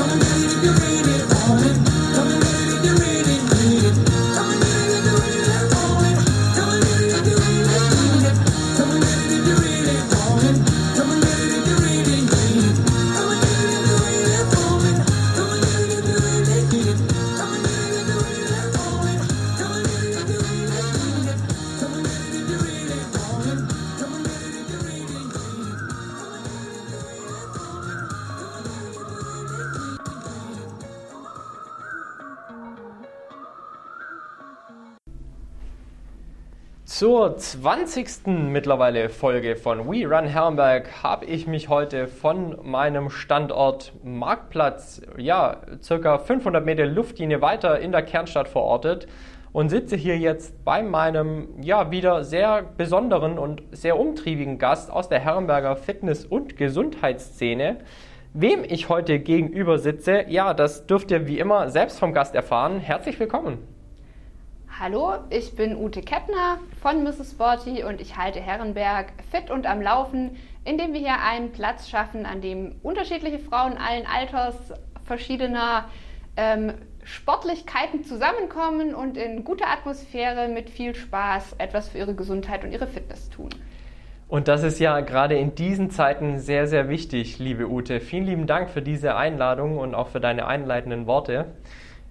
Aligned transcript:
Come 0.00 0.12
and 0.12 0.22
get 0.22 0.38
it 0.38 0.44
if 0.46 0.64
you 0.64 0.72
really 0.72 1.20
want 1.28 1.66
it. 1.66 1.76
Come 2.16 2.28
and 2.28 2.42
get 2.42 2.68
it. 2.68 2.69
Zur 37.20 37.36
20. 37.36 38.28
mittlerweile 38.48 39.10
Folge 39.10 39.54
von 39.54 39.80
We 39.80 40.06
Run 40.06 40.24
Herrenberg 40.24 41.02
habe 41.02 41.26
ich 41.26 41.46
mich 41.46 41.68
heute 41.68 42.08
von 42.08 42.58
meinem 42.62 43.10
Standort 43.10 43.92
Marktplatz, 44.02 45.02
ja, 45.18 45.58
circa 45.82 46.16
500 46.16 46.64
Meter 46.64 46.86
Luftlinie 46.86 47.42
weiter 47.42 47.78
in 47.78 47.92
der 47.92 48.04
Kernstadt 48.04 48.48
verortet 48.48 49.06
und 49.52 49.68
sitze 49.68 49.96
hier 49.96 50.16
jetzt 50.16 50.64
bei 50.64 50.82
meinem, 50.82 51.60
ja, 51.60 51.90
wieder 51.90 52.24
sehr 52.24 52.62
besonderen 52.62 53.38
und 53.38 53.64
sehr 53.70 53.98
umtriebigen 53.98 54.56
Gast 54.56 54.90
aus 54.90 55.10
der 55.10 55.18
Herrenberger 55.18 55.76
Fitness- 55.76 56.24
und 56.24 56.56
Gesundheitsszene. 56.56 57.80
Wem 58.32 58.64
ich 58.64 58.88
heute 58.88 59.18
gegenüber 59.18 59.78
sitze, 59.78 60.24
ja, 60.28 60.54
das 60.54 60.86
dürft 60.86 61.10
ihr 61.10 61.26
wie 61.26 61.38
immer 61.38 61.68
selbst 61.68 61.98
vom 61.98 62.14
Gast 62.14 62.34
erfahren. 62.34 62.80
Herzlich 62.80 63.20
willkommen. 63.20 63.79
Hallo, 64.82 65.12
ich 65.28 65.54
bin 65.56 65.76
Ute 65.76 66.00
Kettner 66.00 66.58
von 66.80 67.04
Mrs. 67.04 67.32
Sporty 67.32 67.84
und 67.84 68.00
ich 68.00 68.16
halte 68.16 68.40
Herrenberg 68.40 69.12
fit 69.30 69.50
und 69.50 69.66
am 69.66 69.82
Laufen, 69.82 70.38
indem 70.64 70.94
wir 70.94 71.00
hier 71.00 71.20
einen 71.22 71.52
Platz 71.52 71.86
schaffen, 71.86 72.24
an 72.24 72.40
dem 72.40 72.76
unterschiedliche 72.82 73.40
Frauen 73.40 73.76
allen 73.76 74.06
Alters, 74.06 74.56
verschiedener 75.04 75.84
ähm, 76.38 76.72
Sportlichkeiten 77.04 78.04
zusammenkommen 78.04 78.94
und 78.94 79.18
in 79.18 79.44
guter 79.44 79.68
Atmosphäre 79.68 80.48
mit 80.48 80.70
viel 80.70 80.94
Spaß 80.94 81.56
etwas 81.58 81.90
für 81.90 81.98
ihre 81.98 82.14
Gesundheit 82.14 82.64
und 82.64 82.72
ihre 82.72 82.86
Fitness 82.86 83.28
tun. 83.28 83.50
Und 84.28 84.48
das 84.48 84.62
ist 84.62 84.78
ja 84.78 85.00
gerade 85.00 85.36
in 85.36 85.54
diesen 85.54 85.90
Zeiten 85.90 86.38
sehr, 86.38 86.66
sehr 86.66 86.88
wichtig, 86.88 87.38
liebe 87.38 87.68
Ute. 87.68 88.00
Vielen 88.00 88.24
lieben 88.24 88.46
Dank 88.46 88.70
für 88.70 88.80
diese 88.80 89.14
Einladung 89.14 89.76
und 89.76 89.94
auch 89.94 90.08
für 90.08 90.20
deine 90.20 90.46
einleitenden 90.46 91.06
Worte. 91.06 91.48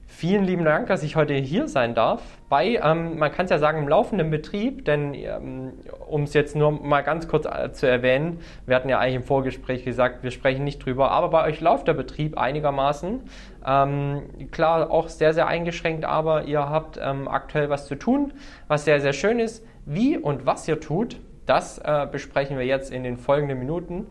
Vielen 0.05 0.43
lieben 0.43 0.65
Dank, 0.65 0.85
dass 0.85 1.01
ich 1.01 1.15
heute 1.15 1.33
hier 1.33 1.67
sein 1.67 1.95
darf. 1.95 2.38
Bei, 2.49 2.79
ähm, 2.83 3.19
man 3.19 3.31
kann 3.31 3.45
es 3.45 3.51
ja 3.51 3.59
sagen, 3.59 3.77
im 3.77 3.87
laufenden 3.87 4.31
Betrieb, 4.31 4.83
denn 4.85 5.13
ähm, 5.13 5.73
um 6.07 6.23
es 6.23 6.33
jetzt 6.33 6.55
nur 6.55 6.71
mal 6.71 7.01
ganz 7.01 7.27
kurz 7.27 7.45
äh, 7.45 7.71
zu 7.71 7.87
erwähnen, 7.87 8.39
wir 8.65 8.75
hatten 8.75 8.89
ja 8.89 8.97
eigentlich 8.97 9.15
im 9.15 9.23
Vorgespräch 9.23 9.85
gesagt, 9.85 10.23
wir 10.23 10.31
sprechen 10.31 10.63
nicht 10.63 10.83
drüber, 10.83 11.11
aber 11.11 11.29
bei 11.29 11.45
euch 11.45 11.61
läuft 11.61 11.87
der 11.87 11.93
Betrieb 11.93 12.39
einigermaßen. 12.39 13.21
Ähm, 13.65 14.21
klar, 14.51 14.89
auch 14.89 15.09
sehr, 15.09 15.33
sehr 15.33 15.47
eingeschränkt, 15.47 16.05
aber 16.05 16.45
ihr 16.45 16.67
habt 16.67 16.99
ähm, 17.01 17.27
aktuell 17.27 17.69
was 17.69 17.85
zu 17.85 17.95
tun, 17.95 18.33
was 18.67 18.83
sehr, 18.83 18.99
sehr 18.99 19.13
schön 19.13 19.39
ist. 19.39 19.63
Wie 19.85 20.17
und 20.17 20.47
was 20.47 20.67
ihr 20.67 20.79
tut, 20.79 21.17
das 21.45 21.77
äh, 21.79 22.07
besprechen 22.11 22.57
wir 22.57 22.65
jetzt 22.65 22.91
in 22.91 23.03
den 23.03 23.17
folgenden 23.17 23.59
Minuten. 23.59 24.07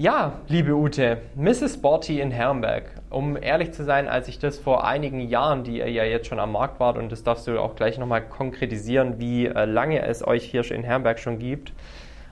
Ja, 0.00 0.34
liebe 0.46 0.76
Ute, 0.76 1.22
Mrs. 1.34 1.74
Sporty 1.74 2.20
in 2.20 2.30
Herrenberg. 2.30 2.84
Um 3.10 3.36
ehrlich 3.36 3.72
zu 3.72 3.82
sein, 3.82 4.06
als 4.06 4.28
ich 4.28 4.38
das 4.38 4.56
vor 4.56 4.86
einigen 4.86 5.18
Jahren, 5.18 5.64
die 5.64 5.78
ihr 5.78 5.90
ja 5.90 6.04
jetzt 6.04 6.28
schon 6.28 6.38
am 6.38 6.52
Markt 6.52 6.78
wart, 6.78 6.96
und 6.96 7.10
das 7.10 7.24
darfst 7.24 7.48
du 7.48 7.60
auch 7.60 7.74
gleich 7.74 7.98
nochmal 7.98 8.22
konkretisieren, 8.22 9.18
wie 9.18 9.46
äh, 9.46 9.64
lange 9.64 10.02
es 10.02 10.24
euch 10.24 10.44
hier 10.44 10.70
in 10.70 10.84
Herrenberg 10.84 11.18
schon 11.18 11.40
gibt, 11.40 11.72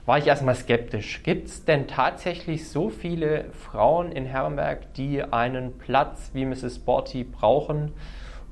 war 0.05 0.17
ich 0.17 0.27
erstmal 0.27 0.55
skeptisch. 0.55 1.23
Gibt 1.23 1.49
es 1.49 1.65
denn 1.65 1.87
tatsächlich 1.87 2.69
so 2.69 2.87
viele 2.87 3.51
Frauen 3.51 4.13
in 4.13 4.23
Herrenberg, 4.23 4.93
die 4.93 5.21
einen 5.21 5.77
Platz 5.77 6.31
wie 6.33 6.45
Mrs. 6.45 6.77
Sporty 6.77 7.25
brauchen? 7.25 7.91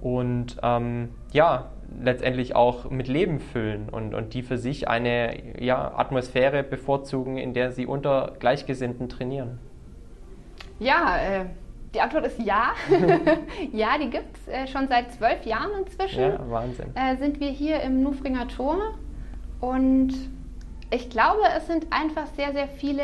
Und 0.02 0.58
ähm, 0.62 1.12
ja, 1.32 1.72
letztendlich 2.02 2.56
auch 2.56 2.90
mit 2.90 3.08
Leben 3.08 3.40
füllen 3.40 3.90
und, 3.90 4.14
und 4.14 4.34
die 4.34 4.42
für 4.42 4.58
sich 4.58 4.88
eine 4.88 5.60
ja, 5.62 5.94
Atmosphäre 5.96 6.64
bevorzugen, 6.64 7.38
in 7.38 7.54
der 7.54 7.72
sie 7.72 7.86
unter 7.86 8.34
Gleichgesinnten 8.40 9.10
trainieren? 9.10 9.60
Ja, 10.80 11.18
äh, 11.18 11.46
die 11.94 12.02
Antwort 12.02 12.26
ist 12.26 12.40
ja. 12.40 12.74
ja, 13.72 13.98
die 13.98 14.10
gibt 14.10 14.36
es 14.38 14.48
äh, 14.48 14.68
schon 14.68 14.88
seit 14.88 15.14
zwölf 15.14 15.46
Jahren 15.46 15.72
inzwischen. 15.80 16.22
Ja, 16.22 16.50
Wahnsinn. 16.50 16.88
Äh, 16.96 17.16
sind 17.18 17.40
wir 17.40 17.50
hier 17.50 17.82
im 17.82 18.04
Nufringer 18.04 18.48
Tor 18.48 18.96
und 19.62 20.14
ich 20.92 21.10
glaube, 21.10 21.42
es 21.56 21.68
sind 21.68 21.88
einfach 21.92 22.28
sehr, 22.36 22.52
sehr 22.52 22.68
viele, 22.68 23.04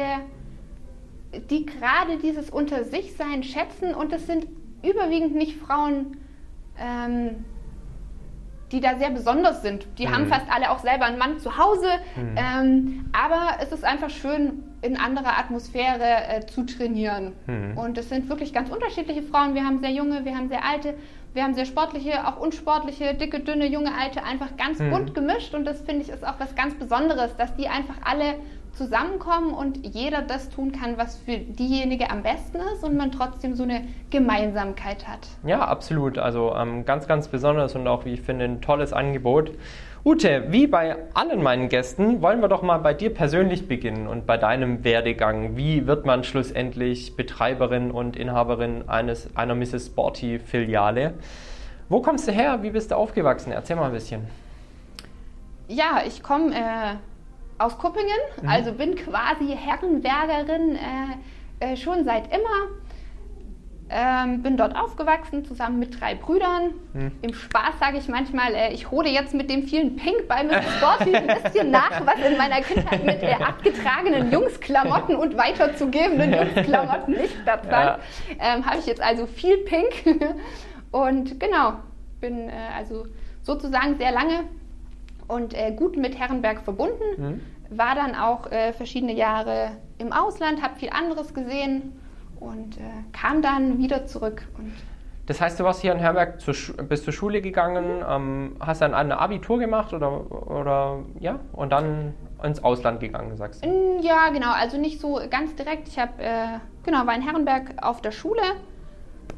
die 1.50 1.66
gerade 1.66 2.18
dieses 2.22 2.50
Unter 2.50 2.84
sich 2.84 3.16
sein 3.16 3.44
schätzen 3.44 3.96
und 3.96 4.12
es 4.14 4.28
sind 4.28 4.46
überwiegend 4.84 5.36
nicht 5.36 5.58
Frauen, 5.58 6.18
ähm, 6.78 7.46
die 8.72 8.80
da 8.80 8.98
sehr 8.98 9.10
besonders 9.10 9.62
sind. 9.62 9.86
Die 9.98 10.08
mhm. 10.08 10.12
haben 10.14 10.28
fast 10.28 10.46
alle 10.50 10.72
auch 10.72 10.80
selber 10.80 11.06
einen 11.06 11.18
Mann 11.18 11.40
zu 11.40 11.58
Hause, 11.58 11.88
mhm. 12.16 12.36
ähm, 12.38 13.06
aber 13.12 13.62
es 13.62 13.72
ist 13.72 13.84
einfach 13.84 14.10
schön, 14.10 14.64
in 14.82 14.98
anderer 14.98 15.38
Atmosphäre 15.38 16.28
äh, 16.28 16.46
zu 16.46 16.66
trainieren. 16.66 17.34
Mhm. 17.46 17.78
Und 17.78 17.98
es 17.98 18.10
sind 18.10 18.30
wirklich 18.30 18.54
ganz 18.54 18.70
unterschiedliche 18.70 19.22
Frauen. 19.22 19.54
Wir 19.54 19.64
haben 19.64 19.80
sehr 19.80 19.92
junge, 19.92 20.26
wir 20.26 20.36
haben 20.36 20.50
sehr 20.50 20.66
alte, 20.66 20.96
wir 21.34 21.44
haben 21.44 21.54
sehr 21.54 21.66
sportliche, 21.66 22.28
auch 22.28 22.40
unsportliche, 22.40 23.14
dicke, 23.14 23.40
dünne, 23.40 23.68
junge, 23.68 23.92
alte, 23.94 24.24
einfach 24.24 24.58
ganz 24.58 24.80
mhm. 24.80 24.90
bunt 24.90 25.14
gemischt. 25.14 25.54
Und 25.54 25.66
das 25.66 25.82
finde 25.82 26.02
ich 26.02 26.10
ist 26.10 26.26
auch 26.26 26.40
was 26.40 26.56
ganz 26.56 26.74
Besonderes, 26.76 27.36
dass 27.38 27.56
die 27.56 27.68
einfach 27.68 27.96
alle 28.04 28.36
zusammenkommen 28.74 29.54
und 29.54 29.86
jeder 29.86 30.22
das 30.22 30.50
tun 30.50 30.72
kann, 30.72 30.98
was 30.98 31.18
für 31.18 31.38
diejenige 31.38 32.10
am 32.10 32.24
besten 32.24 32.58
ist 32.74 32.84
und 32.84 32.96
man 32.96 33.12
trotzdem 33.12 33.56
so 33.56 33.64
eine 33.64 33.84
Gemeinsamkeit 34.10 35.08
hat. 35.08 35.28
Ja, 35.46 35.62
absolut. 35.62 36.18
Also 36.18 36.56
ähm, 36.56 36.86
ganz, 36.86 37.08
ganz 37.08 37.28
besonders 37.28 37.76
und 37.76 37.88
auch, 37.88 38.06
wie 38.06 38.14
ich 38.14 38.22
finde, 38.22 38.46
ein 38.46 38.62
tolles 38.62 38.94
Angebot. 38.94 39.52
Ute, 40.04 40.46
wie 40.48 40.66
bei 40.66 40.98
allen 41.14 41.44
meinen 41.44 41.70
Gästen, 41.70 42.24
wollen 42.24 42.40
wir 42.42 42.48
doch 42.48 42.64
mal 42.64 42.80
bei 42.80 42.96
dir 42.96 43.14
persönlich 43.14 43.68
beginnen 43.68 44.08
und 44.08 44.26
bei 44.26 44.36
deinem 44.36 44.84
Werdegang. 44.84 45.56
Wie 45.58 45.86
wird 45.86 46.08
man 46.08 46.24
schlussendlich 46.24 47.16
Betreiberin 47.16 47.92
und 47.92 48.16
Inhaberin 48.16 48.90
eines, 48.90 49.36
einer 49.36 49.54
Mrs. 49.54 49.88
Sporty 49.88 50.40
Filiale? 50.40 51.14
Wo 51.88 52.02
kommst 52.02 52.28
du 52.28 52.32
her? 52.32 52.64
Wie 52.64 52.72
bist 52.72 52.90
du 52.90 52.96
aufgewachsen? 52.96 53.52
Erzähl 53.52 53.76
mal 53.76 53.88
ein 53.88 53.92
bisschen. 53.92 54.28
Ja, 55.68 56.02
ich 56.08 56.24
komme 56.24 56.56
äh, 56.56 56.96
aus 57.62 57.78
Kuppingen, 57.78 58.10
mhm. 58.42 58.50
also 58.50 58.74
bin 58.74 58.96
quasi 58.96 59.56
Herrenbergerin 59.56 60.76
äh, 60.76 61.72
äh, 61.74 61.78
schon 61.78 62.04
seit 62.04 62.34
immer. 62.34 62.70
Ähm, 63.94 64.42
bin 64.42 64.56
dort 64.56 64.74
aufgewachsen, 64.74 65.44
zusammen 65.44 65.78
mit 65.78 66.00
drei 66.00 66.16
Brüdern. 66.16 66.76
Hm. 66.94 67.12
Im 67.22 67.34
Spaß 67.34 67.78
sage 67.78 67.98
ich 67.98 68.08
manchmal, 68.08 68.56
äh, 68.56 68.72
ich 68.72 68.90
hole 68.90 69.10
jetzt 69.10 69.34
mit 69.34 69.50
dem 69.50 69.64
vielen 69.64 69.98
Pink 69.98 70.30
bei 70.30 70.46
Mrs. 70.46 70.78
Sporty 70.78 71.14
ein 71.14 71.28
bisschen 71.28 71.72
nach, 71.72 72.06
was 72.06 72.26
in 72.26 72.38
meiner 72.38 72.62
Kindheit 72.62 73.04
mit 73.04 73.22
äh, 73.22 73.34
abgetragenen 73.34 74.32
Jungsklamotten 74.32 75.18
und 75.18 75.36
weiterzugebenden 75.36 76.34
Jungsklamotten 76.34 77.16
nicht 77.16 77.36
stattfand. 77.42 77.70
Ja. 77.70 78.00
Ähm, 78.40 78.66
Habe 78.66 78.80
ich 78.80 78.86
jetzt 78.86 79.02
also 79.02 79.26
viel 79.26 79.58
Pink. 79.58 80.22
und 80.92 81.38
genau, 81.38 81.74
bin 82.22 82.48
äh, 82.48 82.54
also 82.78 83.08
sozusagen 83.42 83.98
sehr 83.98 84.14
lange 84.14 84.46
und 85.28 85.54
äh, 85.54 85.74
gut 85.74 85.98
mit 85.98 86.18
Herrenberg 86.18 86.62
verbunden. 86.62 87.04
Mhm. 87.18 87.42
War 87.74 87.96
dann 87.96 88.16
auch 88.16 88.52
äh, 88.52 88.74
verschiedene 88.74 89.14
Jahre 89.14 89.72
im 89.98 90.12
Ausland, 90.12 90.62
habe 90.62 90.76
viel 90.76 90.90
anderes 90.90 91.34
gesehen 91.34 91.94
und 92.40 92.78
äh, 92.78 92.82
kam 93.14 93.42
dann 93.42 93.78
wieder 93.78 94.06
zurück. 94.06 94.46
Das 95.26 95.40
heißt, 95.40 95.60
du 95.60 95.64
warst 95.64 95.82
hier 95.82 95.94
in 95.94 96.00
Herrenberg, 96.00 96.42
zur 96.42 96.54
bist 96.84 97.06
zur 97.06 97.14
Schule 97.14 97.42
gegangen, 97.42 98.00
mhm. 98.00 98.06
ähm, 98.10 98.56
hast 98.60 98.82
dann 98.82 98.94
ein 98.94 99.12
Abitur 99.14 99.60
gemacht 99.60 99.94
oder, 99.94 100.30
oder 100.50 101.00
ja, 101.20 101.40
und 101.54 101.72
dann 101.72 102.14
ins 102.44 102.62
Ausland 102.64 103.00
gegangen, 103.00 103.38
sagst 103.38 103.64
du? 103.64 104.00
Ja, 104.02 104.30
genau, 104.34 104.52
also 104.52 104.78
nicht 104.78 105.00
so 105.00 105.22
ganz 105.30 105.56
direkt. 105.56 105.88
Ich 105.88 105.98
habe, 105.98 106.22
äh, 106.22 106.60
genau, 106.84 107.06
war 107.06 107.16
in 107.16 107.22
Herrenberg 107.22 107.76
auf 107.82 108.02
der 108.02 108.12
Schule 108.12 108.42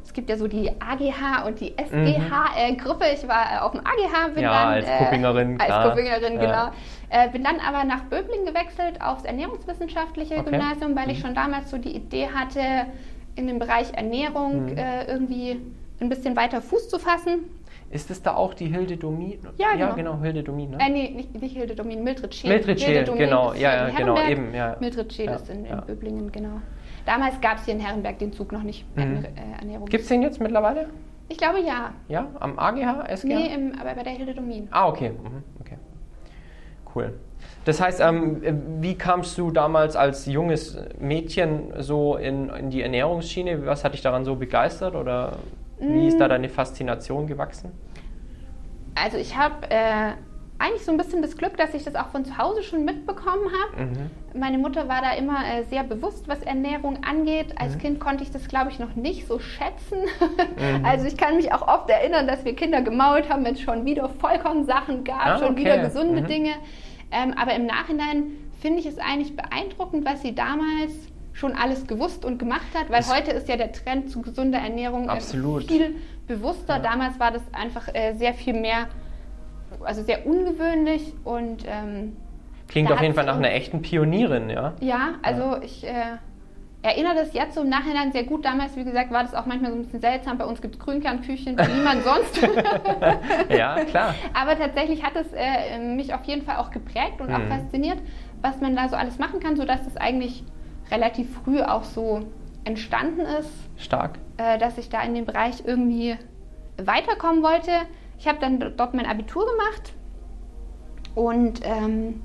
es 0.04 0.14
gibt 0.14 0.30
ja 0.30 0.38
so 0.38 0.48
die 0.48 0.70
AGH 0.70 1.48
und 1.48 1.60
die 1.60 1.76
SGH-Gruppe. 1.78 3.06
Mhm. 3.06 3.14
ich 3.16 3.28
war 3.28 3.46
äh, 3.52 3.60
auf 3.60 3.72
dem 3.72 3.82
AGH, 3.82 4.34
bin 4.34 4.44
ja, 4.44 4.52
dann 4.52 4.74
als 4.74 4.86
Kuppingerin, 4.98 5.60
äh, 5.60 5.64
als 5.64 5.90
Kuppingerin, 5.90 6.40
genau. 6.40 6.72
Äh, 7.14 7.30
bin 7.30 7.44
dann 7.44 7.60
aber 7.60 7.84
nach 7.84 8.06
Böbling 8.06 8.44
gewechselt 8.44 9.00
aufs 9.00 9.24
Ernährungswissenschaftliche 9.24 10.40
okay. 10.40 10.50
Gymnasium, 10.50 10.96
weil 10.96 11.06
mhm. 11.06 11.12
ich 11.12 11.20
schon 11.20 11.36
damals 11.36 11.70
so 11.70 11.78
die 11.78 11.96
Idee 11.96 12.30
hatte, 12.34 12.60
in 13.36 13.46
dem 13.46 13.60
Bereich 13.60 13.94
Ernährung 13.94 14.72
mhm. 14.72 14.78
äh, 14.78 15.06
irgendwie 15.06 15.62
ein 16.00 16.10
bisschen 16.10 16.36
weiter 16.36 16.60
Fuß 16.60 16.90
zu 16.90 16.98
fassen. 16.98 17.52
Ist 17.92 18.10
es 18.10 18.24
da 18.24 18.34
auch 18.34 18.56
die 18.56 18.66
Hilde 18.66 18.98
Domin? 18.98 19.38
Ja, 19.60 19.74
genau. 19.74 19.86
Ja, 19.86 19.92
genau, 19.92 20.22
Hilde 20.22 20.42
Domin. 20.42 20.72
Ne? 20.72 20.78
Äh, 20.80 20.90
nee, 20.90 21.10
nicht, 21.12 21.40
nicht 21.40 21.56
Hilde 21.56 21.76
Domin, 21.76 22.04
Mildred 22.04 22.34
Scheel. 22.34 22.50
Mildred 22.50 22.82
Scheel, 22.82 23.04
genau, 23.04 23.54
ja, 23.54 23.88
ja 23.88 23.90
genau, 23.96 24.20
eben. 24.28 24.52
Ja. 24.52 24.76
Mildred 24.80 25.14
Scheel 25.14 25.28
ja, 25.28 25.36
ist 25.36 25.52
in, 25.52 25.66
in 25.66 25.82
Böblingen, 25.86 26.32
genau. 26.32 26.62
Damals 27.06 27.40
gab 27.42 27.58
es 27.58 27.66
hier 27.66 27.76
in 27.76 27.80
Herrenberg 27.80 28.18
den 28.18 28.34
Zug 28.34 28.52
noch 28.52 28.64
nicht. 28.64 28.88
Mhm. 28.98 29.24
Äh, 29.24 29.60
Ernährung. 29.60 29.86
Gibt 29.86 30.02
es 30.02 30.10
den 30.10 30.24
jetzt 30.24 30.42
mittlerweile? 30.42 30.90
Ich 31.30 31.38
glaube 31.38 31.60
ja. 31.60 31.94
Ja, 32.08 32.28
am 32.40 32.58
AGH, 32.58 33.06
SGH? 33.08 33.28
Nee, 33.28 33.54
im, 33.54 33.80
aber 33.80 33.94
bei 33.94 34.02
der 34.02 34.14
Hilde 34.14 34.34
Domin. 34.34 34.68
Ah, 34.72 34.88
okay. 34.88 35.12
Mhm. 35.12 35.44
okay. 35.60 35.78
Cool. 36.96 37.14
Das 37.66 37.80
heißt, 37.82 38.02
ähm, 38.02 38.42
wie 38.82 38.96
kamst 38.98 39.38
du 39.38 39.52
damals 39.52 39.96
als 39.96 40.26
junges 40.26 40.78
Mädchen 41.00 41.72
so 41.80 42.18
in, 42.18 42.50
in 42.50 42.70
die 42.70 42.82
Ernährungsschiene? 42.82 43.66
Was 43.66 43.84
hat 43.86 43.94
dich 43.94 44.02
daran 44.02 44.26
so 44.26 44.36
begeistert 44.36 44.96
oder 44.96 45.38
wie 45.80 46.08
ist 46.08 46.20
da 46.20 46.28
deine 46.28 46.50
Faszination 46.50 47.28
gewachsen? 47.28 47.72
Also 48.96 49.18
ich 49.18 49.36
habe 49.38 49.70
äh, 49.70 50.12
eigentlich 50.60 50.86
so 50.86 50.92
ein 50.92 50.98
bisschen 50.98 51.22
das 51.22 51.36
Glück, 51.36 51.58
dass 51.58 51.74
ich 51.74 51.84
das 51.84 51.96
auch 51.96 52.08
von 52.08 52.24
zu 52.26 52.38
Hause 52.38 52.64
schon 52.64 52.86
mitbekommen 52.86 53.46
habe. 53.72 53.84
Mhm. 53.86 54.40
Meine 54.40 54.58
Mutter 54.58 54.88
war 54.88 55.02
da 55.02 55.14
immer 55.14 55.38
äh, 55.40 55.64
sehr 55.64 55.84
bewusst, 55.84 56.28
was 56.28 56.42
Ernährung 56.44 57.00
angeht. 57.04 57.56
Als 57.60 57.76
Mhm. 57.76 57.80
Kind 57.80 58.00
konnte 58.00 58.24
ich 58.24 58.32
das, 58.32 58.48
glaube 58.48 58.70
ich, 58.72 58.80
noch 58.80 58.96
nicht 58.96 59.28
so 59.28 59.40
schätzen. 59.40 60.00
Mhm. 60.58 60.86
Also 60.86 61.06
ich 61.08 61.18
kann 61.18 61.36
mich 61.38 61.52
auch 61.54 61.68
oft 61.68 61.90
erinnern, 61.90 62.28
dass 62.28 62.46
wir 62.46 62.56
Kinder 62.56 62.82
gemault 62.82 63.30
haben, 63.30 63.44
wenn 63.46 63.56
es 63.56 63.62
schon 63.62 63.86
wieder 63.86 64.10
Vollkornsachen 64.10 65.04
gab, 65.04 65.26
Ah, 65.26 65.38
schon 65.38 65.50
okay. 65.54 65.58
wieder 65.60 65.78
gesunde 65.80 66.22
Mhm. 66.22 66.28
Dinge. 66.28 66.52
Ähm, 67.14 67.34
aber 67.38 67.54
im 67.56 67.66
Nachhinein 67.66 68.24
finde 68.60 68.80
ich 68.80 68.86
es 68.86 68.98
eigentlich 68.98 69.36
beeindruckend, 69.36 70.06
was 70.06 70.22
sie 70.22 70.34
damals 70.34 70.92
schon 71.34 71.54
alles 71.56 71.88
gewusst 71.88 72.26
und 72.26 72.38
gemacht 72.40 72.66
hat, 72.76 72.90
weil 72.90 72.98
Das- 73.00 73.14
heute 73.16 73.32
ist 73.32 73.48
ja 73.48 73.56
der 73.58 73.72
Trend 73.72 74.10
zu 74.10 74.22
gesunder 74.22 74.60
Ernährung 74.60 75.06
äh, 75.06 75.12
Absolut. 75.12 75.64
viel 75.66 75.96
bewusster. 76.28 76.76
Ja. 76.78 76.80
Damals 76.80 77.20
war 77.20 77.32
das 77.32 77.42
einfach 77.54 77.88
äh, 77.94 78.14
sehr 78.16 78.34
viel 78.34 78.54
mehr, 78.54 78.88
also 79.84 80.04
sehr 80.04 80.26
ungewöhnlich 80.26 81.14
und 81.24 81.64
ähm, 81.68 82.16
Klingt 82.68 82.92
auf 82.92 83.02
jeden 83.02 83.14
Fall 83.14 83.26
nach 83.26 83.38
einer 83.38 83.52
echten 83.52 83.82
Pionierin, 83.82 84.50
ja? 84.50 84.74
ja, 84.80 85.16
also 85.22 85.58
ich 85.62 85.84
äh, 85.86 86.18
erinnere 86.84 87.16
das 87.16 87.34
jetzt 87.34 87.56
so 87.56 87.62
im 87.62 87.70
Nachhinein 87.70 88.12
sehr 88.12 88.24
gut. 88.26 88.46
Damals, 88.46 88.76
wie 88.76 88.84
gesagt, 88.84 89.10
war 89.12 89.24
das 89.24 89.34
auch 89.34 89.46
manchmal 89.48 89.72
so 89.72 89.78
ein 89.78 89.84
bisschen 89.84 90.02
seltsam. 90.02 90.38
Bei 90.38 90.46
uns 90.46 90.62
gibt 90.62 90.76
es 90.76 90.80
Grünkernküchen, 90.82 91.58
wie 91.58 91.72
niemand 91.74 92.04
sonst. 92.06 92.40
Ja, 93.50 93.84
klar. 93.86 94.14
Aber 94.34 94.58
tatsächlich 94.58 95.04
hat 95.04 95.16
es 95.16 95.28
äh, 95.34 95.80
mich 95.80 96.14
auf 96.14 96.24
jeden 96.26 96.44
Fall 96.44 96.58
auch 96.58 96.70
geprägt 96.72 97.20
und 97.22 97.34
auch 97.34 97.40
Mhm. 97.40 97.50
fasziniert, 97.50 97.98
was 98.42 98.62
man 98.62 98.76
da 98.76 98.88
so 98.90 98.96
alles 98.96 99.18
machen 99.18 99.40
kann, 99.40 99.56
sodass 99.56 99.84
das 99.84 99.98
eigentlich 99.98 100.44
relativ 100.92 101.34
früh 101.44 101.62
auch 101.62 101.84
so 101.84 102.22
entstanden 102.66 103.22
ist, 103.22 103.50
Stark. 103.78 104.20
äh, 104.38 104.58
dass 104.58 104.78
ich 104.78 104.90
da 104.90 105.02
in 105.02 105.14
dem 105.16 105.26
Bereich 105.26 105.64
irgendwie 105.66 106.16
weiterkommen 106.78 107.42
wollte. 107.44 107.72
Ich 108.20 108.28
habe 108.28 108.40
dann 108.40 108.60
dort 108.78 108.94
mein 108.94 109.06
Abitur 109.06 109.46
gemacht 109.46 109.94
und 111.16 111.62
ähm, 111.64 112.22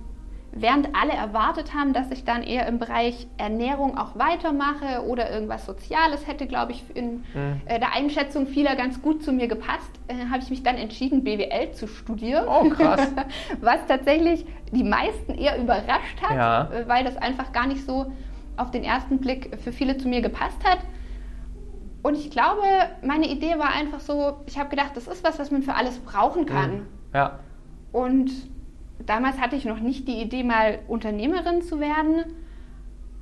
während 0.53 0.95
alle 0.95 1.13
erwartet 1.13 1.75
haben, 1.75 1.93
dass 1.93 2.11
ich 2.11 2.25
dann 2.25 2.43
eher 2.43 2.67
im 2.67 2.79
Bereich 2.79 3.27
Ernährung 3.37 3.99
auch 3.99 4.19
weitermache 4.19 5.05
oder 5.07 5.31
irgendwas 5.31 5.67
Soziales 5.67 6.27
hätte, 6.27 6.47
glaube 6.47 6.73
ich, 6.73 6.85
in 6.95 7.25
Mhm. 7.35 7.61
äh, 7.67 7.79
der 7.79 7.95
Einschätzung 7.95 8.47
vieler 8.47 8.75
ganz 8.75 9.03
gut 9.03 9.23
zu 9.23 9.33
mir 9.33 9.47
gepasst, 9.47 9.91
äh, 10.09 10.15
habe 10.31 10.39
ich 10.43 10.51
mich 10.51 10.63
dann 10.63 10.77
entschieden, 10.77 11.23
BWL 11.23 11.73
zu 11.73 11.87
studieren. 11.87 12.47
Oh, 12.49 12.69
krass. 12.71 13.13
Was 13.61 13.87
tatsächlich 13.87 14.47
die 14.73 14.85
meisten 14.85 15.35
eher 15.35 15.59
überrascht 15.61 16.21
hat, 16.23 16.37
Ja. 16.37 16.71
äh, 16.73 16.89
weil 16.89 17.05
das 17.05 17.17
einfach 17.19 17.53
gar 17.53 17.67
nicht 17.67 17.85
so 17.85 18.11
auf 18.57 18.71
den 18.71 18.85
ersten 18.85 19.19
Blick 19.19 19.57
für 19.63 19.71
viele 19.73 19.99
zu 19.99 20.09
mir 20.09 20.21
gepasst 20.23 20.59
hat. 20.65 20.79
Und 22.03 22.15
ich 22.17 22.31
glaube, 22.31 22.63
meine 23.05 23.27
Idee 23.29 23.59
war 23.59 23.75
einfach 23.75 24.01
so, 24.01 24.39
ich 24.47 24.59
habe 24.59 24.71
gedacht, 24.71 24.93
das 24.95 25.07
ist 25.09 25.23
was, 25.25 25.39
was 25.39 25.51
man 25.51 25.63
für 25.63 25.75
alles 25.75 25.99
brauchen 25.99 26.47
kann. 26.47 26.71
Mhm. 26.71 26.87
Ja. 27.13 27.39
Und 27.93 28.31
damals 29.07 29.41
hatte 29.41 29.57
ich 29.57 29.65
noch 29.65 29.81
nicht 29.81 30.09
die 30.09 30.21
Idee, 30.21 30.43
mal 30.43 30.79
Unternehmerin 30.89 31.63
zu 31.63 31.81
werden. 31.81 32.25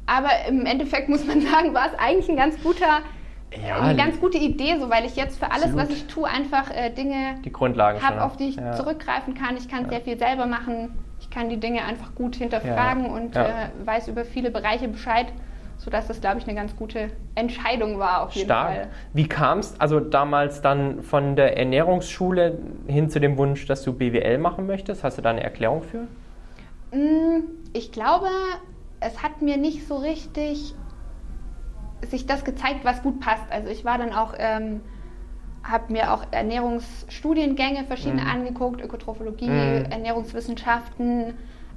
Aber 0.07 0.31
im 0.49 0.67
Endeffekt 0.67 1.09
muss 1.09 1.27
man 1.27 1.41
sagen, 1.53 1.75
war 1.75 1.87
es 1.87 1.99
eigentlich 1.99 2.29
ein 2.29 2.37
ganz 2.37 2.61
guter, 2.63 3.01
Ja, 3.67 3.81
eine 3.81 3.97
ganz 3.97 4.21
gute 4.21 4.39
Idee, 4.39 4.77
so 4.79 4.89
weil 4.91 5.05
ich 5.05 5.17
jetzt 5.17 5.39
für 5.39 5.51
alles, 5.51 5.77
was 5.77 5.91
ich 5.91 6.07
tue, 6.07 6.29
einfach 6.29 6.71
äh, 6.71 6.91
Dinge 6.91 7.37
habe, 8.03 8.23
auf 8.23 8.37
die 8.37 8.49
ich 8.51 8.57
ja. 8.57 8.73
zurückgreifen 8.73 9.35
kann. 9.35 9.57
Ich 9.57 9.69
kann 9.69 9.89
sehr 9.89 10.01
viel 10.01 10.19
selber 10.19 10.47
machen. 10.47 10.91
Ich 11.21 11.31
kann 11.31 11.49
die 11.49 11.59
Dinge 11.59 11.85
einfach 11.85 12.15
gut 12.15 12.37
hinterfragen 12.37 13.07
Ja. 13.07 13.11
und 13.11 13.35
Ja. 13.35 13.45
Äh, 13.45 13.69
weiß 13.85 14.09
über 14.09 14.25
viele 14.25 14.51
Bereiche 14.51 14.89
Bescheid, 14.89 15.27
sodass 15.79 16.07
das, 16.09 16.21
glaube 16.21 16.39
ich, 16.39 16.45
eine 16.47 16.55
ganz 16.55 16.75
gute 16.77 17.11
Entscheidung 17.35 17.99
war 17.99 18.23
auf 18.23 18.33
jeden 18.33 18.47
Stark. 18.47 18.75
Fall. 18.75 18.87
Wie 19.13 19.29
kam 19.29 19.59
es 19.59 19.79
also 19.81 20.01
damals 20.01 20.63
dann 20.63 21.03
von 21.03 21.37
der 21.37 21.57
Ernährungsschule 21.57 22.59
hin 22.87 23.11
zu 23.11 23.21
dem 23.21 23.37
Wunsch, 23.39 23.67
dass 23.67 23.83
du 23.83 23.93
BWL 23.93 24.39
machen 24.39 24.67
möchtest? 24.67 25.05
Hast 25.05 25.19
du 25.19 25.23
da 25.23 25.31
eine 25.31 25.43
Erklärung 25.43 25.83
für? 25.83 26.07
Mm, 26.97 27.43
Ich 27.73 27.93
glaube, 27.93 28.29
es 29.01 29.23
hat 29.23 29.43
mir 29.43 29.59
nicht 29.59 29.87
so 29.87 29.97
richtig 29.97 30.75
sich 32.03 32.27
das 32.27 32.45
gezeigt, 32.45 32.85
was 32.85 33.03
gut 33.03 33.21
passt. 33.21 33.45
Also 33.51 33.69
ich 33.69 33.85
war 33.85 33.99
dann 33.99 34.13
auch, 34.13 34.35
ähm, 34.39 34.81
habe 35.63 35.93
mir 35.93 36.13
auch 36.13 36.25
Ernährungsstudiengänge 36.31 37.85
verschiedene 37.85 38.23
Mhm. 38.23 38.29
angeguckt, 38.29 38.81
Ökotrophologie, 38.81 39.81
Mhm. 39.81 39.87
Ernährungswissenschaften. 39.91 41.35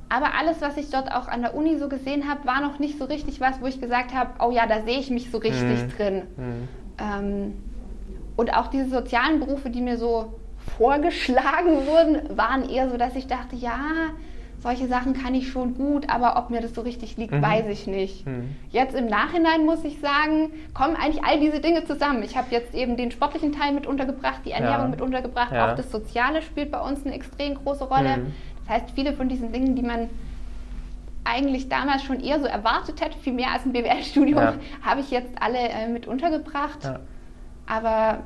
Aber 0.09 0.33
alles, 0.39 0.59
was 0.61 0.75
ich 0.77 0.89
dort 0.89 1.11
auch 1.11 1.27
an 1.27 1.41
der 1.41 1.53
Uni 1.55 1.77
so 1.77 1.87
gesehen 1.87 2.27
habe, 2.27 2.45
war 2.47 2.61
noch 2.61 2.79
nicht 2.79 2.97
so 2.97 3.05
richtig 3.05 3.39
was, 3.39 3.61
wo 3.61 3.67
ich 3.67 3.79
gesagt 3.79 4.13
habe, 4.13 4.31
oh 4.43 4.49
ja, 4.51 4.65
da 4.65 4.81
sehe 4.81 4.99
ich 4.99 5.09
mich 5.11 5.29
so 5.29 5.37
richtig 5.37 5.83
Mhm. 5.83 5.89
drin. 5.97 6.21
Mhm. 6.37 6.67
Ähm, 6.97 7.53
und 8.35 8.53
auch 8.55 8.67
diese 8.67 8.89
sozialen 8.89 9.39
Berufe, 9.39 9.69
die 9.69 9.81
mir 9.81 9.97
so 9.97 10.33
vorgeschlagen 10.77 11.85
wurden, 11.85 12.35
waren 12.37 12.67
eher 12.69 12.89
so, 12.89 12.97
dass 12.97 13.15
ich 13.15 13.27
dachte, 13.27 13.55
ja, 13.55 13.79
solche 14.61 14.87
Sachen 14.87 15.13
kann 15.13 15.33
ich 15.35 15.49
schon 15.49 15.75
gut, 15.75 16.09
aber 16.09 16.35
ob 16.37 16.49
mir 16.49 16.59
das 16.59 16.75
so 16.75 16.81
richtig 16.81 17.15
liegt, 17.15 17.31
Mhm. 17.33 17.41
weiß 17.41 17.67
ich 17.69 17.87
nicht. 17.87 18.25
Mhm. 18.25 18.55
Jetzt 18.71 18.93
im 18.93 19.05
Nachhinein 19.05 19.65
muss 19.65 19.85
ich 19.85 19.99
sagen, 20.01 20.51
kommen 20.73 20.97
eigentlich 20.97 21.23
all 21.23 21.39
diese 21.39 21.61
Dinge 21.61 21.85
zusammen. 21.85 22.23
Ich 22.23 22.35
habe 22.35 22.47
jetzt 22.51 22.73
eben 22.75 22.97
den 22.97 23.09
sportlichen 23.11 23.53
Teil 23.53 23.71
mit 23.73 23.87
untergebracht, 23.87 24.41
die 24.45 24.51
Ernährung 24.51 24.85
Ja. 24.85 24.87
mit 24.89 25.01
untergebracht, 25.01 25.53
Ja. 25.53 25.71
auch 25.71 25.75
das 25.77 25.89
Soziale 25.91 26.41
spielt 26.41 26.71
bei 26.71 26.81
uns 26.81 27.05
eine 27.05 27.15
extrem 27.15 27.55
große 27.55 27.85
Rolle. 27.85 28.17
Mhm. 28.17 28.33
Das 28.69 28.83
heißt, 28.83 28.91
viele 28.93 29.13
von 29.13 29.27
diesen 29.29 29.51
Dingen, 29.51 29.75
die 29.75 29.81
man 29.81 30.09
eigentlich 31.23 31.69
damals 31.69 32.03
schon 32.03 32.19
eher 32.19 32.39
so 32.39 32.45
erwartet 32.45 33.01
hätte, 33.01 33.17
viel 33.17 33.33
mehr 33.33 33.51
als 33.51 33.65
ein 33.65 33.73
BWL-Studium, 33.73 34.37
Ja. 34.39 34.53
habe 34.83 35.01
ich 35.01 35.09
jetzt 35.11 35.31
alle 35.41 35.57
äh, 35.57 35.87
mit 35.87 36.07
untergebracht. 36.07 36.83
Ja. 36.83 36.99
Aber 37.67 38.19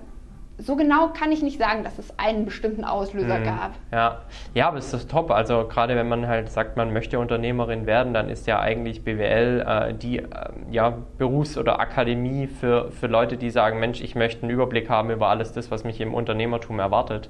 so 0.58 0.76
genau 0.76 1.08
kann 1.10 1.32
ich 1.32 1.42
nicht 1.42 1.58
sagen, 1.60 1.84
dass 1.84 1.98
es 1.98 2.18
einen 2.20 2.46
bestimmten 2.46 2.84
Auslöser 2.84 3.40
Mhm. 3.40 3.44
gab. 3.46 3.72
Ja. 3.92 4.22
ja, 4.54 4.68
aber 4.68 4.78
es 4.78 4.94
ist 4.94 5.10
top. 5.10 5.32
Also 5.32 5.66
gerade 5.68 5.96
wenn 5.96 6.08
man 6.10 6.28
halt 6.28 6.52
sagt, 6.52 6.76
man 6.78 6.92
möchte 6.94 7.20
Unternehmerin 7.20 7.86
werden, 7.86 8.14
dann 8.14 8.30
ist 8.30 8.46
ja 8.46 8.60
eigentlich 8.60 9.04
BWL 9.04 9.66
äh, 9.66 9.94
die 9.94 10.20
äh, 10.20 10.26
ja, 10.70 10.98
Berufs- 11.18 11.58
oder 11.58 11.80
Akademie 11.80 12.48
für, 12.48 12.92
für 12.92 13.08
Leute, 13.08 13.38
die 13.38 13.50
sagen, 13.50 13.80
Mensch, 13.80 14.02
ich 14.02 14.14
möchte 14.16 14.44
einen 14.44 14.52
Überblick 14.52 14.90
haben 14.90 15.10
über 15.10 15.30
alles 15.30 15.54
das, 15.54 15.72
was 15.72 15.84
mich 15.86 16.00
im 16.02 16.14
Unternehmertum 16.14 16.80
erwartet. 16.80 17.30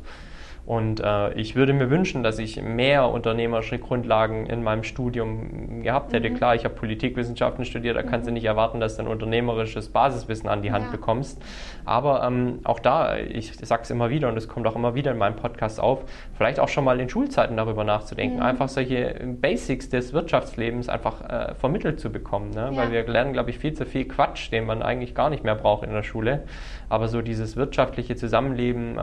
Und 0.65 1.01
äh, 1.01 1.33
ich 1.33 1.55
würde 1.55 1.73
mir 1.73 1.89
wünschen, 1.89 2.23
dass 2.23 2.39
ich 2.39 2.61
mehr 2.61 3.09
unternehmerische 3.09 3.79
Grundlagen 3.79 4.45
in 4.45 4.63
meinem 4.63 4.83
Studium 4.83 5.83
gehabt 5.83 6.13
hätte. 6.13 6.29
Mhm. 6.29 6.35
Klar, 6.37 6.55
ich 6.55 6.63
habe 6.63 6.73
Politikwissenschaften 6.73 7.65
studiert, 7.65 7.97
da 7.97 8.03
kannst 8.03 8.29
du 8.29 8.31
nicht 8.31 8.45
erwarten, 8.45 8.79
dass 8.79 8.95
du 8.95 9.01
ein 9.03 9.09
unternehmerisches 9.09 9.89
Basiswissen 9.89 10.47
an 10.47 10.61
die 10.61 10.71
Hand 10.71 10.85
Ja. 10.85 10.91
bekommst. 10.91 11.41
Aber 11.83 12.23
ähm, 12.23 12.59
auch 12.63 12.79
da, 12.79 13.17
ich 13.17 13.53
sage 13.57 13.81
es 13.83 13.91
immer 13.91 14.09
wieder 14.09 14.29
und 14.29 14.37
es 14.37 14.47
kommt 14.47 14.65
auch 14.65 14.77
immer 14.77 14.95
wieder 14.95 15.11
in 15.11 15.17
meinem 15.17 15.35
Podcast 15.35 15.81
auf, 15.81 16.05
vielleicht 16.37 16.61
auch 16.61 16.69
schon 16.69 16.85
mal 16.85 16.97
in 17.01 17.09
Schulzeiten 17.09 17.57
darüber 17.57 17.83
nachzudenken, 17.83 18.37
Mhm. 18.37 18.43
einfach 18.43 18.69
solche 18.69 19.15
Basics 19.41 19.89
des 19.89 20.13
Wirtschaftslebens 20.13 20.87
einfach 20.87 21.21
äh, 21.29 21.55
vermittelt 21.55 21.99
zu 21.99 22.09
bekommen. 22.09 22.51
Ne? 22.51 22.69
Ja. 22.71 22.77
Weil 22.77 22.91
wir 22.93 23.05
lernen, 23.05 23.33
glaube 23.33 23.49
ich, 23.49 23.59
viel 23.59 23.73
zu 23.73 23.85
viel 23.85 24.05
Quatsch, 24.05 24.49
den 24.49 24.65
man 24.65 24.81
eigentlich 24.81 25.13
gar 25.13 25.29
nicht 25.29 25.43
mehr 25.43 25.55
braucht 25.55 25.83
in 25.83 25.91
der 25.91 26.03
Schule. 26.03 26.43
Aber 26.87 27.09
so 27.09 27.21
dieses 27.21 27.57
wirtschaftliche 27.57 28.15
Zusammenleben, 28.15 28.97
äh, 28.97 29.01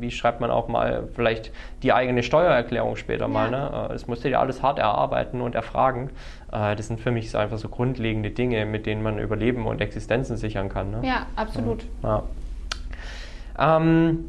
wie 0.00 0.10
schreibt 0.10 0.40
man 0.40 0.50
auch 0.50 0.68
mal 0.68 1.01
vielleicht 1.14 1.52
die 1.82 1.92
eigene 1.92 2.22
Steuererklärung 2.22 2.96
später 2.96 3.28
mal. 3.28 3.50
Ja. 3.52 3.70
Ne? 3.70 3.86
Äh, 3.90 3.92
Das 3.92 4.06
musst 4.06 4.24
du 4.24 4.28
dir 4.28 4.40
alles 4.40 4.62
hart 4.62 4.78
erarbeiten 4.78 5.40
und 5.40 5.54
erfragen. 5.54 6.10
Äh, 6.52 6.76
Das 6.76 6.88
sind 6.88 7.00
für 7.00 7.10
mich 7.10 7.30
so 7.30 7.38
einfach 7.38 7.58
so 7.58 7.68
grundlegende 7.68 8.30
Dinge, 8.30 8.64
mit 8.66 8.86
denen 8.86 9.02
man 9.02 9.18
Überleben 9.18 9.66
und 9.66 9.80
Existenzen 9.80 10.36
sichern 10.36 10.68
kann. 10.68 10.90
Ne? 10.90 11.00
Ja, 11.06 11.26
absolut. 11.36 11.84
Ja. 12.02 12.22
Ähm, 13.58 14.28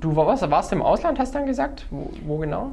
du 0.00 0.16
warst, 0.16 0.48
warst 0.50 0.72
im 0.72 0.82
Ausland, 0.82 1.18
hast 1.18 1.34
du 1.34 1.38
dann 1.38 1.46
gesagt? 1.46 1.86
Wo, 1.90 2.10
wo 2.26 2.38
genau? 2.38 2.70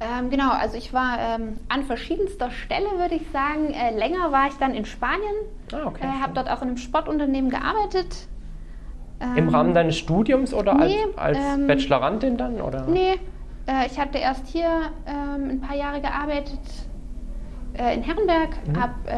Ähm, 0.00 0.30
genau, 0.30 0.50
also 0.52 0.76
ich 0.76 0.92
war 0.92 1.18
ähm, 1.18 1.56
an 1.68 1.82
verschiedenster 1.82 2.50
Stelle, 2.52 2.86
würde 2.98 3.16
ich 3.16 3.28
sagen. 3.32 3.72
Äh, 3.74 3.98
länger 3.98 4.30
war 4.30 4.46
ich 4.46 4.54
dann 4.54 4.72
in 4.74 4.84
Spanien, 4.84 5.34
Ah, 5.72 5.86
okay. 5.86 6.04
äh, 6.06 6.22
habe 6.22 6.34
dort 6.34 6.48
auch 6.48 6.62
in 6.62 6.68
einem 6.68 6.76
Sportunternehmen 6.76 7.50
gearbeitet. 7.50 8.28
Im 9.20 9.36
Ähm, 9.36 9.48
Rahmen 9.48 9.74
deines 9.74 9.98
Studiums 9.98 10.54
oder 10.54 10.74
nee, 10.74 10.94
als, 11.16 11.38
als 11.38 11.38
ähm, 11.58 11.66
Bachelorantin 11.66 12.36
dann? 12.36 12.60
Oder? 12.60 12.86
Nee, 12.86 13.14
äh, 13.66 13.86
ich 13.86 13.98
hatte 13.98 14.18
erst 14.18 14.46
hier 14.46 14.68
ähm, 15.06 15.50
ein 15.50 15.60
paar 15.60 15.76
Jahre 15.76 16.00
gearbeitet 16.00 16.60
äh, 17.76 17.94
in 17.94 18.02
Herrenberg, 18.02 18.50
Mhm. 18.68 18.80
habe 18.80 18.92
äh, 19.10 19.16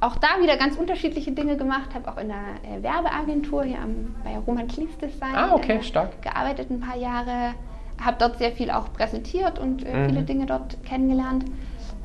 auch 0.00 0.16
da 0.16 0.28
wieder 0.40 0.56
ganz 0.56 0.76
unterschiedliche 0.76 1.32
Dinge 1.32 1.56
gemacht, 1.56 1.92
habe 1.94 2.08
auch 2.10 2.18
in 2.18 2.28
der 2.28 2.36
äh, 2.78 2.82
Werbeagentur 2.82 3.64
hier 3.64 3.80
am, 3.80 4.14
bei 4.24 4.38
Roman 4.38 4.68
Klies 4.68 4.96
Design 4.98 5.34
Ah, 5.34 5.54
okay, 5.54 5.78
äh, 5.78 5.82
stark. 5.82 6.22
gearbeitet 6.22 6.70
ein 6.70 6.80
paar 6.80 6.96
Jahre, 6.96 7.54
habe 8.00 8.16
dort 8.18 8.38
sehr 8.38 8.52
viel 8.52 8.70
auch 8.70 8.92
präsentiert 8.92 9.58
und 9.58 9.84
äh, 9.84 9.92
Mhm. 9.96 10.06
viele 10.08 10.22
Dinge 10.22 10.46
dort 10.46 10.82
kennengelernt. 10.84 11.44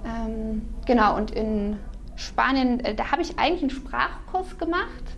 Ähm, 0.06 0.64
genau, 0.88 1.16
und 1.18 1.32
in 1.32 1.78
Spanien, 2.16 2.82
da 2.96 3.12
habe 3.12 3.22
ich 3.22 3.38
eigentlich 3.38 3.62
einen 3.62 3.70
Sprachkurs 3.70 4.58
gemacht 4.58 5.17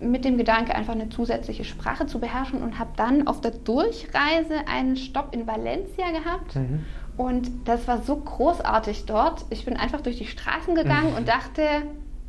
mit 0.00 0.24
dem 0.24 0.38
Gedanke, 0.38 0.74
einfach 0.74 0.94
eine 0.94 1.08
zusätzliche 1.08 1.64
Sprache 1.64 2.06
zu 2.06 2.18
beherrschen 2.18 2.62
und 2.62 2.78
habe 2.78 2.90
dann 2.96 3.26
auf 3.26 3.40
der 3.40 3.50
Durchreise 3.50 4.66
einen 4.66 4.96
Stopp 4.96 5.34
in 5.34 5.46
Valencia 5.46 6.10
gehabt. 6.10 6.56
Mhm. 6.56 6.84
Und 7.16 7.50
das 7.66 7.86
war 7.86 8.02
so 8.02 8.16
großartig 8.16 9.04
dort. 9.04 9.44
Ich 9.50 9.64
bin 9.64 9.76
einfach 9.76 10.00
durch 10.00 10.16
die 10.16 10.26
Straßen 10.26 10.74
gegangen 10.74 11.10
mhm. 11.10 11.16
und 11.18 11.28
dachte, 11.28 11.62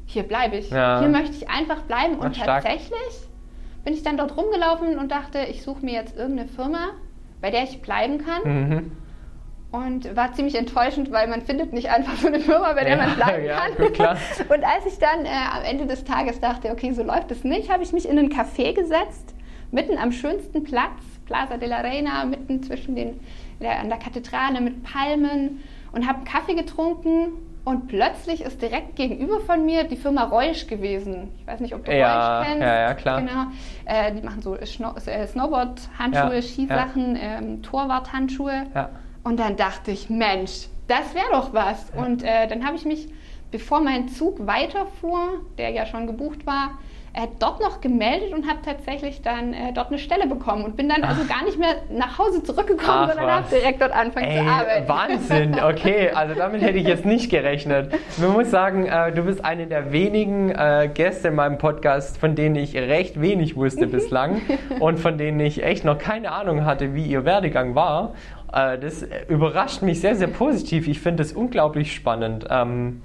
hier 0.05 0.23
bleibe 0.23 0.57
ich. 0.57 0.69
Ja. 0.69 0.99
Hier 0.99 1.07
möchte 1.07 1.35
ich 1.35 1.49
einfach 1.49 1.83
bleiben. 1.83 2.15
Und 2.15 2.35
stark. 2.35 2.63
tatsächlich 2.63 3.27
bin 3.85 3.93
ich 3.93 4.03
dann 4.03 4.17
dort 4.17 4.35
rumgelaufen 4.35 4.97
und 4.97 5.11
dachte, 5.11 5.39
ich 5.49 5.63
suche 5.63 5.85
mir 5.85 5.93
jetzt 5.93 6.17
irgendeine 6.17 6.49
Firma, 6.49 6.89
bei 7.39 7.51
der 7.51 7.63
ich 7.63 7.81
bleiben 7.81 8.17
kann. 8.19 8.43
Mhm. 8.43 8.91
Und 9.71 10.15
war 10.17 10.33
ziemlich 10.33 10.55
enttäuschend, 10.55 11.11
weil 11.13 11.29
man 11.29 11.41
findet 11.43 11.71
nicht 11.71 11.89
einfach 11.89 12.17
so 12.17 12.27
eine 12.27 12.41
Firma, 12.41 12.73
bei 12.73 12.83
der 12.83 12.97
ja, 12.97 13.05
man 13.05 13.15
bleiben 13.15 13.45
ja, 13.45 13.57
kann. 13.57 13.75
Gut, 13.77 13.99
und 14.49 14.63
als 14.65 14.85
ich 14.85 14.99
dann 14.99 15.25
äh, 15.25 15.29
am 15.29 15.63
Ende 15.63 15.85
des 15.85 16.03
Tages 16.03 16.41
dachte, 16.41 16.71
okay, 16.71 16.91
so 16.91 17.03
läuft 17.03 17.31
es 17.31 17.45
nicht, 17.45 17.71
habe 17.71 17.81
ich 17.81 17.93
mich 17.93 18.07
in 18.07 18.19
ein 18.19 18.29
Café 18.29 18.73
gesetzt, 18.73 19.33
mitten 19.71 19.97
am 19.97 20.11
schönsten 20.11 20.63
Platz, 20.63 20.99
Plaza 21.25 21.55
de 21.55 21.69
la 21.69 21.79
Reina, 21.79 22.25
mitten 22.25 22.61
zwischen 22.63 22.95
den, 22.95 23.21
der, 23.61 23.79
an 23.79 23.87
der 23.87 23.97
Kathedrale 23.97 24.59
mit 24.59 24.83
Palmen 24.83 25.63
und 25.93 26.05
habe 26.05 26.17
einen 26.17 26.25
Kaffee 26.25 26.55
getrunken 26.55 27.31
und 27.63 27.87
plötzlich 27.87 28.41
ist 28.41 28.61
direkt 28.61 28.95
gegenüber 28.95 29.39
von 29.39 29.65
mir 29.65 29.83
die 29.85 29.95
Firma 29.95 30.23
Reusch 30.23 30.67
gewesen. 30.67 31.29
Ich 31.39 31.47
weiß 31.47 31.59
nicht, 31.59 31.75
ob 31.75 31.85
du 31.85 31.95
ja, 31.95 32.39
Reusch 32.39 32.47
kennst. 32.47 32.61
Ja, 32.61 32.81
ja, 32.81 32.93
klar. 32.93 33.21
Genau. 33.21 33.45
Äh, 33.85 34.13
die 34.13 34.21
machen 34.21 34.41
so 34.41 34.57
Schno 34.65 34.95
äh, 35.05 35.27
Snowboard-Handschuhe, 35.27 36.35
ja, 36.35 36.41
Skisachen, 36.41 37.15
ja. 37.15 37.21
ähm, 37.37 37.61
Torwart-Handschuhe. 37.61 38.65
Ja. 38.73 38.89
Und 39.23 39.39
dann 39.39 39.55
dachte 39.55 39.91
ich, 39.91 40.09
Mensch, 40.09 40.67
das 40.87 41.13
wäre 41.13 41.31
doch 41.31 41.53
was. 41.53 41.91
Ja. 41.95 42.03
Und 42.03 42.23
äh, 42.23 42.47
dann 42.47 42.65
habe 42.65 42.75
ich 42.75 42.85
mich, 42.85 43.07
bevor 43.51 43.81
mein 43.81 44.09
Zug 44.09 44.45
weiterfuhr, 44.45 45.41
der 45.57 45.69
ja 45.69 45.85
schon 45.85 46.07
gebucht 46.07 46.45
war, 46.45 46.79
äh, 47.13 47.27
dort 47.39 47.59
noch 47.59 47.81
gemeldet 47.81 48.33
und 48.33 48.47
habe 48.47 48.59
tatsächlich 48.63 49.21
dann 49.21 49.53
äh, 49.53 49.73
dort 49.73 49.89
eine 49.89 49.97
Stelle 49.97 50.27
bekommen 50.27 50.63
und 50.63 50.77
bin 50.77 50.87
dann 50.87 51.03
also 51.03 51.25
gar 51.25 51.43
nicht 51.43 51.59
mehr 51.59 51.75
nach 51.89 52.17
Hause 52.17 52.41
zurückgekommen, 52.41 53.09
Ach, 53.09 53.09
sondern 53.09 53.29
habe 53.29 53.47
direkt 53.49 53.81
dort 53.81 53.91
angefangen 53.91 54.27
Ey, 54.27 54.37
zu 54.37 54.49
arbeiten. 54.49 54.87
Wahnsinn, 54.87 55.59
okay, 55.61 56.11
also 56.11 56.35
damit 56.35 56.61
hätte 56.61 56.77
ich 56.77 56.87
jetzt 56.87 57.05
nicht 57.05 57.29
gerechnet. 57.29 57.93
Man 58.15 58.31
muss 58.31 58.49
sagen, 58.49 58.85
äh, 58.85 59.11
du 59.11 59.23
bist 59.23 59.43
eine 59.43 59.67
der 59.67 59.91
wenigen 59.91 60.51
äh, 60.51 60.89
Gäste 60.93 61.27
in 61.27 61.35
meinem 61.35 61.57
Podcast, 61.57 62.17
von 62.17 62.35
denen 62.35 62.55
ich 62.55 62.77
recht 62.77 63.19
wenig 63.19 63.57
wusste 63.57 63.87
bislang 63.87 64.41
und 64.79 64.97
von 64.97 65.17
denen 65.17 65.41
ich 65.41 65.63
echt 65.63 65.83
noch 65.83 65.97
keine 65.97 66.31
Ahnung 66.31 66.63
hatte, 66.63 66.93
wie 66.93 67.03
ihr 67.03 67.25
Werdegang 67.25 67.75
war. 67.75 68.13
Äh, 68.53 68.77
das 68.79 69.05
überrascht 69.27 69.81
mich 69.81 70.01
sehr, 70.01 70.15
sehr 70.15 70.27
positiv. 70.27 70.88
Ich 70.88 71.00
finde 71.00 71.24
es 71.24 71.34
unglaublich 71.34 71.93
spannend. 71.93 72.48
Ähm, 72.50 73.01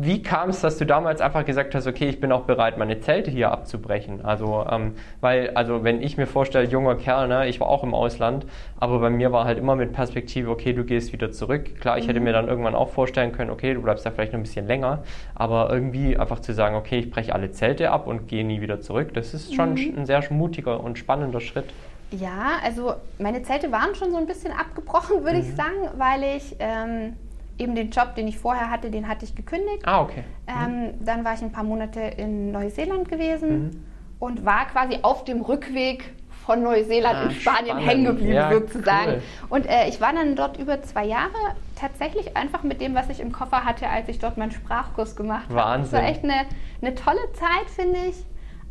wie 0.00 0.22
kam 0.22 0.50
es, 0.50 0.60
dass 0.60 0.76
du 0.78 0.86
damals 0.86 1.20
einfach 1.20 1.44
gesagt 1.44 1.74
hast, 1.74 1.86
okay, 1.86 2.08
ich 2.08 2.20
bin 2.20 2.32
auch 2.32 2.42
bereit, 2.42 2.78
meine 2.78 2.98
Zelte 2.98 3.30
hier 3.30 3.52
abzubrechen? 3.52 4.24
Also, 4.24 4.66
ähm, 4.68 4.94
weil, 5.20 5.50
also 5.50 5.84
wenn 5.84 6.02
ich 6.02 6.16
mir 6.16 6.26
vorstelle, 6.26 6.66
junger 6.66 6.96
Kerl, 6.96 7.28
ne, 7.28 7.46
ich 7.46 7.60
war 7.60 7.68
auch 7.68 7.84
im 7.84 7.94
Ausland, 7.94 8.44
aber 8.78 8.98
bei 8.98 9.10
mir 9.10 9.30
war 9.30 9.44
halt 9.44 9.56
immer 9.56 9.76
mit 9.76 9.92
Perspektive, 9.92 10.50
okay, 10.50 10.72
du 10.72 10.84
gehst 10.84 11.12
wieder 11.12 11.30
zurück. 11.30 11.80
Klar, 11.80 11.96
ich 11.98 12.04
mhm. 12.04 12.08
hätte 12.08 12.20
mir 12.20 12.32
dann 12.32 12.48
irgendwann 12.48 12.74
auch 12.74 12.88
vorstellen 12.88 13.30
können, 13.32 13.50
okay, 13.50 13.74
du 13.74 13.82
bleibst 13.82 14.04
da 14.04 14.10
vielleicht 14.10 14.32
noch 14.32 14.40
ein 14.40 14.42
bisschen 14.42 14.66
länger, 14.66 15.04
aber 15.34 15.70
irgendwie 15.70 16.16
einfach 16.16 16.40
zu 16.40 16.52
sagen, 16.52 16.74
okay, 16.74 16.98
ich 16.98 17.10
breche 17.10 17.32
alle 17.32 17.52
Zelte 17.52 17.90
ab 17.90 18.08
und 18.08 18.26
gehe 18.26 18.44
nie 18.44 18.60
wieder 18.60 18.80
zurück, 18.80 19.14
das 19.14 19.32
ist 19.32 19.54
schon 19.54 19.74
mhm. 19.74 19.94
ein 19.98 20.06
sehr 20.06 20.24
mutiger 20.30 20.82
und 20.82 20.98
spannender 20.98 21.40
Schritt. 21.40 21.66
Ja, 22.10 22.58
also 22.62 22.94
meine 23.18 23.42
Zelte 23.42 23.72
waren 23.72 23.94
schon 23.94 24.10
so 24.10 24.16
ein 24.16 24.26
bisschen 24.26 24.52
abgebrochen, 24.52 25.24
würde 25.24 25.38
mhm. 25.38 25.48
ich 25.48 25.56
sagen, 25.56 25.88
weil 25.96 26.22
ich 26.36 26.56
ähm, 26.58 27.16
eben 27.58 27.74
den 27.74 27.90
Job, 27.90 28.14
den 28.14 28.28
ich 28.28 28.38
vorher 28.38 28.70
hatte, 28.70 28.90
den 28.90 29.08
hatte 29.08 29.24
ich 29.24 29.34
gekündigt. 29.34 29.82
Ah, 29.84 30.02
okay. 30.02 30.24
Ähm, 30.46 30.82
mhm. 30.82 31.04
dann 31.04 31.24
war 31.24 31.34
ich 31.34 31.42
ein 31.42 31.52
paar 31.52 31.64
Monate 31.64 32.00
in 32.00 32.52
Neuseeland 32.52 33.08
gewesen 33.08 33.62
mhm. 33.62 33.84
und 34.18 34.44
war 34.44 34.66
quasi 34.66 34.98
auf 35.02 35.24
dem 35.24 35.40
Rückweg 35.40 36.12
von 36.44 36.62
Neuseeland 36.62 37.16
ah, 37.16 37.22
in 37.24 37.30
Spanien 37.30 37.78
hängen 37.78 38.04
geblieben 38.04 38.32
ja, 38.32 38.52
sozusagen. 38.52 39.12
Cool. 39.12 39.22
Und 39.48 39.66
äh, 39.66 39.88
ich 39.88 40.00
war 40.00 40.12
dann 40.12 40.36
dort 40.36 40.58
über 40.58 40.82
zwei 40.82 41.06
Jahre 41.06 41.32
tatsächlich 41.74 42.36
einfach 42.36 42.62
mit 42.62 42.80
dem, 42.80 42.94
was 42.94 43.08
ich 43.08 43.20
im 43.20 43.32
Koffer 43.32 43.64
hatte, 43.64 43.88
als 43.88 44.08
ich 44.08 44.18
dort 44.18 44.36
meinen 44.36 44.52
Sprachkurs 44.52 45.16
gemacht 45.16 45.44
habe. 45.44 45.54
Wahnsinn. 45.54 45.92
Das 45.92 46.02
war 46.02 46.08
echt 46.08 46.24
eine, 46.24 46.46
eine 46.82 46.94
tolle 46.94 47.32
Zeit, 47.32 47.70
finde 47.74 47.98
ich. 48.10 48.16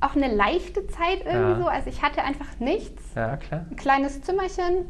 Auch 0.04 0.16
eine 0.16 0.34
leichte 0.34 0.86
Zeit 0.88 1.26
irgendwie 1.26 1.52
ja. 1.52 1.58
so. 1.58 1.68
Also 1.68 1.90
ich 1.90 2.02
hatte 2.02 2.24
einfach 2.24 2.60
nichts. 2.60 3.04
Ja, 3.16 3.38
klar. 3.38 3.66
Ein 3.70 3.76
kleines 3.76 4.22
Zimmerchen 4.22 4.86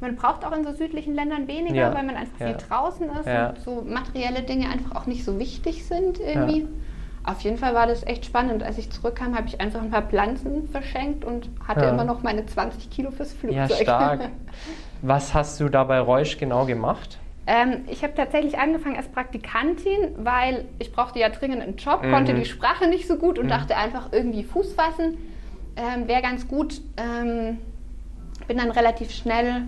man 0.00 0.16
braucht 0.16 0.44
auch 0.44 0.52
in 0.52 0.64
so 0.64 0.72
südlichen 0.72 1.14
Ländern 1.14 1.48
weniger, 1.48 1.74
ja. 1.74 1.94
weil 1.94 2.04
man 2.04 2.16
einfach 2.16 2.36
viel 2.36 2.56
draußen 2.68 3.08
ist 3.08 3.26
und 3.26 3.64
so 3.64 3.82
materielle 3.86 4.42
Dinge 4.42 4.68
einfach 4.68 4.94
auch 4.94 5.06
nicht 5.06 5.24
so 5.24 5.38
wichtig 5.38 5.86
sind 5.86 6.20
irgendwie. 6.20 6.68
Auf 7.24 7.40
jeden 7.40 7.56
Fall 7.56 7.74
war 7.74 7.86
das 7.86 8.04
echt 8.04 8.24
spannend. 8.24 8.62
Als 8.62 8.78
ich 8.78 8.90
zurückkam, 8.90 9.36
habe 9.36 9.48
ich 9.48 9.60
einfach 9.60 9.82
ein 9.82 9.90
paar 9.90 10.02
Pflanzen 10.02 10.68
verschenkt 10.68 11.24
und 11.24 11.50
hatte 11.66 11.86
immer 11.86 12.04
noch 12.04 12.22
meine 12.22 12.46
20 12.46 12.88
Kilo 12.88 13.10
fürs 13.10 13.32
Flugzeug. 13.32 13.68
Ja, 13.70 13.76
stark. 13.76 14.20
Was 15.02 15.34
hast 15.34 15.58
du 15.60 15.68
da 15.68 15.84
bei 15.84 15.98
Reusch 15.98 16.38
genau 16.38 16.66
gemacht? 16.66 17.18
Ähm, 17.46 17.84
ich 17.88 18.02
habe 18.02 18.14
tatsächlich 18.14 18.58
angefangen 18.58 18.96
als 18.96 19.08
Praktikantin, 19.08 20.14
weil 20.16 20.64
ich 20.78 20.92
brauchte 20.92 21.18
ja 21.18 21.28
dringend 21.28 21.62
einen 21.62 21.76
Job, 21.76 22.02
mhm. 22.02 22.10
konnte 22.10 22.34
die 22.34 22.44
Sprache 22.44 22.88
nicht 22.88 23.06
so 23.06 23.16
gut 23.16 23.38
und 23.38 23.46
mhm. 23.46 23.50
dachte 23.50 23.76
einfach 23.76 24.12
irgendwie 24.12 24.42
Fuß 24.42 24.74
fassen. 24.74 25.18
Ähm, 25.76 26.08
Wäre 26.08 26.22
ganz 26.22 26.48
gut. 26.48 26.80
Ähm, 26.96 27.58
bin 28.48 28.58
dann 28.58 28.70
relativ 28.70 29.10
schnell 29.10 29.62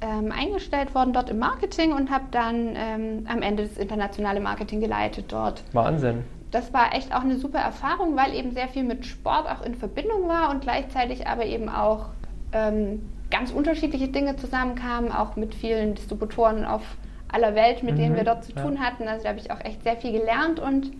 ähm, 0.00 0.32
eingestellt 0.32 0.94
worden 0.94 1.12
dort 1.12 1.30
im 1.30 1.38
Marketing 1.38 1.92
und 1.92 2.10
habe 2.10 2.24
dann 2.30 2.74
ähm, 2.76 3.26
am 3.28 3.42
Ende 3.42 3.64
das 3.64 3.78
internationale 3.78 4.40
Marketing 4.40 4.80
geleitet 4.80 5.26
dort. 5.28 5.62
Wahnsinn. 5.72 6.24
Das 6.50 6.72
war 6.72 6.94
echt 6.94 7.14
auch 7.14 7.22
eine 7.22 7.36
super 7.36 7.58
Erfahrung, 7.58 8.16
weil 8.16 8.34
eben 8.34 8.52
sehr 8.52 8.68
viel 8.68 8.84
mit 8.84 9.04
Sport 9.04 9.46
auch 9.48 9.64
in 9.64 9.74
Verbindung 9.74 10.28
war 10.28 10.50
und 10.50 10.60
gleichzeitig 10.60 11.26
aber 11.26 11.44
eben 11.44 11.68
auch 11.68 12.10
ähm, 12.52 13.02
ganz 13.30 13.50
unterschiedliche 13.50 14.08
Dinge 14.08 14.36
zusammenkamen, 14.36 15.12
auch 15.12 15.36
mit 15.36 15.54
vielen 15.54 15.94
Distributoren 15.94 16.64
auf 16.64 16.82
aller 17.28 17.54
Welt, 17.54 17.82
mit 17.82 17.94
mhm, 17.94 17.98
denen 17.98 18.16
wir 18.16 18.24
dort 18.24 18.44
zu 18.44 18.52
ja. 18.52 18.62
tun 18.62 18.80
hatten. 18.80 19.08
Also 19.08 19.24
da 19.24 19.30
habe 19.30 19.40
ich 19.40 19.50
auch 19.50 19.60
echt 19.60 19.82
sehr 19.82 19.96
viel 19.96 20.12
gelernt 20.12 20.60
und 20.60 20.92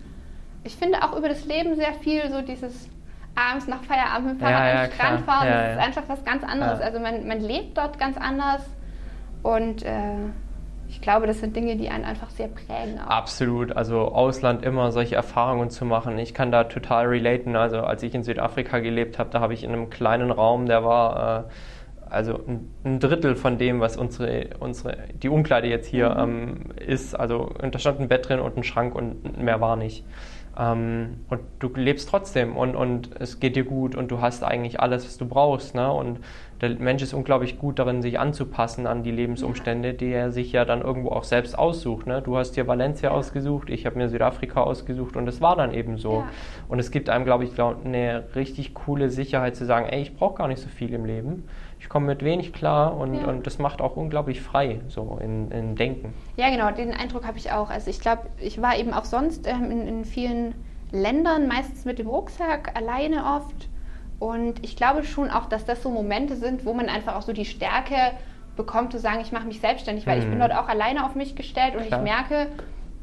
ich 0.63 0.75
finde 0.75 1.03
auch 1.03 1.15
über 1.15 1.29
das 1.29 1.45
Leben 1.45 1.75
sehr 1.75 1.93
viel 1.93 2.29
so 2.29 2.41
dieses 2.41 2.89
abends 3.35 3.67
nach 3.67 3.83
Feierabend 3.83 4.33
mit 4.33 4.39
Fahrrad 4.39 4.73
ja, 4.73 4.83
ja, 4.83 4.91
Strand 4.91 5.21
fahren, 5.21 5.47
ja, 5.47 5.61
das 5.61 5.71
ist 5.73 5.85
einfach 5.85 6.03
was 6.07 6.25
ganz 6.25 6.43
anderes. 6.43 6.81
Also 6.81 6.99
man, 6.99 7.27
man 7.27 7.39
lebt 7.39 7.77
dort 7.77 7.99
ganz 7.99 8.17
anders 8.17 8.63
und 9.43 9.83
äh, 9.83 10.15
ich 10.89 11.01
glaube, 11.01 11.27
das 11.27 11.39
sind 11.39 11.55
Dinge, 11.55 11.75
die 11.75 11.89
einen 11.89 12.05
einfach 12.05 12.29
sehr 12.29 12.47
prägen. 12.47 12.99
Auch. 12.99 13.09
Absolut. 13.09 13.75
Also 13.75 13.99
Ausland 13.99 14.63
immer 14.63 14.91
solche 14.91 15.15
Erfahrungen 15.15 15.69
zu 15.69 15.85
machen. 15.85 16.17
Ich 16.17 16.33
kann 16.33 16.51
da 16.51 16.63
total 16.63 17.07
relaten. 17.07 17.55
Also 17.55 17.81
als 17.81 18.03
ich 18.03 18.15
in 18.15 18.23
Südafrika 18.23 18.79
gelebt 18.79 19.19
habe, 19.19 19.29
da 19.29 19.41
habe 19.41 19.53
ich 19.53 19.63
in 19.63 19.71
einem 19.71 19.89
kleinen 19.89 20.31
Raum, 20.31 20.65
der 20.65 20.83
war 20.83 21.45
äh, 21.45 21.51
also 22.09 22.39
ein, 22.83 22.99
Drittel 22.99 23.35
von 23.35 23.57
dem, 23.57 23.79
was 23.79 23.97
unsere, 23.97 24.49
unsere 24.59 24.97
die 25.21 25.29
Umkleide 25.29 25.67
jetzt 25.67 25.87
hier 25.87 26.09
mhm. 26.09 26.19
ähm, 26.19 26.57
ist. 26.85 27.15
Also 27.15 27.53
da 27.59 27.79
stand 27.79 27.99
ein 27.99 28.07
Bett 28.07 28.27
drin 28.27 28.39
und 28.39 28.57
ein 28.57 28.63
Schrank 28.63 28.95
und 28.95 29.41
mehr 29.41 29.61
war 29.61 29.75
nicht. 29.75 30.03
Ähm, 30.59 31.17
und 31.29 31.41
du 31.59 31.69
lebst 31.75 32.09
trotzdem 32.09 32.57
und, 32.57 32.75
und 32.75 33.11
es 33.19 33.39
geht 33.39 33.55
dir 33.55 33.63
gut 33.63 33.95
und 33.95 34.09
du 34.09 34.21
hast 34.21 34.43
eigentlich 34.43 34.79
alles, 34.79 35.05
was 35.05 35.17
du 35.17 35.27
brauchst. 35.27 35.75
Ne? 35.75 35.91
Und 35.91 36.19
der 36.61 36.71
Mensch 36.71 37.03
ist 37.03 37.13
unglaublich 37.13 37.59
gut 37.59 37.77
darin, 37.77 38.01
sich 38.01 38.19
anzupassen 38.19 38.87
an 38.87 39.03
die 39.03 39.11
Lebensumstände, 39.11 39.93
die 39.93 40.11
er 40.11 40.31
sich 40.31 40.51
ja 40.51 40.65
dann 40.65 40.81
irgendwo 40.81 41.09
auch 41.09 41.23
selbst 41.23 41.57
aussucht. 41.57 42.07
Ne? 42.07 42.23
Du 42.23 42.37
hast 42.37 42.53
dir 42.53 42.65
Valencia 42.67 43.11
ausgesucht, 43.11 43.69
ich 43.69 43.85
habe 43.85 43.97
mir 43.97 44.09
Südafrika 44.09 44.61
ausgesucht 44.61 45.15
und 45.15 45.27
es 45.27 45.41
war 45.41 45.55
dann 45.55 45.73
eben 45.73 45.97
so. 45.97 46.13
Ja. 46.13 46.29
Und 46.67 46.79
es 46.79 46.89
gibt 46.89 47.09
einem, 47.09 47.25
glaube 47.25 47.43
ich, 47.43 47.53
glaub, 47.53 47.85
eine 47.85 48.23
richtig 48.33 48.73
coole 48.73 49.11
Sicherheit 49.11 49.55
zu 49.55 49.65
sagen, 49.65 49.87
ey, 49.87 50.01
ich 50.01 50.15
brauche 50.15 50.35
gar 50.35 50.47
nicht 50.47 50.61
so 50.61 50.69
viel 50.69 50.93
im 50.93 51.05
Leben. 51.05 51.43
Ich 51.79 51.89
komme 51.89 52.07
mit 52.07 52.23
wenig 52.23 52.53
klar 52.53 52.97
und, 52.97 53.13
ja. 53.13 53.27
und 53.27 53.45
das 53.45 53.59
macht 53.59 53.81
auch 53.81 53.95
unglaublich 53.95 54.41
frei, 54.41 54.81
so 54.87 55.19
in, 55.21 55.51
in 55.51 55.75
Denken. 55.75 56.13
Ja, 56.35 56.49
genau, 56.49 56.71
den 56.71 56.93
Eindruck 56.93 57.25
habe 57.25 57.37
ich 57.37 57.51
auch. 57.51 57.69
Also 57.69 57.89
ich 57.89 57.99
glaube, 57.99 58.23
ich 58.39 58.61
war 58.61 58.77
eben 58.77 58.93
auch 58.93 59.05
sonst 59.05 59.47
ähm, 59.47 59.69
in, 59.71 59.87
in 59.87 60.05
vielen 60.05 60.55
Ländern, 60.91 61.47
meistens 61.47 61.85
mit 61.85 61.99
dem 61.99 62.07
Rucksack, 62.07 62.75
alleine 62.75 63.25
oft 63.25 63.69
und 64.19 64.63
ich 64.63 64.75
glaube 64.75 65.03
schon 65.03 65.29
auch, 65.29 65.45
dass 65.45 65.65
das 65.65 65.83
so 65.83 65.89
Momente 65.89 66.35
sind, 66.35 66.65
wo 66.65 66.73
man 66.73 66.89
einfach 66.89 67.15
auch 67.15 67.21
so 67.21 67.33
die 67.33 67.45
Stärke 67.45 67.95
bekommt, 68.55 68.91
zu 68.91 68.99
sagen, 68.99 69.19
ich 69.21 69.31
mache 69.31 69.45
mich 69.45 69.59
selbstständig, 69.59 70.07
weil 70.07 70.17
mhm. 70.17 70.23
ich 70.23 70.29
bin 70.29 70.37
mhm. 70.39 70.41
dort 70.41 70.55
auch 70.55 70.67
alleine 70.67 71.05
auf 71.05 71.15
mich 71.15 71.35
gestellt 71.35 71.75
und 71.75 71.85
Klar. 71.85 71.99
ich 71.99 72.03
merke, 72.03 72.47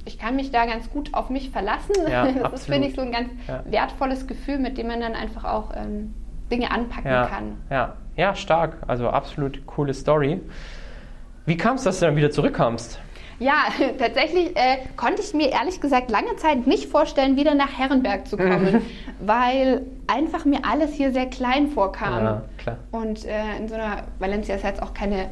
ich 0.04 0.18
kann 0.18 0.36
mich 0.36 0.50
da 0.50 0.66
ganz 0.66 0.90
gut 0.90 1.14
auf 1.14 1.30
mich 1.30 1.50
verlassen. 1.50 1.94
Ja, 2.08 2.24
das 2.26 2.36
absolut. 2.36 2.54
ist, 2.54 2.66
finde 2.66 2.88
ich, 2.88 2.94
so 2.94 3.02
ein 3.02 3.12
ganz 3.12 3.30
ja. 3.46 3.62
wertvolles 3.66 4.26
Gefühl, 4.26 4.58
mit 4.58 4.76
dem 4.76 4.88
man 4.88 5.00
dann 5.00 5.14
einfach 5.14 5.44
auch 5.44 5.70
ähm, 5.74 6.14
Dinge 6.50 6.70
anpacken 6.70 7.10
ja, 7.10 7.26
kann. 7.26 7.56
Ja. 7.70 7.96
Ja, 8.16 8.35
stark. 8.35 8.78
Also 8.87 9.09
absolut 9.09 9.66
coole 9.66 9.94
Story. 9.94 10.40
Wie 11.47 11.56
kam 11.56 11.76
es, 11.76 11.85
dass 11.85 12.00
du 12.00 12.06
dann 12.06 12.16
wieder 12.16 12.30
zurückkamst? 12.30 13.00
Ja, 13.38 13.64
tatsächlich 13.99 14.56
äh, 14.56 14.78
konnte 14.97 15.23
ich 15.23 15.35
mir 15.35 15.50
ehrlich 15.50 15.80
gesagt 15.80 16.11
lange 16.11 16.37
Zeit 16.37 16.66
nicht 16.66 16.87
vorstellen, 16.87 17.37
wieder 17.37 17.54
nach 17.54 17.78
Herrenberg 17.78 18.26
zu 18.28 18.37
kommen, 18.37 18.83
weil 19.21 19.83
einfach 20.06 20.44
mir 20.44 20.61
alles 20.68 20.92
hier 20.92 21.12
sehr 21.12 21.26
klein 21.26 21.68
vorkam. 21.68 22.25
Ja, 22.25 22.42
klar. 22.59 22.78
Und 22.90 23.25
äh, 23.25 23.56
in 23.59 23.68
so 23.68 23.75
einer, 23.75 24.04
Valencia 24.18 24.54
ist 24.54 24.64
jetzt 24.64 24.83
auch 24.83 24.94
keine, 24.94 25.30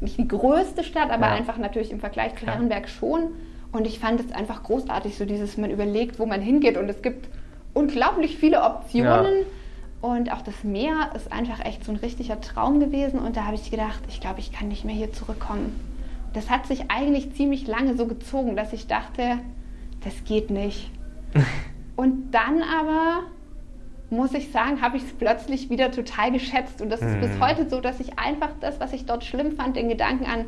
nicht 0.00 0.18
die 0.18 0.28
größte 0.28 0.84
Stadt, 0.84 1.10
aber 1.10 1.26
ja. 1.26 1.32
einfach 1.32 1.58
natürlich 1.58 1.90
im 1.90 2.00
Vergleich 2.00 2.36
zu 2.36 2.46
Herrenberg 2.46 2.88
schon. 2.88 3.34
Und 3.72 3.86
ich 3.88 3.98
fand 3.98 4.20
es 4.20 4.30
einfach 4.32 4.62
großartig, 4.62 5.16
so 5.16 5.24
dieses, 5.24 5.56
man 5.58 5.70
überlegt, 5.70 6.20
wo 6.20 6.26
man 6.26 6.40
hingeht 6.40 6.76
und 6.76 6.88
es 6.88 7.02
gibt 7.02 7.28
unglaublich 7.72 8.36
viele 8.36 8.62
Optionen. 8.62 9.38
Ja. 9.40 9.46
Und 10.04 10.30
auch 10.30 10.42
das 10.42 10.64
Meer 10.64 11.12
ist 11.14 11.32
einfach 11.32 11.64
echt 11.64 11.82
so 11.82 11.90
ein 11.90 11.96
richtiger 11.96 12.38
Traum 12.38 12.78
gewesen. 12.78 13.18
Und 13.18 13.38
da 13.38 13.46
habe 13.46 13.54
ich 13.54 13.70
gedacht, 13.70 14.00
ich 14.06 14.20
glaube, 14.20 14.38
ich 14.38 14.52
kann 14.52 14.68
nicht 14.68 14.84
mehr 14.84 14.94
hier 14.94 15.10
zurückkommen. 15.14 15.80
Das 16.34 16.50
hat 16.50 16.66
sich 16.66 16.90
eigentlich 16.90 17.32
ziemlich 17.32 17.66
lange 17.66 17.96
so 17.96 18.04
gezogen, 18.04 18.54
dass 18.54 18.74
ich 18.74 18.86
dachte, 18.86 19.38
das 20.02 20.12
geht 20.26 20.50
nicht. 20.50 20.90
und 21.96 22.32
dann 22.32 22.62
aber, 22.62 23.20
muss 24.10 24.34
ich 24.34 24.52
sagen, 24.52 24.82
habe 24.82 24.98
ich 24.98 25.04
es 25.04 25.12
plötzlich 25.14 25.70
wieder 25.70 25.90
total 25.90 26.32
geschätzt. 26.32 26.82
Und 26.82 26.90
das 26.90 27.00
ist 27.00 27.18
bis 27.22 27.36
mhm. 27.36 27.40
heute 27.40 27.70
so, 27.70 27.80
dass 27.80 27.98
ich 27.98 28.18
einfach 28.18 28.50
das, 28.60 28.80
was 28.80 28.92
ich 28.92 29.06
dort 29.06 29.24
schlimm 29.24 29.52
fand, 29.52 29.74
den 29.74 29.88
Gedanken 29.88 30.26
an, 30.26 30.44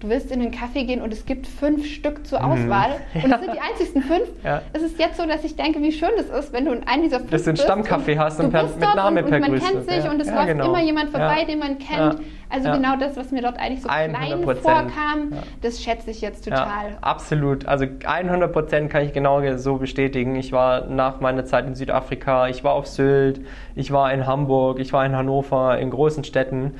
du 0.00 0.08
willst 0.08 0.32
in 0.32 0.40
einen 0.40 0.50
Kaffee 0.50 0.84
gehen 0.84 1.02
und 1.02 1.12
es 1.12 1.26
gibt 1.26 1.46
fünf 1.46 1.86
Stück 1.86 2.26
zur 2.26 2.40
mhm. 2.40 2.44
Auswahl 2.46 2.90
mhm. 3.14 3.24
und 3.24 3.32
es 3.32 3.40
sind 3.40 3.54
die 3.54 3.60
einzigsten 3.60 4.02
fünf. 4.02 4.28
Ja. 4.42 4.62
Es 4.72 4.82
ist 4.82 4.98
jetzt 4.98 5.18
so, 5.18 5.26
dass 5.26 5.44
ich 5.44 5.56
denke, 5.56 5.80
wie 5.80 5.92
schön 5.92 6.10
es 6.18 6.30
ist, 6.30 6.52
wenn 6.52 6.64
du 6.64 6.72
in 6.72 6.86
einem 6.86 7.02
dieser 7.02 7.18
fünf 7.18 7.30
Dass 7.30 7.44
du 7.44 7.50
einen 7.50 7.56
Stammkaffee 7.58 8.18
hast 8.18 8.40
und 8.40 8.50
per, 8.50 8.64
mit 8.64 8.80
Name 8.80 9.24
und, 9.24 9.32
und 9.32 9.40
man 9.40 9.58
kennt 9.58 9.88
sich 9.88 10.04
ja. 10.04 10.10
und 10.10 10.20
es 10.20 10.28
ja, 10.28 10.34
läuft 10.34 10.48
genau. 10.48 10.66
immer 10.66 10.82
jemand 10.82 11.10
vorbei, 11.10 11.44
den 11.44 11.58
man 11.58 11.78
kennt. 11.78 12.18
Also 12.52 12.72
genau 12.72 12.96
das, 12.96 13.16
was 13.16 13.30
mir 13.30 13.42
dort 13.42 13.58
eigentlich 13.58 13.82
so 13.82 13.88
100%. 13.88 14.08
klein 14.08 14.56
vorkam, 14.56 15.32
das 15.62 15.80
schätze 15.82 16.10
ich 16.10 16.20
jetzt 16.20 16.44
total. 16.44 16.98
absolut. 17.00 17.66
Also 17.66 17.86
100 18.04 18.52
Prozent 18.52 18.90
kann 18.90 19.04
ich 19.04 19.12
genau 19.12 19.40
so 19.56 19.76
bestätigen. 19.76 20.34
Ich 20.34 20.50
war 20.50 20.86
nach 20.86 21.20
meiner 21.20 21.44
Zeit 21.44 21.66
in 21.66 21.76
Südafrika, 21.76 22.48
ich 22.48 22.64
war 22.64 22.72
auf 22.72 22.88
Sylt, 22.88 23.40
ich 23.76 23.92
war 23.92 24.12
in 24.12 24.26
Hamburg, 24.26 24.80
ich 24.80 24.92
war 24.92 25.06
in 25.06 25.14
Hannover, 25.14 25.78
in 25.78 25.90
großen 25.90 26.24
Städten. 26.24 26.74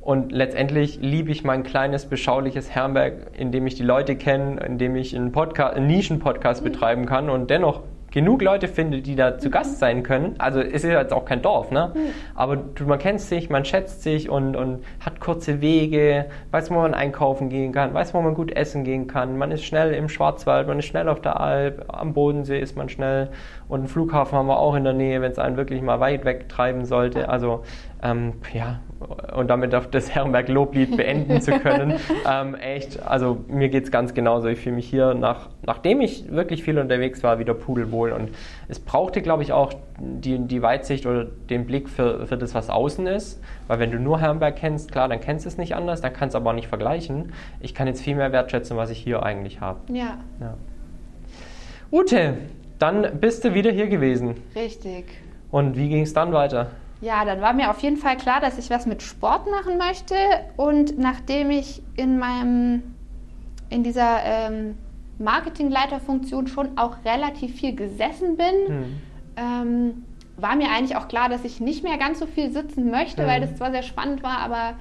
Und 0.00 0.32
letztendlich 0.32 0.98
liebe 1.00 1.30
ich 1.30 1.44
mein 1.44 1.62
kleines, 1.62 2.06
beschauliches 2.06 2.70
Herrenberg, 2.70 3.38
in 3.38 3.52
dem 3.52 3.66
ich 3.66 3.74
die 3.74 3.82
Leute 3.82 4.16
kenne, 4.16 4.60
in 4.60 4.78
dem 4.78 4.96
ich 4.96 5.14
einen, 5.14 5.30
Podcast, 5.30 5.76
einen 5.76 5.86
Nischen-Podcast 5.88 6.64
betreiben 6.64 7.06
kann 7.06 7.28
und 7.28 7.50
dennoch 7.50 7.82
genug 8.10 8.42
Leute 8.42 8.68
finde, 8.68 9.02
die 9.02 9.14
da 9.14 9.38
zu. 9.38 9.50
Gast 9.50 9.80
sein 9.80 10.04
können. 10.04 10.36
Also 10.38 10.60
es 10.60 10.84
ist 10.84 10.90
jetzt 10.90 11.12
auch 11.12 11.24
kein 11.24 11.42
Dorf, 11.42 11.72
ne? 11.72 11.90
Mhm. 11.92 11.98
Aber 12.36 12.58
man 12.86 12.98
kennt 13.00 13.20
sich, 13.20 13.50
man 13.50 13.64
schätzt 13.64 14.02
sich 14.02 14.30
und, 14.30 14.54
und 14.54 14.84
hat 15.04 15.18
kurze 15.18 15.60
Wege, 15.60 16.26
weiß, 16.52 16.70
wo 16.70 16.74
man 16.74 16.94
einkaufen 16.94 17.48
gehen 17.48 17.72
kann, 17.72 17.92
weiß, 17.92 18.14
wo 18.14 18.20
man 18.20 18.34
gut 18.34 18.52
essen 18.52 18.84
gehen 18.84 19.08
kann. 19.08 19.36
Man 19.36 19.50
ist 19.50 19.64
schnell 19.64 19.92
im 19.92 20.08
Schwarzwald, 20.08 20.68
man 20.68 20.78
ist 20.78 20.86
schnell 20.86 21.08
auf 21.08 21.20
der 21.20 21.40
Alp, 21.40 21.84
am 21.88 22.12
Bodensee 22.12 22.60
ist 22.60 22.76
man 22.76 22.88
schnell 22.88 23.30
und 23.66 23.80
einen 23.80 23.88
Flughafen 23.88 24.38
haben 24.38 24.46
wir 24.46 24.60
auch 24.60 24.76
in 24.76 24.84
der 24.84 24.92
Nähe, 24.92 25.20
wenn 25.20 25.32
es 25.32 25.38
einen 25.40 25.56
wirklich 25.56 25.82
mal 25.82 25.98
weit 25.98 26.24
weg 26.24 26.48
treiben 26.48 26.84
sollte. 26.84 27.28
Also 27.28 27.64
ähm, 28.02 28.34
ja, 28.54 28.80
und 29.34 29.48
damit 29.48 29.74
auf 29.74 29.88
das 29.90 30.14
Herrenberg-Loblied 30.14 30.96
beenden 30.96 31.40
zu 31.40 31.52
können. 31.52 31.94
ähm, 32.30 32.54
echt, 32.54 33.02
also 33.06 33.44
mir 33.48 33.68
geht 33.68 33.84
es 33.84 33.90
ganz 33.90 34.14
genauso. 34.14 34.48
Ich 34.48 34.60
fühle 34.60 34.76
mich 34.76 34.88
hier, 34.88 35.14
nach, 35.14 35.48
nachdem 35.62 36.00
ich 36.00 36.30
wirklich 36.30 36.62
viel 36.62 36.78
unterwegs 36.78 37.22
war, 37.22 37.38
wieder 37.38 37.54
pudelwohl. 37.54 38.12
Und 38.12 38.30
es 38.68 38.78
brauchte, 38.78 39.20
glaube 39.22 39.42
ich, 39.42 39.52
auch 39.52 39.72
die, 39.98 40.38
die 40.38 40.62
Weitsicht 40.62 41.06
oder 41.06 41.24
den 41.24 41.66
Blick 41.66 41.88
für, 41.88 42.26
für 42.26 42.36
das, 42.36 42.54
was 42.54 42.70
außen 42.70 43.06
ist. 43.06 43.42
Weil 43.66 43.78
wenn 43.78 43.90
du 43.90 43.98
nur 43.98 44.20
Herrenberg 44.20 44.56
kennst, 44.56 44.92
klar, 44.92 45.08
dann 45.08 45.20
kennst 45.20 45.44
du 45.44 45.48
es 45.48 45.58
nicht 45.58 45.74
anders, 45.74 46.00
dann 46.00 46.12
kannst 46.12 46.34
du 46.34 46.38
aber 46.38 46.50
auch 46.50 46.54
nicht 46.54 46.68
vergleichen. 46.68 47.32
Ich 47.60 47.74
kann 47.74 47.86
jetzt 47.86 48.02
viel 48.02 48.16
mehr 48.16 48.32
wertschätzen, 48.32 48.76
was 48.76 48.90
ich 48.90 48.98
hier 48.98 49.22
eigentlich 49.22 49.60
habe. 49.60 49.80
Ja. 49.92 50.18
ja. 50.40 50.56
Ute, 51.92 52.34
dann 52.78 53.20
bist 53.20 53.44
du 53.44 53.52
wieder 53.52 53.70
hier 53.70 53.88
gewesen. 53.88 54.36
Richtig. 54.54 55.04
Und 55.50 55.76
wie 55.76 55.88
ging 55.88 56.02
es 56.02 56.14
dann 56.14 56.32
weiter? 56.32 56.70
Ja, 57.00 57.24
dann 57.24 57.40
war 57.40 57.52
mir 57.54 57.70
auf 57.70 57.80
jeden 57.80 57.96
Fall 57.96 58.16
klar, 58.16 58.40
dass 58.40 58.58
ich 58.58 58.68
was 58.68 58.86
mit 58.86 59.02
Sport 59.02 59.50
machen 59.50 59.78
möchte. 59.78 60.14
Und 60.56 60.98
nachdem 60.98 61.50
ich 61.50 61.82
in 61.96 62.18
meinem, 62.18 62.82
in 63.70 63.82
dieser 63.82 64.22
ähm, 64.22 64.76
Marketingleiterfunktion 65.18 66.46
schon 66.46 66.76
auch 66.76 66.96
relativ 67.04 67.54
viel 67.56 67.74
gesessen 67.74 68.36
bin, 68.36 68.66
hm. 68.66 68.84
ähm, 69.36 70.04
war 70.36 70.56
mir 70.56 70.70
eigentlich 70.70 70.96
auch 70.96 71.08
klar, 71.08 71.28
dass 71.28 71.44
ich 71.44 71.60
nicht 71.60 71.84
mehr 71.84 71.98
ganz 71.98 72.18
so 72.18 72.26
viel 72.26 72.52
sitzen 72.52 72.90
möchte, 72.90 73.22
hm. 73.22 73.28
weil 73.28 73.40
das 73.40 73.56
zwar 73.56 73.70
sehr 73.70 73.82
spannend 73.82 74.22
war, 74.22 74.38
aber 74.38 74.74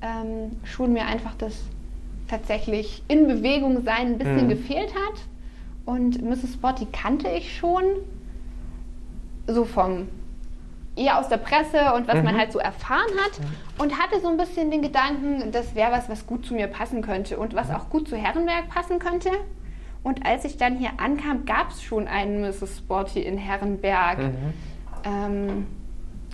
ähm, 0.00 0.52
schon 0.64 0.92
mir 0.92 1.06
einfach 1.06 1.34
das 1.36 1.62
tatsächlich 2.28 3.02
in 3.08 3.26
Bewegung 3.26 3.82
sein 3.82 4.12
ein 4.12 4.18
bisschen 4.18 4.40
hm. 4.40 4.48
gefehlt 4.48 4.94
hat. 4.94 5.20
Und 5.84 6.22
Mrs. 6.22 6.54
Spotty 6.54 6.86
kannte 6.90 7.28
ich 7.28 7.56
schon, 7.56 7.84
so 9.46 9.64
vom 9.64 10.08
eher 10.96 11.18
aus 11.18 11.28
der 11.28 11.36
Presse 11.36 11.92
und 11.94 12.08
was 12.08 12.16
mhm. 12.16 12.24
man 12.24 12.38
halt 12.38 12.52
so 12.52 12.58
erfahren 12.58 13.12
hat 13.24 13.38
und 13.78 13.98
hatte 13.98 14.20
so 14.20 14.28
ein 14.28 14.36
bisschen 14.36 14.70
den 14.70 14.82
Gedanken, 14.82 15.52
das 15.52 15.74
wäre 15.74 15.92
was, 15.92 16.08
was 16.08 16.26
gut 16.26 16.46
zu 16.46 16.54
mir 16.54 16.66
passen 16.66 17.02
könnte 17.02 17.38
und 17.38 17.54
was 17.54 17.70
auch 17.70 17.90
gut 17.90 18.08
zu 18.08 18.16
Herrenberg 18.16 18.68
passen 18.68 18.98
könnte. 18.98 19.30
Und 20.02 20.24
als 20.24 20.44
ich 20.44 20.56
dann 20.56 20.76
hier 20.76 20.90
ankam, 20.98 21.44
gab 21.46 21.70
es 21.70 21.82
schon 21.82 22.06
einen 22.06 22.40
Mrs. 22.40 22.78
Sporty 22.78 23.20
in 23.20 23.38
Herrenberg. 23.38 24.18
Mhm. 24.18 24.52
Ähm, 25.04 25.66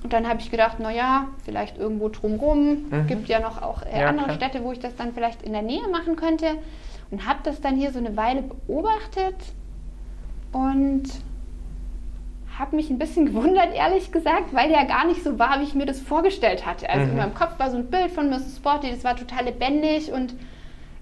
und 0.03 0.13
dann 0.13 0.29
habe 0.29 0.41
ich 0.41 0.51
gedacht, 0.51 0.79
naja, 0.79 1.29
vielleicht 1.45 1.79
irgendwo 1.79 2.09
drumrum. 2.09 2.85
Mhm. 2.91 3.07
Gibt 3.07 3.29
ja 3.29 3.41
noch 3.41 3.63
auch 3.63 3.83
äh, 3.83 4.01
ja, 4.01 4.09
andere 4.09 4.27
klar. 4.27 4.37
Städte, 4.37 4.65
wo 4.65 4.73
ich 4.73 4.79
das 4.79 4.95
dann 4.97 5.15
vielleicht 5.15 5.43
in 5.43 5.53
der 5.53 5.63
Nähe 5.63 5.89
machen 5.91 6.17
könnte. 6.17 6.59
Und 7.11 7.27
habe 7.27 7.41
das 7.45 7.61
dann 7.61 7.77
hier 7.77 7.93
so 7.93 7.99
eine 7.99 8.17
Weile 8.17 8.43
beobachtet 8.43 9.37
und 10.53 11.05
habe 12.59 12.77
mich 12.77 12.91
ein 12.91 12.99
bisschen 12.99 13.27
gewundert, 13.35 13.75
ehrlich 13.75 14.13
gesagt, 14.13 14.53
weil 14.53 14.69
der 14.69 14.85
gar 14.85 15.07
nicht 15.07 15.23
so 15.23 15.39
war, 15.39 15.61
wie 15.61 15.65
ich 15.65 15.75
mir 15.75 15.87
das 15.87 16.01
vorgestellt 16.01 16.67
hatte. 16.67 16.89
Also 16.89 17.05
mhm. 17.05 17.11
in 17.13 17.17
meinem 17.17 17.35
Kopf 17.35 17.59
war 17.59 17.71
so 17.71 17.77
ein 17.77 17.91
Bild 17.91 18.11
von 18.11 18.31
Mrs. 18.31 18.57
Sporty, 18.57 18.91
das 18.91 19.05
war 19.05 19.17
total 19.17 19.45
lebendig 19.45 20.13
und 20.13 20.35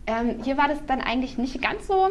ähm, 0.07 0.37
hier 0.43 0.57
war 0.57 0.69
das 0.69 0.85
dann 0.87 1.01
eigentlich 1.01 1.39
nicht 1.39 1.61
ganz 1.63 1.87
so. 1.87 2.09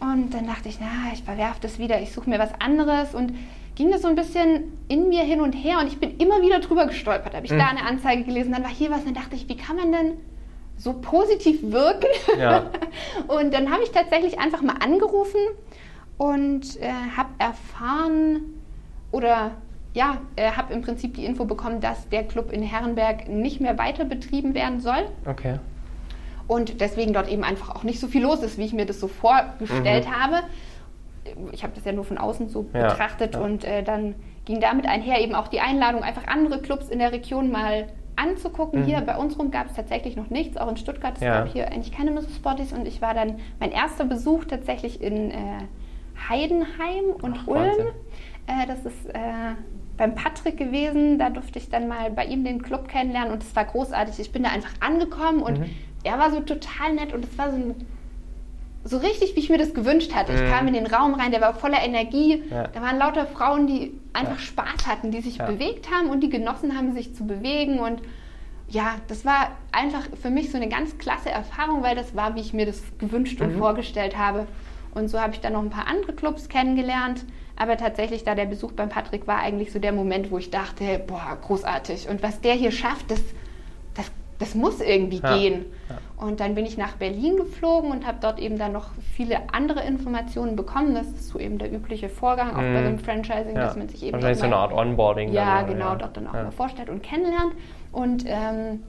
Und 0.00 0.34
dann 0.34 0.46
dachte 0.46 0.68
ich, 0.68 0.78
na, 0.80 1.12
ich 1.12 1.22
verwerfe 1.22 1.60
das 1.60 1.78
wieder, 1.78 2.00
ich 2.00 2.12
suche 2.12 2.28
mir 2.28 2.38
was 2.38 2.52
anderes 2.60 3.14
und 3.14 3.34
ging 3.76 3.90
das 3.90 4.02
so 4.02 4.08
ein 4.08 4.16
bisschen 4.16 4.64
in 4.88 5.08
mir 5.08 5.22
hin 5.22 5.40
und 5.40 5.52
her 5.52 5.78
und 5.78 5.86
ich 5.86 5.98
bin 5.98 6.18
immer 6.18 6.42
wieder 6.42 6.58
drüber 6.58 6.86
gestolpert. 6.86 7.34
Habe 7.34 7.46
ich 7.46 7.52
mhm. 7.52 7.58
da 7.58 7.66
eine 7.68 7.84
Anzeige 7.86 8.24
gelesen, 8.24 8.52
dann 8.52 8.64
war 8.64 8.70
hier 8.70 8.90
was 8.90 9.00
und 9.00 9.06
dann 9.06 9.14
dachte 9.14 9.36
ich, 9.36 9.48
wie 9.48 9.56
kann 9.56 9.76
man 9.76 9.92
denn 9.92 10.12
so 10.76 10.94
positiv 10.94 11.60
wirken? 11.62 12.08
Ja. 12.38 12.70
und 13.28 13.54
dann 13.54 13.70
habe 13.70 13.82
ich 13.84 13.92
tatsächlich 13.92 14.40
einfach 14.40 14.62
mal 14.62 14.76
angerufen 14.80 15.38
und 16.22 16.80
äh, 16.80 16.88
habe 17.16 17.30
erfahren 17.38 18.42
oder 19.10 19.50
ja, 19.92 20.18
äh, 20.36 20.52
habe 20.52 20.72
im 20.72 20.80
Prinzip 20.82 21.14
die 21.14 21.24
Info 21.24 21.46
bekommen, 21.46 21.80
dass 21.80 22.08
der 22.10 22.22
Club 22.22 22.52
in 22.52 22.62
Herrenberg 22.62 23.28
nicht 23.28 23.60
mehr 23.60 23.76
weiter 23.76 24.04
betrieben 24.04 24.54
werden 24.54 24.80
soll. 24.80 25.08
Okay. 25.26 25.58
Und 26.46 26.80
deswegen 26.80 27.12
dort 27.12 27.28
eben 27.28 27.42
einfach 27.42 27.74
auch 27.74 27.82
nicht 27.82 27.98
so 27.98 28.06
viel 28.06 28.22
los 28.22 28.40
ist, 28.44 28.56
wie 28.56 28.64
ich 28.64 28.72
mir 28.72 28.86
das 28.86 29.00
so 29.00 29.08
vorgestellt 29.08 30.06
mhm. 30.06 30.12
habe. 30.12 30.36
Ich 31.50 31.64
habe 31.64 31.72
das 31.74 31.84
ja 31.84 31.90
nur 31.90 32.04
von 32.04 32.18
außen 32.18 32.48
so 32.48 32.66
ja, 32.72 32.90
betrachtet 32.90 33.34
ja. 33.34 33.40
und 33.40 33.64
äh, 33.64 33.82
dann 33.82 34.14
ging 34.44 34.60
damit 34.60 34.86
einher 34.86 35.20
eben 35.20 35.34
auch 35.34 35.48
die 35.48 35.60
Einladung, 35.60 36.04
einfach 36.04 36.28
andere 36.28 36.60
Clubs 36.60 36.88
in 36.88 37.00
der 37.00 37.10
Region 37.10 37.50
mal 37.50 37.88
anzugucken. 38.14 38.82
Mhm. 38.82 38.84
Hier 38.84 39.00
bei 39.00 39.16
uns 39.16 39.36
rum 39.40 39.50
gab 39.50 39.66
es 39.66 39.72
tatsächlich 39.72 40.14
noch 40.14 40.30
nichts, 40.30 40.56
auch 40.56 40.68
in 40.68 40.76
Stuttgart. 40.76 41.14
Es 41.16 41.22
ja. 41.22 41.40
gab 41.40 41.52
hier 41.52 41.66
eigentlich 41.66 41.92
keine 41.92 42.12
Mrs. 42.12 42.36
Spotties 42.36 42.72
und 42.72 42.86
ich 42.86 43.02
war 43.02 43.12
dann 43.12 43.40
mein 43.58 43.72
erster 43.72 44.04
Besuch 44.04 44.44
tatsächlich 44.44 45.02
in 45.02 45.32
äh, 45.32 45.64
Heidenheim 46.28 47.04
und 47.20 47.38
Ach, 47.42 47.46
Ulm. 47.46 47.88
Äh, 48.46 48.66
das 48.66 48.84
ist 48.84 49.06
äh, 49.08 49.54
beim 49.96 50.14
Patrick 50.14 50.56
gewesen. 50.56 51.18
Da 51.18 51.30
durfte 51.30 51.58
ich 51.58 51.70
dann 51.70 51.88
mal 51.88 52.10
bei 52.10 52.24
ihm 52.24 52.44
den 52.44 52.62
Club 52.62 52.88
kennenlernen 52.88 53.32
und 53.32 53.42
es 53.42 53.54
war 53.54 53.64
großartig. 53.64 54.18
Ich 54.18 54.32
bin 54.32 54.42
da 54.42 54.50
einfach 54.50 54.72
angekommen 54.80 55.42
und 55.42 55.60
mhm. 55.60 55.70
er 56.04 56.18
war 56.18 56.30
so 56.30 56.40
total 56.40 56.94
nett 56.94 57.12
und 57.12 57.24
es 57.24 57.38
war 57.38 57.50
so 57.50 57.56
ein 57.56 57.74
so 58.84 58.98
richtig, 58.98 59.36
wie 59.36 59.40
ich 59.40 59.48
mir 59.48 59.58
das 59.58 59.74
gewünscht 59.74 60.14
hatte. 60.14 60.32
Ich 60.32 60.42
mhm. 60.42 60.48
kam 60.48 60.66
in 60.66 60.74
den 60.74 60.86
Raum 60.86 61.14
rein, 61.14 61.30
der 61.30 61.40
war 61.40 61.54
voller 61.54 61.80
Energie. 61.82 62.42
Ja. 62.50 62.66
Da 62.66 62.82
waren 62.82 62.98
lauter 62.98 63.26
Frauen, 63.26 63.66
die 63.66 63.92
einfach 64.12 64.38
ja. 64.38 64.40
Spaß 64.40 64.86
hatten, 64.86 65.10
die 65.10 65.20
sich 65.20 65.36
ja. 65.36 65.46
bewegt 65.46 65.90
haben 65.90 66.10
und 66.10 66.20
die 66.20 66.28
genossen 66.28 66.76
haben, 66.76 66.92
sich 66.92 67.14
zu 67.14 67.26
bewegen. 67.26 67.78
Und 67.78 68.02
ja, 68.68 68.96
das 69.06 69.24
war 69.24 69.50
einfach 69.70 70.02
für 70.20 70.30
mich 70.30 70.50
so 70.50 70.56
eine 70.56 70.68
ganz 70.68 70.98
klasse 70.98 71.30
Erfahrung, 71.30 71.82
weil 71.82 71.94
das 71.94 72.16
war, 72.16 72.34
wie 72.34 72.40
ich 72.40 72.52
mir 72.52 72.66
das 72.66 72.82
gewünscht 72.98 73.40
und 73.40 73.54
mhm. 73.54 73.58
vorgestellt 73.58 74.18
habe. 74.18 74.48
Und 74.94 75.08
so 75.08 75.20
habe 75.20 75.32
ich 75.32 75.40
dann 75.40 75.54
noch 75.54 75.62
ein 75.62 75.70
paar 75.70 75.86
andere 75.86 76.12
Clubs 76.12 76.48
kennengelernt. 76.48 77.24
Aber 77.56 77.76
tatsächlich, 77.76 78.24
da 78.24 78.34
der 78.34 78.46
Besuch 78.46 78.72
beim 78.72 78.88
Patrick 78.88 79.26
war 79.26 79.38
eigentlich 79.38 79.72
so 79.72 79.78
der 79.78 79.92
Moment, 79.92 80.30
wo 80.30 80.38
ich 80.38 80.50
dachte, 80.50 81.00
boah, 81.06 81.38
großartig. 81.40 82.08
Und 82.08 82.22
was 82.22 82.40
der 82.40 82.54
hier 82.54 82.72
schafft, 82.72 83.10
das, 83.10 83.22
das, 83.94 84.10
das 84.38 84.54
muss 84.54 84.80
irgendwie 84.80 85.20
ja. 85.20 85.36
gehen. 85.36 85.66
Ja. 85.88 85.98
Und 86.24 86.40
dann 86.40 86.54
bin 86.54 86.64
ich 86.64 86.78
nach 86.78 86.92
Berlin 86.92 87.36
geflogen 87.36 87.90
und 87.90 88.06
habe 88.06 88.18
dort 88.20 88.38
eben 88.38 88.58
dann 88.58 88.72
noch 88.72 88.90
viele 89.14 89.52
andere 89.52 89.82
Informationen 89.82 90.56
bekommen. 90.56 90.94
Das 90.94 91.06
ist 91.08 91.28
so 91.28 91.38
eben 91.38 91.58
der 91.58 91.72
übliche 91.72 92.08
Vorgang, 92.08 92.50
auch 92.50 92.62
mhm. 92.62 92.74
bei 92.74 92.82
so 92.82 92.88
einem 92.88 92.98
Franchising, 92.98 93.54
ja. 93.54 93.64
dass 93.64 93.76
man 93.76 93.88
sich 93.88 94.02
eben. 94.02 94.14
Wahrscheinlich 94.14 94.38
so 94.38 94.44
eine 94.44 94.56
Art 94.56 94.72
Onboarding. 94.72 95.32
Ja, 95.32 95.60
dann, 95.60 95.72
genau, 95.72 95.94
dort 95.94 96.16
dann 96.16 96.26
auch 96.28 96.32
mal 96.32 96.52
vorstellt 96.52 96.88
und 96.88 97.02
kennenlernt. 97.02 97.52
Und 97.92 98.24
ähm, 98.26 98.82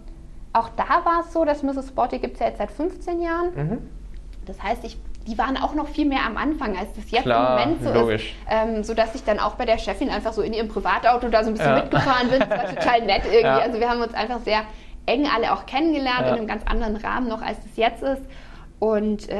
auch 0.53 0.69
da 0.69 1.03
war 1.03 1.21
es 1.21 1.33
so, 1.33 1.43
dass 1.43 1.63
Mrs. 1.63 1.89
Sporty 1.89 2.19
gibt 2.19 2.35
es 2.35 2.39
ja 2.39 2.47
jetzt 2.47 2.59
seit 2.59 2.71
15 2.71 3.21
Jahren. 3.21 3.55
Mhm. 3.55 3.77
Das 4.45 4.61
heißt, 4.61 4.83
ich 4.83 4.97
die 5.27 5.37
waren 5.37 5.57
auch 5.57 5.73
noch 5.73 5.87
viel 5.87 6.05
mehr 6.05 6.25
am 6.25 6.37
Anfang, 6.37 6.77
als 6.77 6.93
das 6.95 7.09
jetzt 7.11 7.23
Klar, 7.23 7.61
im 7.63 7.69
Moment 7.69 7.83
so 7.83 7.93
logisch. 7.93 8.31
ist. 8.31 8.35
Ähm, 8.49 8.83
sodass 8.83 9.15
ich 9.15 9.23
dann 9.23 9.39
auch 9.39 9.55
bei 9.55 9.65
der 9.65 9.77
Chefin 9.77 10.09
einfach 10.09 10.33
so 10.33 10.41
in 10.41 10.53
ihrem 10.53 10.67
Privatauto 10.67 11.29
da 11.29 11.43
so 11.43 11.49
ein 11.49 11.53
bisschen 11.53 11.69
ja. 11.75 11.81
mitgefahren 11.81 12.29
bin. 12.29 12.39
Das 12.39 12.49
war 12.49 12.67
total 12.75 13.01
nett 13.05 13.21
irgendwie. 13.25 13.41
Ja. 13.41 13.59
Also 13.59 13.79
wir 13.79 13.89
haben 13.89 14.01
uns 14.01 14.13
einfach 14.13 14.39
sehr 14.41 14.61
eng 15.05 15.27
alle 15.33 15.53
auch 15.53 15.65
kennengelernt 15.65 16.21
ja. 16.21 16.27
in 16.29 16.37
einem 16.39 16.47
ganz 16.47 16.63
anderen 16.65 16.95
Rahmen 16.97 17.27
noch, 17.27 17.41
als 17.41 17.57
das 17.63 17.75
jetzt 17.75 18.03
ist. 18.03 18.21
Und 18.79 19.29
äh, 19.29 19.35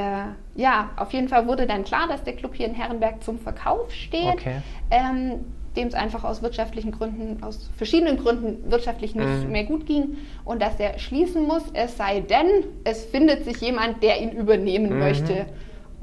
ja, 0.55 0.89
auf 0.95 1.11
jeden 1.11 1.27
Fall 1.27 1.47
wurde 1.47 1.67
dann 1.67 1.83
klar, 1.83 2.07
dass 2.07 2.23
der 2.23 2.33
Club 2.33 2.55
hier 2.55 2.65
in 2.67 2.73
Herrenberg 2.75 3.21
zum 3.23 3.39
Verkauf 3.39 3.91
steht. 3.93 4.33
Okay. 4.33 4.61
Ähm, 4.89 5.45
dem 5.75 5.87
es 5.87 5.95
einfach 5.95 6.23
aus 6.23 6.43
wirtschaftlichen 6.43 6.91
Gründen, 6.91 7.41
aus 7.43 7.69
verschiedenen 7.77 8.17
Gründen 8.17 8.69
wirtschaftlich 8.69 9.15
nicht 9.15 9.45
Mhm. 9.45 9.51
mehr 9.51 9.63
gut 9.63 9.87
ging 9.87 10.17
und 10.45 10.61
dass 10.61 10.79
er 10.79 10.99
schließen 10.99 11.47
muss, 11.47 11.63
es 11.73 11.97
sei 11.97 12.19
denn, 12.19 12.45
es 12.83 13.03
findet 13.05 13.43
sich 13.43 13.57
jemand, 13.57 14.03
der 14.03 14.21
ihn 14.21 14.31
übernehmen 14.33 14.93
Mhm. 14.93 14.99
möchte. 14.99 15.45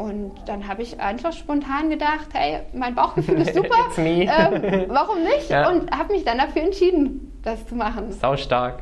Und 0.00 0.32
dann 0.46 0.66
habe 0.66 0.80
ich 0.80 0.98
einfach 0.98 1.30
spontan 1.34 1.90
gedacht, 1.90 2.28
hey, 2.32 2.60
mein 2.72 2.94
Bauchgefühl 2.94 3.38
ist 3.38 3.54
super, 3.54 3.76
ähm, 3.98 4.86
warum 4.88 5.22
nicht? 5.22 5.50
Ja. 5.50 5.68
Und 5.68 5.90
habe 5.90 6.14
mich 6.14 6.24
dann 6.24 6.38
dafür 6.38 6.62
entschieden, 6.62 7.38
das 7.42 7.66
zu 7.66 7.74
machen. 7.74 8.10
Sau 8.10 8.34
stark. 8.38 8.78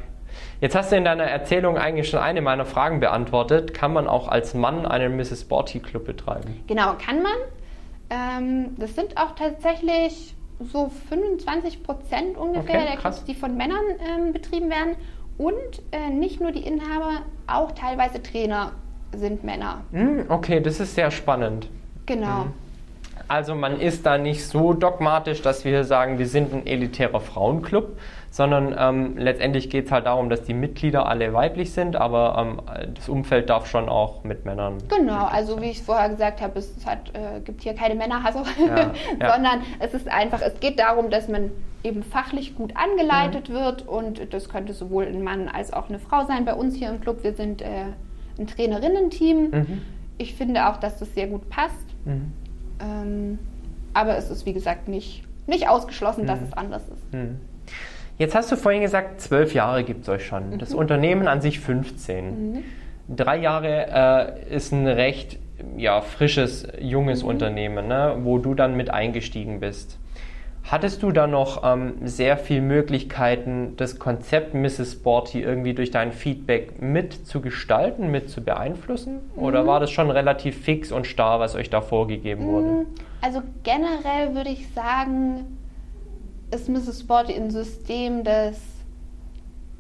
Jetzt 0.60 0.76
hast 0.76 0.92
du 0.92 0.96
in 0.96 1.04
deiner 1.04 1.24
Erzählung 1.24 1.76
eigentlich 1.76 2.08
schon 2.08 2.20
eine 2.20 2.40
meiner 2.40 2.64
Fragen 2.64 3.00
beantwortet. 3.00 3.74
Kann 3.74 3.92
man 3.92 4.06
auch 4.06 4.28
als 4.28 4.54
Mann 4.54 4.86
einen 4.86 5.16
Mrs. 5.16 5.40
Sporty 5.40 5.80
Club 5.80 6.04
betreiben? 6.04 6.62
Genau, 6.68 6.94
kann 7.04 7.20
man. 7.20 7.32
Ähm, 8.10 8.76
das 8.78 8.94
sind 8.94 9.16
auch 9.16 9.34
tatsächlich 9.34 10.36
so 10.60 10.88
25 11.08 11.82
Prozent 11.82 12.36
ungefähr 12.36 12.76
Okay, 12.76 12.86
der. 12.92 12.96
Clubs, 12.96 13.24
die 13.24 13.34
von 13.34 13.56
Männern 13.56 13.82
ähm, 14.08 14.32
betrieben 14.32 14.70
werden. 14.70 14.94
Und 15.36 15.82
äh, 15.90 16.10
nicht 16.10 16.40
nur 16.40 16.52
die 16.52 16.64
Inhaber, 16.64 17.22
auch 17.48 17.72
teilweise 17.72 18.22
Trainer 18.22 18.72
sind 19.16 19.44
Männer. 19.44 19.82
Hm, 19.92 20.24
okay, 20.28 20.60
das 20.60 20.80
ist 20.80 20.94
sehr 20.94 21.10
spannend. 21.10 21.68
Genau. 22.06 22.46
Also 23.26 23.54
man 23.54 23.78
ist 23.78 24.06
da 24.06 24.16
nicht 24.16 24.46
so 24.46 24.72
dogmatisch, 24.72 25.42
dass 25.42 25.64
wir 25.64 25.84
sagen, 25.84 26.18
wir 26.18 26.26
sind 26.26 26.52
ein 26.54 26.66
elitärer 26.66 27.20
Frauenclub, 27.20 27.98
sondern 28.30 28.74
ähm, 28.78 29.18
letztendlich 29.18 29.68
geht 29.68 29.86
es 29.86 29.92
halt 29.92 30.06
darum, 30.06 30.30
dass 30.30 30.44
die 30.44 30.54
Mitglieder 30.54 31.06
alle 31.06 31.34
weiblich 31.34 31.72
sind, 31.72 31.94
aber 31.96 32.36
ähm, 32.38 32.94
das 32.94 33.08
Umfeld 33.08 33.50
darf 33.50 33.66
schon 33.66 33.88
auch 33.90 34.24
mit 34.24 34.46
Männern. 34.46 34.78
Genau, 34.88 35.26
also 35.26 35.60
wie 35.60 35.66
ich 35.70 35.80
es 35.80 35.84
vorher 35.84 36.08
gesagt 36.08 36.40
habe, 36.40 36.58
es 36.58 36.72
hat, 36.86 37.10
äh, 37.14 37.40
gibt 37.40 37.62
hier 37.62 37.74
keine 37.74 37.96
Männerhasse, 37.96 38.42
Ja, 38.66 38.76
ja. 39.20 39.32
sondern 39.34 39.60
es 39.78 39.92
ist 39.92 40.08
einfach, 40.08 40.40
es 40.40 40.58
geht 40.60 40.78
darum, 40.78 41.10
dass 41.10 41.28
man 41.28 41.50
eben 41.84 42.02
fachlich 42.02 42.54
gut 42.56 42.70
Mhm. 42.72 42.76
angeleitet 42.92 43.50
wird 43.50 43.86
und 43.86 44.32
das 44.32 44.48
könnte 44.48 44.72
sowohl 44.72 45.04
ein 45.04 45.22
Mann 45.22 45.48
als 45.48 45.72
auch 45.72 45.90
eine 45.90 45.98
Frau 45.98 46.24
sein. 46.24 46.46
Bei 46.46 46.54
uns 46.54 46.74
hier 46.76 46.88
im 46.88 47.00
Club, 47.02 47.22
wir 47.24 47.34
sind 47.34 47.60
äh, 47.60 47.66
ein 48.38 48.46
Trainerinnen-Team. 48.46 49.50
Mhm. 49.50 49.82
Ich 50.18 50.34
finde 50.34 50.68
auch, 50.68 50.78
dass 50.78 50.98
das 50.98 51.14
sehr 51.14 51.26
gut 51.26 51.48
passt. 51.48 51.74
Mhm. 52.04 52.32
Ähm, 52.80 53.38
aber 53.94 54.16
es 54.16 54.30
ist, 54.30 54.46
wie 54.46 54.52
gesagt, 54.52 54.88
nicht, 54.88 55.24
nicht 55.46 55.68
ausgeschlossen, 55.68 56.26
dass 56.26 56.40
es 56.40 56.52
anders 56.52 56.82
ist. 56.88 57.12
Mhm. 57.12 57.36
Jetzt 58.18 58.34
hast 58.34 58.50
du 58.50 58.56
vorhin 58.56 58.82
gesagt, 58.82 59.20
zwölf 59.20 59.54
Jahre 59.54 59.84
gibt 59.84 60.02
es 60.02 60.08
euch 60.08 60.26
schon. 60.26 60.58
Das 60.58 60.74
Unternehmen 60.74 61.28
an 61.28 61.40
sich 61.40 61.60
15. 61.60 62.64
Drei 63.08 63.38
Jahre 63.38 64.36
äh, 64.48 64.54
ist 64.54 64.72
ein 64.72 64.86
recht 64.86 65.38
ja, 65.76 66.00
frisches, 66.00 66.66
junges 66.80 67.22
Unternehmen, 67.22 67.88
ne, 67.88 68.16
wo 68.22 68.38
du 68.38 68.54
dann 68.54 68.76
mit 68.76 68.90
eingestiegen 68.90 69.60
bist. 69.60 69.98
Hattest 70.70 71.02
du 71.02 71.12
da 71.12 71.26
noch 71.26 71.62
ähm, 71.64 71.94
sehr 72.04 72.36
viele 72.36 72.60
Möglichkeiten, 72.60 73.72
das 73.78 73.98
Konzept 73.98 74.52
Mrs. 74.52 74.92
Sporty 74.92 75.40
irgendwie 75.40 75.72
durch 75.72 75.90
dein 75.90 76.12
Feedback 76.12 76.82
mit 76.82 77.26
zu 77.26 77.40
gestalten, 77.40 78.10
mit 78.10 78.28
zu 78.28 78.44
beeinflussen? 78.44 79.20
Oder 79.34 79.66
war 79.66 79.80
das 79.80 79.90
schon 79.90 80.10
relativ 80.10 80.62
fix 80.62 80.92
und 80.92 81.06
starr, 81.06 81.40
was 81.40 81.54
euch 81.54 81.70
da 81.70 81.80
vorgegeben 81.80 82.44
wurde? 82.46 82.86
Also 83.22 83.42
generell 83.62 84.34
würde 84.34 84.50
ich 84.50 84.68
sagen, 84.74 85.58
ist 86.50 86.68
Mrs. 86.68 87.00
Sporty 87.00 87.32
ein 87.32 87.50
System, 87.50 88.22
das 88.22 88.60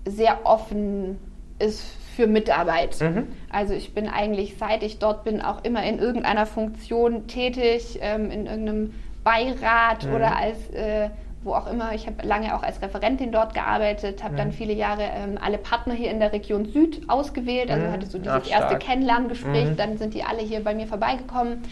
sehr 0.06 0.38
offen 0.44 1.18
ist 1.58 1.84
für 2.16 2.26
Mitarbeit. 2.26 2.98
Mhm. 3.02 3.26
Also 3.50 3.74
ich 3.74 3.92
bin 3.92 4.08
eigentlich, 4.08 4.56
seit 4.58 4.82
ich 4.82 4.98
dort 4.98 5.24
bin, 5.24 5.42
auch 5.42 5.64
immer 5.64 5.82
in 5.84 5.98
irgendeiner 5.98 6.46
Funktion 6.46 7.26
tätig, 7.26 7.98
ähm, 8.00 8.30
in 8.30 8.46
irgendeinem 8.46 8.94
Beirat 9.28 10.06
Mhm. 10.06 10.14
oder 10.14 10.36
als 10.36 10.70
äh, 10.70 11.10
wo 11.44 11.52
auch 11.52 11.70
immer. 11.70 11.94
Ich 11.94 12.06
habe 12.06 12.26
lange 12.26 12.56
auch 12.56 12.62
als 12.62 12.82
Referentin 12.82 13.30
dort 13.30 13.54
gearbeitet, 13.54 14.22
habe 14.24 14.32
Mhm. 14.32 14.36
dann 14.38 14.52
viele 14.52 14.72
Jahre 14.72 15.02
ähm, 15.02 15.38
alle 15.40 15.58
Partner 15.58 15.94
hier 15.94 16.10
in 16.10 16.18
der 16.18 16.32
Region 16.32 16.64
Süd 16.64 17.02
ausgewählt, 17.08 17.70
also 17.70 17.86
Mhm. 17.86 17.92
hatte 17.92 18.06
so 18.06 18.18
Ach, 18.18 18.22
dieses 18.22 18.48
stark. 18.48 18.62
erste 18.72 18.78
Kennenlerngespräch, 18.86 19.70
Mhm. 19.70 19.76
dann 19.76 19.98
sind 19.98 20.14
die 20.14 20.24
alle 20.24 20.40
hier 20.40 20.64
bei 20.64 20.74
mir 20.74 20.86
vorbeigekommen. 20.86 21.62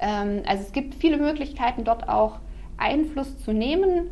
Ähm, 0.00 0.42
also 0.46 0.62
es 0.62 0.72
gibt 0.72 0.94
viele 0.94 1.16
Möglichkeiten, 1.16 1.84
dort 1.84 2.08
auch 2.08 2.38
Einfluss 2.76 3.38
zu 3.44 3.52
nehmen. 3.52 4.10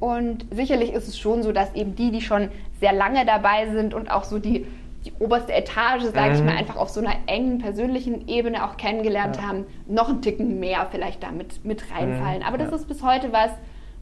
Und 0.00 0.46
sicherlich 0.50 0.92
ist 0.92 1.08
es 1.08 1.18
schon 1.18 1.42
so, 1.42 1.52
dass 1.52 1.74
eben 1.74 1.94
die, 1.96 2.10
die 2.10 2.20
schon 2.20 2.48
sehr 2.80 2.92
lange 2.92 3.26
dabei 3.26 3.68
sind 3.68 3.94
und 3.94 4.10
auch 4.10 4.24
so 4.24 4.38
die, 4.38 4.66
die 5.04 5.12
oberste 5.18 5.52
Etage, 5.52 6.02
sage 6.04 6.34
ich 6.34 6.40
Mhm. 6.40 6.46
mal, 6.46 6.56
einfach 6.56 6.76
auf 6.76 6.88
so 6.88 7.00
einer 7.00 7.14
engen 7.26 7.58
persönlichen 7.58 8.26
Ebene 8.28 8.64
auch 8.66 8.76
kennengelernt 8.76 9.40
haben, 9.42 9.66
noch 9.86 10.08
einen 10.08 10.22
Ticken 10.22 10.58
mehr 10.60 10.86
vielleicht 10.90 11.22
damit 11.22 11.64
mit 11.64 11.82
reinfallen. 11.92 12.40
Mhm. 12.40 12.46
Aber 12.46 12.56
das 12.58 12.70
Ja. 12.70 12.76
ist 12.76 12.88
bis 12.88 13.02
heute 13.02 13.32
was, 13.32 13.50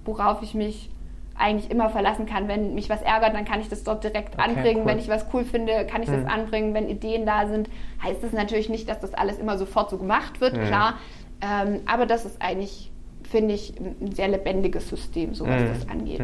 worauf 0.05 0.43
ich 0.43 0.55
mich 0.55 0.91
eigentlich 1.35 1.71
immer 1.71 1.89
verlassen 1.91 2.27
kann. 2.27 2.47
Wenn 2.47 2.75
mich 2.75 2.89
was 2.91 3.03
ärgert, 3.03 3.35
dann 3.35 3.45
kann 3.45 3.61
ich 3.61 3.69
das 3.69 3.83
dort 3.85 4.05
direkt 4.05 4.35
Okay, 4.35 4.43
anbringen. 4.43 4.83
cool. 4.83 4.87
Wenn 4.87 4.99
ich 4.99 5.09
was 5.09 5.27
cool 5.33 5.45
finde, 5.45 5.87
kann 5.87 6.03
ich 6.03 6.09
Mhm. 6.11 6.23
das 6.23 6.27
anbringen. 6.27 6.75
Wenn 6.75 6.89
Ideen 6.89 7.27
da 7.27 7.47
sind, 7.49 7.69
heißt 8.03 8.23
das 8.23 8.33
natürlich 8.33 8.69
nicht, 8.69 8.89
dass 8.89 9.01
das 9.01 9.15
alles 9.15 9.39
immer 9.39 9.59
sofort 9.59 9.91
so 9.91 9.99
gemacht 9.99 10.41
wird, 10.41 10.57
Mhm. 10.57 10.67
klar. 10.67 10.95
Ähm, 11.41 11.81
aber 11.87 12.07
das 12.07 12.25
ist 12.27 12.41
eigentlich, 12.41 12.93
finde 13.25 13.55
ich, 13.55 13.75
ein 13.81 14.13
sehr 14.13 14.29
lebendiges 14.29 14.89
System, 14.89 15.35
so 15.35 15.47
was 15.49 15.63
Mhm. 15.63 15.69
das 15.69 15.89
angeht. 15.89 16.23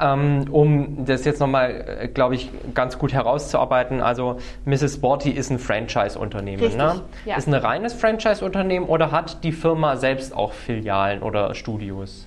Ähm, 0.00 0.46
um 0.50 1.04
das 1.04 1.24
jetzt 1.24 1.40
nochmal, 1.40 2.08
glaube 2.14 2.34
ich, 2.36 2.50
ganz 2.74 2.98
gut 2.98 3.12
herauszuarbeiten, 3.12 4.00
also 4.00 4.38
Mrs. 4.64 4.94
Sporty 4.94 5.30
ist 5.30 5.50
ein 5.50 5.58
Franchise-Unternehmen. 5.58 6.76
Ne? 6.76 7.02
ja. 7.24 7.36
Ist 7.36 7.48
ein 7.48 7.54
reines 7.54 7.94
Franchise-Unternehmen 7.94 8.86
oder 8.86 9.10
hat 9.10 9.42
die 9.44 9.52
Firma 9.52 9.96
selbst 9.96 10.34
auch 10.36 10.52
Filialen 10.52 11.22
oder 11.22 11.54
Studios? 11.54 12.26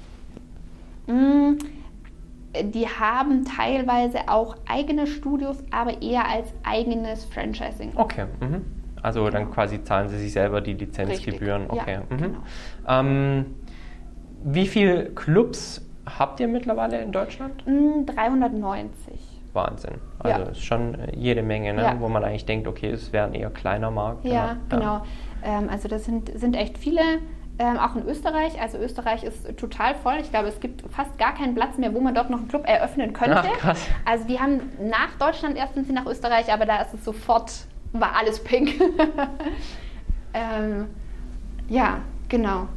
Mm, 1.07 1.53
Die 2.63 2.87
haben 2.87 3.45
teilweise 3.45 4.27
auch 4.27 4.57
eigene 4.67 5.07
Studios, 5.07 5.63
aber 5.71 6.01
eher 6.01 6.27
als 6.27 6.53
eigenes 6.63 7.23
Franchising. 7.25 7.93
Okay. 7.95 8.25
Mhm. 8.41 8.65
Also 9.01 9.29
dann 9.29 9.49
quasi 9.51 9.83
zahlen 9.83 10.09
sie 10.09 10.17
sich 10.19 10.33
selber 10.33 10.61
die 10.61 10.73
Lizenzgebühren. 10.73 11.63
Richtig, 11.63 11.81
Okay. 11.81 11.93
ja, 11.93 12.15
mhm. 12.15 12.21
genau. 12.21 12.39
ähm, 12.87 13.45
wie 14.43 14.67
viele 14.67 15.05
Clubs 15.11 15.81
habt 16.05 16.39
ihr 16.39 16.47
mittlerweile 16.47 17.01
in 17.01 17.11
Deutschland? 17.11 17.65
Mm, 17.67 18.05
390. 18.05 19.19
Wahnsinn. 19.53 19.95
Also 20.19 20.41
Ja. 20.41 20.47
ist 20.49 20.63
schon 20.63 20.95
äh, 20.95 21.15
jede 21.15 21.43
Menge, 21.43 21.73
ne? 21.73 21.81
Ja. 21.81 21.99
wo 21.99 22.07
man 22.07 22.23
eigentlich 22.23 22.45
denkt, 22.45 22.67
okay, 22.67 22.89
es 22.91 23.11
wäre 23.11 23.27
ein 23.27 23.33
eher 23.33 23.49
kleiner 23.49 23.91
Markt. 23.91 24.25
Ja, 24.25 24.57
genau. 24.69 25.01
Ähm, 25.43 25.67
also 25.69 25.87
das 25.87 26.05
sind, 26.05 26.31
sind 26.39 26.55
echt 26.55 26.77
viele, 26.77 27.01
ähm, 27.59 27.77
auch 27.77 27.95
in 27.95 28.07
Österreich. 28.07 28.61
Also 28.61 28.77
Österreich 28.77 29.23
ist 29.23 29.57
total 29.57 29.95
voll. 29.95 30.15
Ich 30.21 30.29
glaube, 30.31 30.47
es 30.47 30.59
gibt 30.59 30.89
fast 30.91 31.17
gar 31.17 31.33
keinen 31.35 31.53
Platz 31.53 31.77
mehr, 31.77 31.93
wo 31.93 31.99
man 31.99 32.15
dort 32.15 32.29
noch 32.29 32.39
einen 32.39 32.47
Club 32.47 32.63
eröffnen 32.65 33.11
könnte. 33.13 33.37
Ach, 33.39 33.57
krass. 33.57 33.81
Also 34.05 34.25
die 34.25 34.39
haben 34.39 34.61
nach 34.79 35.15
Deutschland 35.19 35.57
erst 35.57 35.73
sind 35.73 35.85
sie 35.87 35.93
nach 35.93 36.05
Österreich, 36.05 36.51
aber 36.53 36.65
da 36.65 36.77
ist 36.81 36.93
es 36.93 37.03
sofort, 37.03 37.51
war 37.91 38.15
alles 38.17 38.41
pink. 38.43 38.79
ähm, 40.33 40.87
ja, 41.67 41.97
genau. 42.29 42.67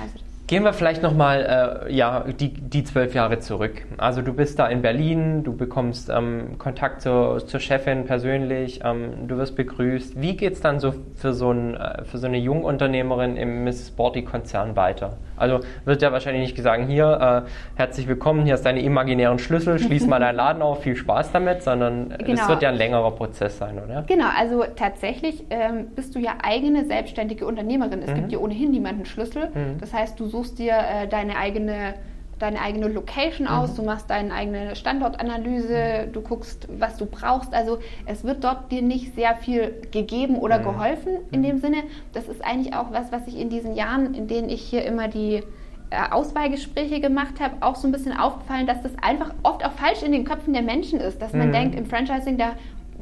Also 0.00 0.14
das 0.14 0.29
Gehen 0.50 0.64
wir 0.64 0.72
vielleicht 0.72 1.00
nochmal 1.00 1.86
äh, 1.86 1.94
ja, 1.94 2.24
die, 2.24 2.48
die 2.48 2.82
zwölf 2.82 3.14
Jahre 3.14 3.38
zurück. 3.38 3.86
Also 3.98 4.20
du 4.20 4.32
bist 4.32 4.58
da 4.58 4.66
in 4.66 4.82
Berlin, 4.82 5.44
du 5.44 5.56
bekommst 5.56 6.10
ähm, 6.10 6.58
Kontakt 6.58 7.02
zur, 7.02 7.46
zur 7.46 7.60
Chefin 7.60 8.04
persönlich, 8.04 8.80
ähm, 8.82 9.28
du 9.28 9.36
wirst 9.36 9.54
begrüßt. 9.54 10.20
Wie 10.20 10.36
geht 10.36 10.54
es 10.54 10.60
dann 10.60 10.80
so 10.80 10.92
für 11.14 11.34
so, 11.34 11.52
ein, 11.52 11.76
äh, 11.76 12.02
für 12.04 12.18
so 12.18 12.26
eine 12.26 12.38
Jungunternehmerin 12.38 13.36
im 13.36 13.62
Miss 13.62 13.86
Sporty-Konzern 13.86 14.74
weiter? 14.74 15.18
Also 15.36 15.60
wird 15.84 16.02
ja 16.02 16.10
wahrscheinlich 16.10 16.42
nicht 16.42 16.56
gesagt, 16.56 16.84
hier, 16.88 17.44
äh, 17.46 17.50
herzlich 17.76 18.08
willkommen, 18.08 18.44
hier 18.44 18.54
ist 18.54 18.66
deine 18.66 18.82
imaginären 18.82 19.38
Schlüssel, 19.38 19.78
schließ 19.78 20.08
mal 20.08 20.18
deinen 20.18 20.34
Laden 20.34 20.62
auf, 20.62 20.82
viel 20.82 20.96
Spaß 20.96 21.30
damit, 21.30 21.62
sondern 21.62 22.10
es 22.10 22.26
Genau. 22.26 22.48
wird 22.48 22.62
ja 22.62 22.70
ein 22.70 22.74
längerer 22.76 23.12
Prozess 23.12 23.56
sein, 23.56 23.78
oder? 23.78 24.02
Genau, 24.08 24.26
also 24.36 24.64
tatsächlich 24.74 25.44
ähm, 25.50 25.92
bist 25.94 26.16
du 26.16 26.18
ja 26.18 26.32
eigene 26.42 26.86
selbstständige 26.86 27.46
Unternehmerin. 27.46 28.02
Es 28.02 28.10
Mhm. 28.10 28.14
gibt 28.16 28.32
dir 28.32 28.42
ohnehin 28.42 28.72
niemanden 28.72 29.04
Schlüssel. 29.06 29.46
Mhm. 29.54 29.78
Das 29.78 29.94
heißt, 29.94 30.18
du 30.18 30.26
suchst 30.26 30.39
dir 30.54 30.72
äh, 30.74 31.08
deine 31.08 31.36
eigene 31.36 31.94
deine 32.38 32.62
eigene 32.62 32.88
Location 32.88 33.46
Mhm. 33.46 33.52
aus, 33.52 33.74
du 33.74 33.82
machst 33.82 34.08
deine 34.08 34.32
eigene 34.32 34.74
Standortanalyse, 34.74 36.08
du 36.10 36.22
guckst, 36.22 36.66
was 36.78 36.96
du 36.96 37.04
brauchst. 37.04 37.52
Also 37.52 37.78
es 38.06 38.24
wird 38.24 38.42
dort 38.44 38.72
dir 38.72 38.80
nicht 38.80 39.14
sehr 39.14 39.36
viel 39.36 39.74
gegeben 39.92 40.36
oder 40.38 40.58
Mhm. 40.58 40.62
geholfen 40.64 41.12
in 41.32 41.42
dem 41.42 41.58
Sinne. 41.58 41.82
Das 42.14 42.28
ist 42.28 42.42
eigentlich 42.42 42.74
auch 42.74 42.92
was, 42.92 43.12
was 43.12 43.26
ich 43.26 43.38
in 43.38 43.50
diesen 43.50 43.74
Jahren, 43.74 44.14
in 44.14 44.26
denen 44.26 44.48
ich 44.48 44.62
hier 44.62 44.84
immer 44.86 45.08
die 45.08 45.42
äh, 45.90 46.10
Auswahlgespräche 46.10 47.00
gemacht 47.00 47.40
habe, 47.40 47.56
auch 47.60 47.76
so 47.76 47.86
ein 47.88 47.92
bisschen 47.92 48.16
aufgefallen, 48.16 48.66
dass 48.66 48.80
das 48.82 48.92
einfach 49.02 49.34
oft 49.42 49.64
auch 49.64 49.72
falsch 49.72 50.02
in 50.02 50.12
den 50.12 50.24
Köpfen 50.24 50.52
der 50.54 50.62
Menschen 50.62 51.00
ist, 51.00 51.20
dass 51.20 51.34
man 51.34 51.48
Mhm. 51.48 51.52
denkt, 51.52 51.74
im 51.78 51.84
Franchising, 51.86 52.38
da 52.38 52.52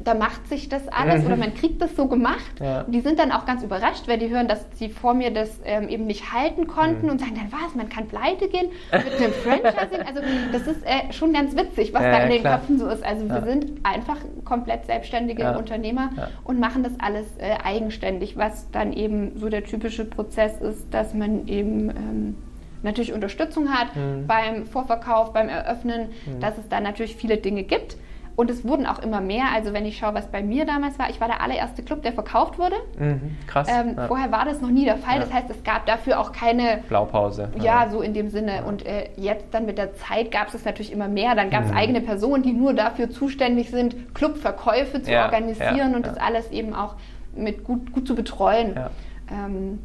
da 0.03 0.13
macht 0.13 0.47
sich 0.47 0.69
das 0.69 0.87
alles 0.87 1.21
Mhm. 1.21 1.27
oder 1.27 1.35
man 1.35 1.53
kriegt 1.53 1.81
das 1.81 1.95
so 1.95 2.07
gemacht. 2.07 2.59
Ja. 2.59 2.81
Und 2.81 2.91
die 2.93 3.01
sind 3.01 3.19
dann 3.19 3.31
auch 3.31 3.45
ganz 3.45 3.63
überrascht, 3.63 4.07
wenn 4.07 4.19
die 4.19 4.29
hören, 4.29 4.47
dass 4.47 4.65
sie 4.75 4.89
vor 4.89 5.13
mir 5.13 5.31
das 5.31 5.59
ähm, 5.65 5.89
eben 5.89 6.05
nicht 6.05 6.31
halten 6.33 6.67
konnten 6.67 7.05
Mhm. 7.05 7.11
und 7.11 7.19
sagen 7.19 7.33
dann, 7.35 7.51
was, 7.51 7.75
man 7.75 7.89
kann 7.89 8.07
pleite 8.07 8.47
gehen 8.47 8.69
mit 8.91 9.13
einem 9.19 9.33
Franchising. 9.33 10.01
Also 10.07 10.21
das 10.51 10.67
ist 10.67 10.83
äh, 10.85 11.11
schon 11.11 11.33
ganz 11.33 11.55
witzig, 11.55 11.93
was 11.93 12.01
Ja, 12.03 12.11
da 12.11 12.17
in 12.23 12.29
den 12.31 12.41
klar. 12.41 12.59
Köpfen 12.59 12.79
so 12.79 12.87
ist. 12.87 13.03
Also 13.03 13.27
wir 13.27 13.35
Ja. 13.37 13.41
sind 13.45 13.85
einfach 13.85 14.17
komplett 14.45 14.85
selbstständige. 14.85 15.57
Unternehmer 15.57 16.09
und 16.43 16.59
machen 16.59 16.83
das 16.83 16.93
alles 16.99 17.25
äh, 17.37 17.55
eigenständig, 17.63 18.37
was 18.37 18.69
dann 18.71 18.93
eben 18.93 19.37
so 19.37 19.49
der 19.49 19.63
typische 19.63 20.05
Prozess 20.05 20.59
ist, 20.61 20.93
dass 20.93 21.13
man 21.13 21.47
eben 21.47 21.89
ähm, 21.89 22.35
natürlich 22.83 23.11
Unterstützung 23.13 23.69
hat 23.73 23.95
Mhm. 23.95 24.27
beim 24.27 24.65
Vorverkauf, 24.65 25.33
beim 25.33 25.49
Eröffnen, 25.49 26.09
dass 26.39 26.57
es 26.57 26.69
da 26.69 26.79
natürlich 26.79 27.15
viele 27.15 27.37
Dinge 27.37 27.63
gibt. 27.63 27.97
Und 28.39 28.49
es 28.49 28.63
wurden 28.63 28.85
auch 28.85 28.99
immer 28.99 29.19
mehr. 29.19 29.47
Also 29.53 29.73
wenn 29.73 29.85
ich 29.85 29.97
schaue, 29.97 30.13
was 30.13 30.27
bei 30.27 30.41
mir 30.41 30.63
damals 30.65 30.97
war, 30.97 31.09
ich 31.09 31.19
war 31.19 31.27
der 31.27 31.41
allererste 31.41 31.83
Club, 31.83 32.03
der 32.03 32.13
verkauft 32.13 32.57
wurde. 32.57 32.75
Mhm. 32.97 33.35
Krass. 33.47 33.67
Ähm, 33.69 33.95
ja. 33.97 34.07
Vorher 34.07 34.31
war 34.31 34.45
das 34.45 34.61
noch 34.61 34.69
nie 34.69 34.85
der 34.85 34.95
Fall. 34.95 35.15
Ja. 35.15 35.25
Das 35.25 35.33
heißt, 35.33 35.49
es 35.49 35.61
gab 35.65 35.85
dafür 35.87 36.21
auch 36.21 36.31
keine 36.31 36.81
Blaupause. 36.87 37.49
ja, 37.61 37.89
so 37.89 38.01
in 38.01 38.13
dem 38.13 38.29
Sinne. 38.29 38.63
Und 38.65 38.85
äh, 38.85 39.09
jetzt 39.17 39.47
dann 39.51 39.65
mit 39.65 39.77
der 39.77 39.93
Zeit 39.95 40.31
gab 40.31 40.47
es 40.47 40.53
es 40.53 40.63
natürlich 40.63 40.93
immer 40.93 41.09
mehr. 41.09 41.35
Dann 41.35 41.49
gab 41.49 41.65
es 41.65 41.71
Mhm. 41.71 41.75
eigene 41.77 41.99
Personen, 41.99 42.41
die 42.41 42.53
nur 42.53 42.73
dafür 42.73 43.09
zuständig 43.09 43.71
sind, 43.71 44.15
Clubverkäufe 44.15 45.01
zu 45.01 45.11
Ja, 45.11 45.25
organisieren 45.25 45.75
ja, 45.91 45.97
und 45.97 46.05
ja. 46.05 46.13
das 46.13 46.17
alles 46.17 46.49
eben 46.51 46.73
auch 46.73 46.95
mit 47.35 47.65
gut, 47.65 47.91
gut 47.91 48.07
zu 48.07 48.15
betreuen. 48.15 48.73
Ja. 48.75 48.89
Ähm, 49.29 49.79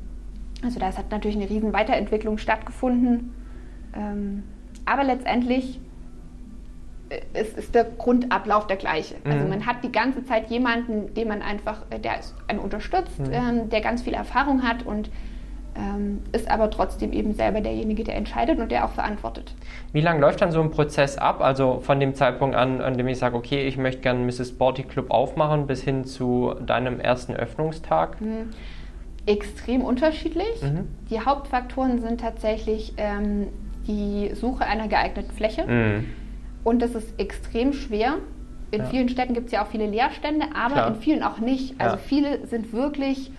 also 0.63 0.79
das 0.79 0.97
hat 0.97 1.11
natürlich 1.11 1.37
eine 1.37 1.51
riesen 1.51 1.73
Weiterentwicklung 1.73 2.39
stattgefunden. 2.39 3.35
Ähm, 3.97 4.45
aber 4.87 5.03
letztendlich 5.03 5.81
äh, 7.35 7.41
ist, 7.41 7.75
der 7.75 7.85
Grundablauf 7.85 8.67
der 8.67 8.77
gleiche. 8.77 9.17
Also 9.25 9.39
Mhm. 9.45 9.49
man 9.51 9.67
hat 9.67 9.83
die 9.85 9.93
ganze 9.93 10.25
Zeit 10.25 10.51
jemanden, 10.51 11.15
den 11.15 11.29
man 11.29 11.43
einfach, 11.43 11.83
äh, 11.91 11.99
der 11.99 12.13
einen 12.49 12.59
unterstützt, 12.59 13.19
Mhm. 13.21 13.33
ähm, 13.33 13.71
der 13.71 13.81
ganz 13.81 14.03
viel 14.03 14.15
Erfahrung 14.15 14.63
hat 14.63 14.85
und 14.87 15.11
ähm, 15.77 16.21
ist 16.31 16.49
aber 16.49 16.71
trotzdem 16.71 17.13
eben 17.13 17.35
selber 17.35 17.61
derjenige, 17.61 18.05
der 18.05 18.15
entscheidet 18.15 18.61
und 18.61 18.71
der 18.71 18.85
auch 18.85 18.91
verantwortet. 18.93 19.55
Wie 19.93 20.01
lange 20.03 20.21
läuft 20.21 20.41
dann 20.41 20.53
so 20.53 20.61
ein 20.61 20.71
Prozess 20.71 21.19
ab? 21.19 21.41
Also 21.41 21.81
von 21.81 21.99
dem 21.99 22.15
Zeitpunkt 22.15 22.55
an, 22.55 22.81
an 22.81 22.97
dem 22.97 23.09
ich 23.09 23.19
sage, 23.19 23.37
okay, 23.37 23.67
ich 23.67 23.77
möchte 23.77 24.01
gerne 24.03 24.21
Mrs. 24.21 24.51
Sporty 24.51 24.85
Club 24.85 25.11
aufmachen, 25.11 25.67
bis 25.67 25.83
hin 25.83 26.05
zu 26.05 26.55
deinem 26.65 27.01
ersten 27.01 27.35
Öffnungstag? 27.35 28.21
Mhm. 28.21 28.51
Extrem 29.27 29.81
unterschiedlich. 29.83 30.63
Mhm. 30.63 30.87
Die 31.11 31.19
Hauptfaktoren 31.19 31.99
sind 32.01 32.21
tatsächlich 32.21 32.93
ähm, 32.99 33.49
die 33.89 34.31
Suche 34.35 34.67
einer 34.67 34.87
geeigneten 34.87 35.33
Fläche. 35.33 35.65
Und 36.65 36.81
das 36.83 36.95
ist 36.95 37.19
extrem 37.21 37.73
schwer. 37.73 38.15
In 38.71 38.81
Ja. 38.81 38.87
vielen 38.87 39.09
Städten 39.09 39.35
gibt 39.35 39.47
es 39.47 39.53
ja 39.53 39.63
auch 39.63 39.69
viele 39.69 39.87
Leerstände, 39.87 40.47
aber 40.55 40.75
Klar. 40.75 40.89
in 40.89 40.95
vielen 40.97 41.23
auch 41.23 41.39
nicht. 41.39 41.81
Also 41.81 41.97
Ja. 41.97 42.03
viele 42.03 42.47
sind 42.47 42.73
wirklich 42.73 43.31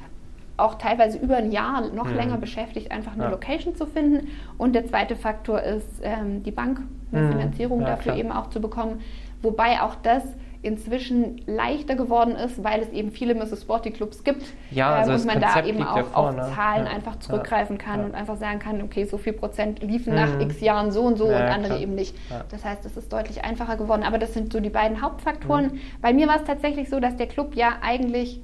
auch 0.57 0.75
teilweise 0.75 1.17
über 1.17 1.35
ein 1.35 1.51
Jahr 1.51 1.89
noch 1.93 2.05
Mhm. 2.09 2.15
länger 2.15 2.37
beschäftigt, 2.37 2.89
einfach 2.91 3.13
eine 3.13 3.23
Ja. 3.23 3.29
Location 3.29 3.75
zu 3.75 3.85
finden. 3.85 4.29
Und 4.57 4.73
der 4.73 4.85
zweite 4.87 5.17
Faktor 5.17 5.61
ist 5.61 5.99
ähm, 6.03 6.43
die 6.43 6.51
Bank, 6.51 6.81
eine 7.11 7.23
Mhm. 7.23 7.31
Finanzierung 7.31 7.81
Ja, 7.81 7.87
dafür 7.87 8.13
klar. 8.13 8.17
eben 8.17 8.31
auch 8.31 8.49
zu 8.49 8.61
bekommen. 8.61 9.01
Wobei 9.41 9.81
auch 9.81 9.95
das 9.95 10.23
inzwischen 10.65 11.41
leichter 11.45 11.95
geworden 11.95 12.35
ist, 12.35 12.63
weil 12.63 12.81
es 12.81 12.89
eben 12.89 13.11
viele. 13.11 13.35
Sporty 13.55 13.91
Clubs 13.91 14.23
gibt 14.23 14.43
Ja, 14.71 14.89
also 14.95 15.11
ähm, 15.11 15.15
das 15.15 15.21
und 15.21 15.27
man 15.27 15.39
da 15.39 15.47
Konzept 15.47 15.67
eben 15.67 15.77
liegt 15.77 15.89
auch 15.89 15.97
ja 15.97 16.03
vor, 16.03 16.29
auf 16.29 16.35
ne? 16.35 16.51
Zahlen 16.55 16.85
Ja. 16.85 16.91
einfach 16.91 17.19
zurückgreifen 17.19 17.77
kann 17.77 17.99
Ja. 17.99 18.05
und 18.05 18.15
einfach 18.15 18.37
sagen 18.37 18.59
kann, 18.59 18.81
okay, 18.81 19.05
so 19.05 19.17
viel 19.17 19.33
Prozent 19.33 19.81
liefen 19.83 20.13
Mhm. 20.13 20.19
nach 20.19 20.39
x 20.39 20.61
Jahren 20.61 20.91
so 20.91 21.01
und 21.03 21.17
so 21.17 21.25
und 21.25 21.33
andere 21.33 21.73
klar. 21.73 21.79
eben 21.79 21.95
nicht. 21.95 22.15
Das 22.49 22.65
heißt, 22.65 22.85
es 22.85 22.97
ist 22.97 23.13
deutlich 23.13 23.43
einfacher 23.45 23.77
geworden. 23.77 24.03
Aber 24.03 24.17
das 24.17 24.33
sind 24.33 24.51
so 24.51 24.59
die 24.59 24.69
beiden 24.69 25.01
Hauptfaktoren. 25.01 25.65
Mhm. 25.73 25.79
Bei 26.01 26.11
mir 26.13 26.27
war 26.27 26.37
es 26.37 26.43
tatsächlich 26.45 26.89
so, 26.89 26.99
dass 26.99 27.15
der 27.17 27.27
Club 27.27 27.55
ja 27.55 27.73
eigentlich 27.81 28.41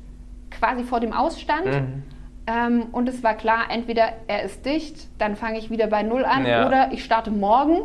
quasi 0.52 0.84
vor 0.84 1.00
dem 1.00 1.14
Ausstand. 1.14 1.66
Mhm. 1.66 2.04
Ähm, 2.48 2.84
und 2.92 3.08
es 3.08 3.24
war 3.24 3.34
klar, 3.36 3.66
entweder 3.70 4.04
er 4.28 4.44
ist 4.44 4.66
dicht, 4.66 5.08
dann 5.20 5.36
fange 5.36 5.58
ich 5.60 5.70
wieder 5.70 5.88
bei 5.88 6.04
Null 6.04 6.26
an, 6.26 6.42
oder 6.42 6.90
ich 6.92 7.04
starte 7.04 7.32
morgen 7.32 7.82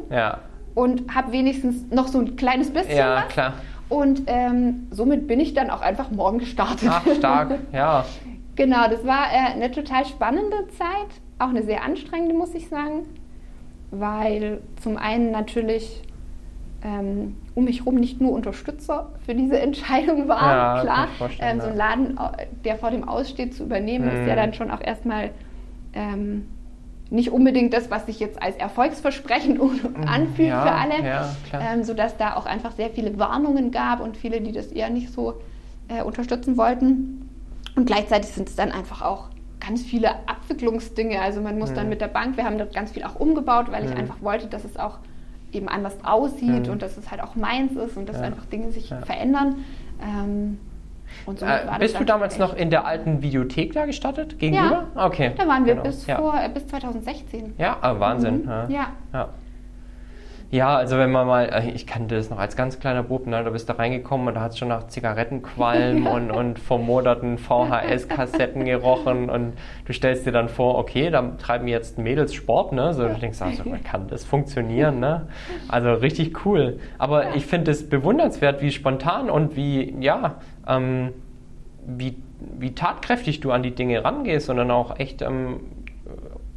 und 0.75 1.15
habe 1.15 1.33
wenigstens 1.33 1.91
noch 1.91 2.09
so 2.09 2.19
ein 2.19 2.37
kleines 2.37 2.71
bisschen 2.73 2.97
ja 2.97 3.25
was. 3.37 3.53
Und 3.89 4.23
ähm, 4.27 4.89
somit 4.91 5.27
bin 5.29 5.39
ich 5.41 5.55
dann 5.55 5.71
auch 5.71 5.81
einfach 5.81 6.11
morgen 6.11 6.39
gestartet. 6.39 6.89
Ach, 6.91 7.07
stark. 7.17 7.59
Ja. 7.73 8.05
Genau, 8.57 8.89
das 8.89 9.05
war 9.07 9.27
äh, 9.33 9.53
eine 9.55 9.71
total 9.71 10.07
spannende 10.07 10.67
Zeit, 10.79 11.21
auch 11.39 11.51
eine 11.51 11.63
sehr 11.63 11.85
anstrengende, 11.85 12.35
muss 12.35 12.55
ich 12.55 12.69
sagen, 12.69 13.05
weil 13.91 14.61
zum 14.83 14.97
einen 14.97 15.31
natürlich 15.31 16.03
ähm, 16.83 17.37
um 17.55 17.65
mich 17.65 17.81
herum 17.81 17.97
nicht 17.97 18.21
nur 18.21 18.33
Unterstützer 18.33 19.11
für 19.25 19.35
diese 19.35 19.59
Entscheidung 19.61 20.29
waren, 20.29 20.57
Ja, 20.57 20.81
klar. 20.83 21.09
Ähm, 21.41 21.61
so 21.61 21.67
ein. 21.69 21.77
Laden, 21.77 22.17
äh, 22.19 22.47
der 22.65 22.77
vor 22.77 22.91
dem 22.91 23.07
Aussteht 23.09 23.55
zu 23.55 23.65
übernehmen, 23.65 24.09
ist 24.09 24.23
Mhm. 24.23 24.29
ja 24.29 24.37
dann 24.37 24.55
schon 24.55 24.71
auch 24.71 24.81
erstmal 24.81 25.31
ähm, 25.95 26.47
nicht 27.11 27.31
unbedingt 27.31 27.73
das, 27.73 27.91
was 27.91 28.07
sich 28.07 28.19
jetzt 28.21 28.43
als 28.43 28.57
erfolgsversprechend 28.57 29.61
anfühlt 30.07 30.49
ja, 30.49 30.63
für 30.63 30.73
alle 30.73 31.05
Ja, 31.05 31.35
ähm, 31.61 31.85
sodass 31.85 32.17
da 32.17 32.35
auch 32.37 32.47
einfach 32.47 32.73
sehr 32.73 32.91
viele 32.91 33.19
Warnungen 33.19 33.71
gab 33.71 34.01
und 34.01 34.17
viele, 34.17 34.41
die 34.41 34.53
das 34.53 34.67
eher 34.69 34.91
nicht 34.91 35.13
so 35.13 35.35
äh, 35.89 36.03
unterstützen 36.03 36.57
wollten. 36.57 37.29
Und 37.77 37.87
gleichzeitig 37.87 38.31
sind 38.31 38.49
es 38.49 38.57
dann 38.57 38.73
einfach 38.73 39.03
auch 39.03 39.29
ganz 39.61 39.83
viele 39.83 40.11
Abwicklungsdinge. 40.29 41.21
Also 41.21 41.41
man 41.41 41.59
muss 41.59 41.73
dann 41.75 41.85
Mhm. 41.85 41.91
mit 41.91 42.01
der 42.01 42.09
Bank, 42.09 42.37
wir 42.37 42.45
haben 42.45 42.59
dort 42.59 42.75
ganz 42.75 42.91
viel 42.93 43.05
auch 43.05 43.17
umgebaut, 43.17 43.67
weil 43.71 43.85
ich 43.85 43.91
Mhm. 43.93 43.99
einfach 43.99 44.17
wollte, 44.23 44.47
dass 44.49 44.65
es 44.65 44.77
auch 44.77 44.99
eben 45.53 45.69
anders 45.69 45.97
aussieht 46.05 46.67
Mhm. 46.67 46.73
und 46.73 46.83
dass 46.83 46.97
es 46.97 47.11
halt 47.11 47.23
auch 47.23 47.37
meins 47.37 47.73
ist 47.77 47.97
und 47.97 48.09
dass 48.09 48.17
Ja. 48.17 48.23
einfach 48.25 48.47
Dinge 48.47 48.73
sich 48.73 48.89
verändern. 48.89 49.57
Ähm, 50.03 50.59
und 51.27 51.43
war 51.43 51.77
Äh, 51.77 51.79
bist 51.79 51.99
du 51.99 52.05
damals 52.05 52.39
noch 52.39 52.55
in 52.55 52.71
der 52.71 52.87
alten 52.87 53.23
Videothek 53.23 53.73
da 53.73 53.87
gestartet? 53.87 54.39
Gegenüber? 54.39 54.85
Okay. 54.95 55.33
Da 55.37 55.47
waren 55.47 55.67
wir 55.67 55.75
genau. 55.75 55.85
bis, 55.85 56.07
ja. 56.07 56.17
vor, 56.17 56.35
äh, 56.35 56.49
bis 56.49 56.67
2016. 56.69 57.55
Ja, 57.59 57.77
ah, 57.81 57.99
Wahnsinn. 57.99 58.43
Mhm. 58.43 58.49
Ja. 58.49 58.67
Ja. 58.69 58.89
Ja. 59.13 59.29
Ja, 60.53 60.77
also 60.77 60.97
wenn 60.97 61.11
man 61.11 61.27
mal, 61.27 61.49
äh, 61.49 61.71
ich 61.71 61.89
kannte 61.89 62.15
das 62.15 62.31
noch 62.31 62.39
als 62.39 62.55
ganz 62.55 62.79
kleiner 62.79 63.03
Bub, 63.03 63.27
ne, 63.27 63.43
da 63.43 63.51
bist 63.51 63.69
du 63.69 63.77
reingekommen 63.77 64.29
und 64.29 64.35
da 64.35 64.43
hat 64.43 64.53
es 64.53 64.59
schon 64.59 64.69
nach 64.69 64.87
Zigarettenqualm 64.87 66.07
und, 66.13 66.31
und 66.31 66.61
vermoderten 66.61 67.37
VHS-Kassetten 67.37 68.65
gerochen 68.65 69.29
und 69.29 69.55
du 69.87 69.93
stellst 69.93 70.25
dir 70.25 70.31
dann 70.31 70.49
vor, 70.49 70.79
okay, 70.79 71.11
da 71.11 71.33
treiben 71.39 71.67
jetzt 71.67 71.99
Mädels 71.99 72.33
Sport, 72.33 72.73
ne? 72.73 72.95
So, 72.95 73.09
du 73.09 73.15
denkst, 73.15 73.43
also, 73.43 73.69
man 73.69 73.83
kann 73.85 74.07
das 74.07 74.25
funktionieren, 74.25 75.01
ne? 75.01 75.27
Also 75.69 75.93
richtig 75.95 76.47
cool. 76.47 76.79
Aber 76.97 77.35
ich 77.35 77.45
finde 77.47 77.73
es 77.73 77.89
bewundernswert, 77.89 78.63
wie 78.63 78.71
spontan 78.71 79.31
und 79.31 79.57
wie, 79.57 79.97
ja, 80.01 80.37
ähm, 80.67 81.13
wie, 81.87 82.17
wie 82.59 82.75
tatkräftig 82.75 83.41
du 83.41 83.53
an 83.53 83.63
die 83.63 83.75
Dinge 83.75 84.05
rangehst, 84.05 84.47
sondern 84.47 84.71
auch 84.71 84.99
echt 84.99 85.23
ähm, 85.23 85.61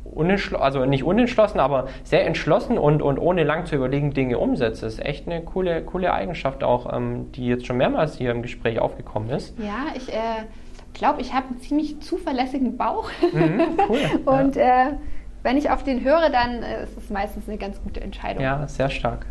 unentschlossen, 0.03 0.63
also 0.63 0.85
nicht 0.85 1.03
unentschlossen, 1.03 1.59
aber 1.59 1.87
sehr 2.03 2.25
entschlossen 2.25 2.77
und, 2.77 3.01
und 3.01 3.19
ohne 3.19 3.43
lang 3.43 3.65
zu 3.65 3.75
überlegen 3.75 4.13
Dinge 4.13 4.37
umsetzt. 4.37 4.83
Das 4.83 4.93
ist 4.93 5.05
echt 5.05 5.27
eine 5.27 5.41
coole, 5.41 5.83
coole 5.83 6.13
Eigenschaft 6.13 6.63
auch, 6.63 6.91
ähm, 6.93 7.31
die 7.33 7.47
jetzt 7.47 7.65
schon 7.65 7.77
mehrmals 7.77 8.17
hier 8.17 8.31
im 8.31 8.41
Gespräch 8.41 8.79
aufgekommen 8.79 9.29
ist. 9.29 9.57
Ja, 9.59 9.87
ich 9.95 10.09
äh, 10.09 10.43
glaube, 10.93 11.21
ich 11.21 11.33
habe 11.33 11.47
einen 11.47 11.59
ziemlich 11.61 11.99
zuverlässigen 12.01 12.77
Bauch. 12.77 13.09
Mhm, 13.33 13.61
cool. 13.87 13.99
Und 14.25 14.57
äh, 14.57 14.93
wenn 15.43 15.57
ich 15.57 15.69
auf 15.69 15.83
den 15.83 16.03
höre, 16.03 16.29
dann 16.29 16.63
äh, 16.63 16.83
ist 16.83 16.97
es 16.97 17.09
meistens 17.09 17.47
eine 17.47 17.57
ganz 17.57 17.81
gute 17.81 18.01
Entscheidung. 18.01 18.43
ja, 18.43 18.67
sehr 18.67 18.89
stark. 18.89 19.25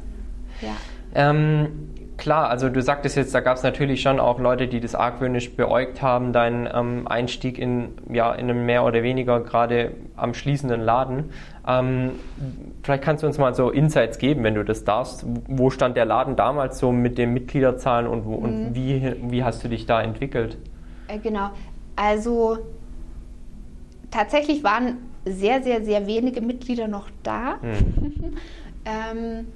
Ja. 0.62 0.70
Ähm, 1.14 1.90
klar, 2.18 2.50
also 2.50 2.68
du 2.68 2.82
sagtest 2.82 3.16
jetzt, 3.16 3.34
da 3.34 3.40
gab 3.40 3.56
es 3.56 3.62
natürlich 3.62 4.02
schon 4.02 4.20
auch 4.20 4.38
Leute, 4.38 4.68
die 4.68 4.80
das 4.80 4.94
argwöhnisch 4.94 5.54
beäugt 5.56 6.02
haben, 6.02 6.32
deinen 6.34 6.68
ähm, 6.72 7.08
Einstieg 7.08 7.58
in, 7.58 7.88
ja, 8.12 8.32
in 8.34 8.50
einem 8.50 8.66
mehr 8.66 8.84
oder 8.84 9.02
weniger 9.02 9.40
gerade 9.40 9.92
am 10.16 10.34
schließenden 10.34 10.80
Laden. 10.82 11.30
Ähm, 11.66 12.10
vielleicht 12.82 13.02
kannst 13.04 13.22
du 13.22 13.26
uns 13.26 13.38
mal 13.38 13.54
so 13.54 13.70
Insights 13.70 14.18
geben, 14.18 14.42
wenn 14.44 14.54
du 14.54 14.64
das 14.64 14.84
darfst. 14.84 15.24
Wo 15.46 15.70
stand 15.70 15.96
der 15.96 16.04
Laden 16.04 16.36
damals 16.36 16.78
so 16.78 16.92
mit 16.92 17.16
den 17.16 17.32
Mitgliederzahlen 17.32 18.06
und, 18.06 18.26
wo, 18.26 18.36
Mhm. 18.36 18.44
und 18.44 18.74
wie, 18.74 19.14
wie 19.22 19.44
hast 19.44 19.64
du 19.64 19.68
dich 19.68 19.86
da 19.86 20.02
entwickelt? 20.02 20.58
Äh, 21.08 21.18
genau. 21.18 21.50
Also 21.96 22.58
tatsächlich 24.10 24.62
waren 24.64 24.98
sehr, 25.24 25.62
sehr, 25.62 25.84
sehr 25.84 26.06
wenige 26.06 26.40
Mitglieder 26.40 26.88
noch 26.88 27.08
da. 27.22 27.54
Hm. 27.62 28.32
Ähm, 28.84 29.48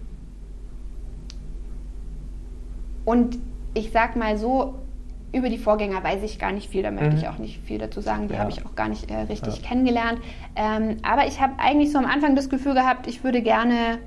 und 3.04 3.38
ich 3.74 3.90
sag 3.90 4.16
mal 4.16 4.36
so, 4.36 4.74
über 5.32 5.48
die 5.48 5.56
Vorgänger 5.58 6.04
weiß 6.04 6.22
ich 6.24 6.38
gar 6.38 6.52
nicht 6.52 6.68
viel, 6.68 6.82
da 6.82 6.90
möchte 6.90 7.10
Mhm. 7.12 7.16
ich 7.16 7.28
auch 7.28 7.38
nicht 7.38 7.60
viel 7.64 7.78
dazu 7.78 8.00
sagen, 8.02 8.28
die 8.28 8.34
Ja. 8.34 8.40
habe 8.40 8.50
ich 8.50 8.66
auch 8.66 8.74
gar 8.74 8.88
nicht 8.88 9.10
äh, 9.10 9.16
richtig 9.22 9.62
Ja. 9.62 9.68
kennengelernt. 9.68 10.18
Ähm, 10.56 10.98
aber 11.02 11.26
ich 11.26 11.40
habe 11.40 11.54
eigentlich 11.58 11.90
so 11.90 11.98
am 11.98 12.04
Anfang 12.04 12.36
das 12.36 12.50
Gefühl 12.50 12.74
gehabt, 12.74 13.06
ich 13.06 13.24
würde 13.24 13.40
gerne 13.40 13.98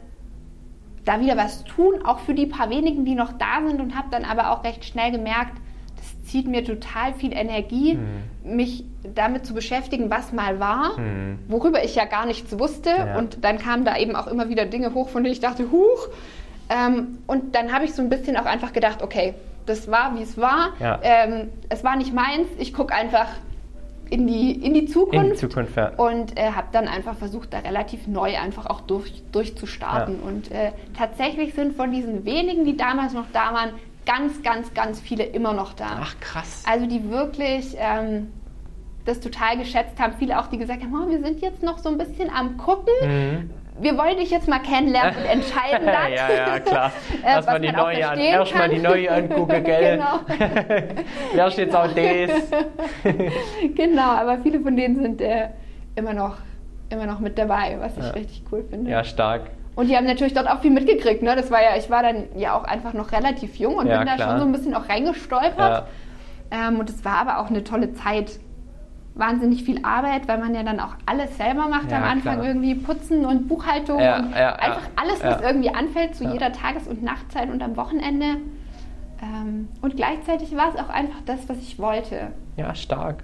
da 1.03 1.19
wieder 1.19 1.35
was 1.37 1.63
tun, 1.63 2.03
auch 2.05 2.19
für 2.19 2.33
die 2.33 2.45
paar 2.45 2.69
wenigen, 2.69 3.05
die 3.05 3.15
noch 3.15 3.33
da 3.33 3.67
sind 3.67 3.79
und 3.81 3.95
habe 3.95 4.07
dann 4.11 4.23
aber 4.25 4.51
auch 4.51 4.63
recht 4.63 4.85
schnell 4.85 5.11
gemerkt, 5.11 5.53
das 5.97 6.23
zieht 6.31 6.47
mir 6.47 6.63
total 6.63 7.13
viel 7.13 7.33
Energie, 7.33 7.95
Mhm. 7.95 8.55
mich 8.55 8.83
damit 9.15 9.45
zu 9.45 9.53
beschäftigen, 9.55 10.09
was 10.11 10.31
mal 10.33 10.59
war, 10.59 10.95
Hm. 10.97 11.39
worüber 11.47 11.83
ich 11.83 11.95
ja 11.95 12.05
gar 12.05 12.25
nichts 12.27 12.57
wusste. 12.59 12.89
Ja. 12.89 13.17
Und 13.17 13.43
dann 13.43 13.57
kamen 13.59 13.85
da 13.85 13.97
eben 13.97 14.15
auch 14.15 14.27
immer 14.27 14.49
wieder 14.49 14.65
Dinge 14.65 14.93
hoch, 14.93 15.09
von 15.09 15.23
denen 15.23 15.33
ich 15.33 15.39
dachte, 15.39 15.71
huch. 15.71 16.07
Ähm, 16.69 17.19
und 17.27 17.55
dann 17.55 17.71
habe 17.71 17.85
ich 17.85 17.93
so 17.93 18.01
ein 18.01 18.09
bisschen 18.09 18.37
auch 18.37 18.45
einfach 18.45 18.73
gedacht, 18.73 19.01
okay, 19.01 19.35
das 19.65 19.89
war, 19.89 20.17
wie 20.17 20.23
es 20.23 20.37
war. 20.37 20.73
Ja. 20.79 20.99
Ähm, 21.01 21.49
es 21.69 21.83
war 21.83 21.95
nicht 21.95 22.13
meins. 22.13 22.47
Ich 22.57 22.73
gucke 22.73 22.93
einfach 22.93 23.27
in 24.09 24.27
die, 24.27 24.51
in 24.51 24.73
die 24.73 24.85
Zukunft. 24.85 25.25
In 25.25 25.31
die 25.31 25.37
Zukunft, 25.37 25.75
ja. 25.75 25.89
Und 25.97 26.37
äh, 26.37 26.51
habe 26.51 26.67
dann 26.71 26.87
einfach 26.87 27.15
versucht, 27.15 27.53
da 27.53 27.59
relativ 27.59 28.07
neu 28.07 28.37
einfach 28.37 28.67
auch 28.67 28.81
durch, 28.81 29.23
durchzustarten. 29.31 30.19
Ja. 30.21 30.27
Und 30.27 30.51
äh, 30.51 30.71
tatsächlich 30.97 31.53
sind 31.53 31.75
von 31.75 31.91
diesen 31.91 32.25
wenigen, 32.25 32.65
die 32.65 32.77
damals 32.77 33.13
noch 33.13 33.25
da 33.33 33.53
waren, 33.53 33.71
ganz, 34.05 34.43
ganz, 34.43 34.73
ganz 34.73 34.99
viele 34.99 35.23
immer 35.23 35.53
noch 35.53 35.73
da. 35.73 35.99
Ach, 36.01 36.15
krass. 36.19 36.63
Also 36.67 36.85
die 36.85 37.09
wirklich 37.09 37.75
ähm, 37.79 38.31
das 39.05 39.19
total 39.19 39.57
geschätzt 39.57 39.99
haben. 39.99 40.13
Viele 40.19 40.39
auch, 40.39 40.47
die 40.47 40.57
gesagt 40.57 40.83
haben, 40.83 40.93
oh, 40.93 41.09
wir 41.09 41.21
sind 41.21 41.41
jetzt 41.41 41.63
noch 41.63 41.79
so 41.79 41.89
ein 41.89 41.97
bisschen 41.97 42.29
am 42.29 42.57
Gucken. 42.57 42.93
Mhm. 43.01 43.49
Wir 43.77 43.97
wollen 43.97 44.17
dich 44.17 44.31
jetzt 44.31 44.47
mal 44.47 44.59
kennenlernen 44.59 45.15
und 45.17 45.25
entscheiden 45.25 45.85
dann. 45.85 46.11
ja, 46.13 46.29
ja, 46.31 46.59
klar. 46.59 46.91
Äh, 47.23 47.27
Erstmal 47.27 47.55
was 47.55 47.61
die 47.61 47.67
man 47.71 47.75
neue 47.75 48.09
an, 48.09 48.19
erstmal 48.19 48.61
kann. 48.63 48.71
die 48.71 48.81
neue 48.81 49.11
angucken, 49.11 49.63
gell? 49.65 49.97
Genau. 49.97 50.19
Wer 51.33 51.51
steht 51.51 51.65
jetzt 51.67 51.75
auch 51.75 51.87
das? 51.87 53.13
genau, 53.75 54.01
aber 54.11 54.37
viele 54.39 54.59
von 54.61 54.75
denen 54.77 54.95
sind 55.01 55.21
äh, 55.21 55.49
immer, 55.95 56.13
noch, 56.13 56.37
immer 56.89 57.05
noch 57.05 57.19
mit 57.19 57.37
dabei, 57.37 57.77
was 57.79 57.97
ich 57.97 58.03
Ja. 58.03 58.11
richtig 58.11 58.43
cool 58.51 58.63
finde. 58.69 58.91
Ja, 58.91 59.03
stark. 59.03 59.41
Und 59.75 59.89
die 59.89 59.97
haben 59.97 60.05
natürlich 60.05 60.33
dort 60.33 60.47
auch 60.49 60.59
viel 60.61 60.71
mitgekriegt. 60.71 61.21
Ne? 61.21 61.35
Das 61.35 61.51
war 61.51 61.61
ja, 61.61 61.75
ich 61.77 61.89
war 61.89 62.01
dann 62.01 62.25
ja 62.37 62.57
auch 62.57 62.63
einfach 62.63 62.93
noch 62.93 63.11
relativ 63.11 63.57
jung 63.57 63.75
und 63.75 63.87
Ja, 63.87 63.97
bin 63.97 64.07
da 64.07 64.15
klar. 64.15 64.29
schon 64.29 64.39
so 64.39 64.45
ein 64.45 64.51
bisschen 64.53 64.73
auch 64.73 64.87
reingestolpert. 64.87 65.57
Ja. 65.57 66.67
Ähm, 66.69 66.79
und 66.79 66.89
es 66.89 67.03
war 67.03 67.17
aber 67.17 67.39
auch 67.39 67.49
eine 67.49 67.63
tolle 67.63 67.93
Zeit. 67.93 68.39
Wahnsinnig 69.15 69.63
viel 69.63 69.79
Arbeit, 69.83 70.27
weil 70.27 70.37
man 70.37 70.53
ja 70.53 70.63
dann 70.63 70.79
auch 70.79 70.95
alles 71.05 71.37
selber 71.37 71.67
macht 71.67 71.89
Ja, 71.89 71.97
am 71.97 72.03
Anfang 72.03 72.35
klar. 72.35 72.47
irgendwie 72.47 72.75
Putzen 72.75 73.25
und 73.25 73.47
Buchhaltung 73.47 73.99
Ja, 73.99 74.17
und 74.19 74.31
ja, 74.31 74.55
einfach 74.55 74.87
alles, 74.95 75.23
was 75.23 75.41
irgendwie 75.41 75.69
anfällt 75.69 76.15
zu 76.15 76.25
jeder 76.25 76.51
Tages- 76.51 76.87
und 76.87 77.01
Nachtzeit 77.01 77.49
und 77.49 77.63
am 77.63 77.77
Wochenende. 77.77 78.37
Ähm, 79.21 79.69
und 79.81 79.95
gleichzeitig 79.95 80.55
war 80.55 80.69
es 80.73 80.79
auch 80.79 80.89
einfach 80.89 81.21
das, 81.25 81.47
was 81.47 81.57
ich 81.59 81.79
wollte. 81.79 82.31
Ja, 82.57 82.75
stark. 82.75 83.23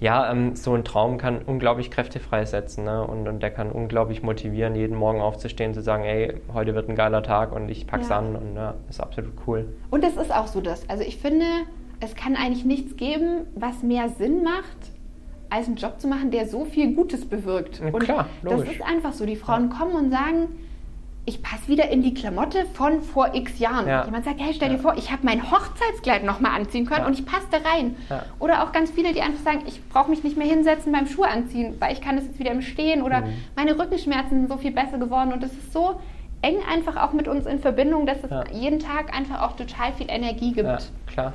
Ja, 0.00 0.30
ähm, 0.30 0.54
so 0.54 0.74
ein 0.74 0.84
Traum 0.84 1.18
kann 1.18 1.40
unglaublich 1.42 1.90
Kräfte 1.90 2.20
freisetzen 2.20 2.84
ne? 2.84 3.04
und, 3.04 3.26
und 3.26 3.42
der 3.42 3.50
kann 3.50 3.72
unglaublich 3.72 4.22
motivieren, 4.22 4.74
jeden 4.74 4.96
Morgen 4.96 5.20
aufzustehen, 5.20 5.74
zu 5.74 5.82
sagen, 5.82 6.04
ey, 6.04 6.40
heute 6.52 6.74
wird 6.74 6.88
ein 6.88 6.94
geiler 6.94 7.22
Tag 7.22 7.52
und 7.52 7.68
ich 7.68 7.86
pack's 7.86 8.10
an 8.10 8.36
und 8.36 8.54
ja, 8.54 8.74
ist 8.88 9.00
absolut 9.00 9.32
cool. 9.46 9.74
Und 9.90 10.04
es 10.04 10.16
ist 10.16 10.32
auch 10.32 10.46
so 10.46 10.60
das. 10.60 10.88
Also 10.88 11.02
ich 11.02 11.16
finde, 11.16 11.46
es 12.00 12.14
kann 12.14 12.36
eigentlich 12.36 12.64
nichts 12.64 12.96
geben, 12.96 13.46
was 13.54 13.82
mehr 13.82 14.08
Sinn 14.08 14.42
macht, 14.42 14.91
als 15.52 15.66
einen 15.66 15.76
Job 15.76 16.00
zu 16.00 16.08
machen, 16.08 16.30
der 16.30 16.46
so 16.48 16.64
viel 16.64 16.94
Gutes 16.94 17.24
bewirkt. 17.28 17.80
Ja, 17.80 17.86
und 17.92 17.98
klar, 18.00 18.26
das 18.42 18.52
logisch. 18.52 18.72
ist 18.76 18.82
einfach 18.82 19.12
so. 19.12 19.26
Die 19.26 19.36
Frauen 19.36 19.68
kommen 19.70 19.92
und 19.92 20.10
sagen, 20.10 20.48
ich 21.24 21.40
passe 21.40 21.68
wieder 21.68 21.88
in 21.90 22.02
die 22.02 22.14
Klamotte 22.14 22.64
von 22.74 23.00
vor 23.00 23.32
x 23.34 23.60
Jahren. 23.60 23.86
Ja. 23.86 24.04
Jemand 24.04 24.24
sagt, 24.24 24.40
hey, 24.40 24.52
stell 24.54 24.70
dir 24.70 24.76
Ja. 24.76 24.80
vor, 24.82 24.94
ich 24.96 25.12
habe 25.12 25.20
mein 25.24 25.52
Hochzeitskleid 25.52 26.24
nochmal 26.24 26.58
anziehen 26.58 26.84
können 26.86 27.02
Ja. 27.02 27.06
und 27.06 27.12
ich 27.16 27.24
passe 27.24 27.46
da 27.52 27.58
rein. 27.58 27.94
Ja. 28.10 28.24
Oder 28.40 28.64
auch 28.64 28.72
ganz 28.72 28.90
viele, 28.90 29.12
die 29.12 29.20
einfach 29.20 29.40
sagen, 29.44 29.60
ich 29.66 29.80
brauche 29.88 30.10
mich 30.10 30.24
nicht 30.24 30.36
mehr 30.36 30.48
hinsetzen 30.48 30.90
beim 30.90 31.06
Schuh 31.06 31.22
anziehen, 31.22 31.76
weil 31.78 31.92
ich 31.92 32.00
kann 32.00 32.16
das 32.16 32.24
jetzt 32.24 32.40
wieder 32.40 32.50
im 32.50 32.60
Stehen 32.62 33.02
oder 33.02 33.20
Mhm. 33.20 33.34
meine 33.54 33.78
Rückenschmerzen 33.78 34.30
sind 34.40 34.48
so 34.48 34.56
viel 34.56 34.72
besser 34.72 34.98
geworden 34.98 35.32
und 35.32 35.42
das 35.44 35.52
ist 35.52 35.72
so 35.72 36.00
eng 36.40 36.56
einfach 36.68 36.96
auch 36.96 37.12
mit 37.12 37.28
uns 37.28 37.46
in 37.46 37.60
Verbindung, 37.60 38.04
dass 38.04 38.24
es 38.24 38.30
Ja. 38.30 38.42
jeden 38.52 38.80
Tag 38.80 39.16
einfach 39.16 39.42
auch 39.42 39.54
total 39.54 39.92
viel 39.92 40.06
Energie 40.10 40.52
gibt. 40.52 40.66
Ja, 40.66 40.78
klar. 41.06 41.32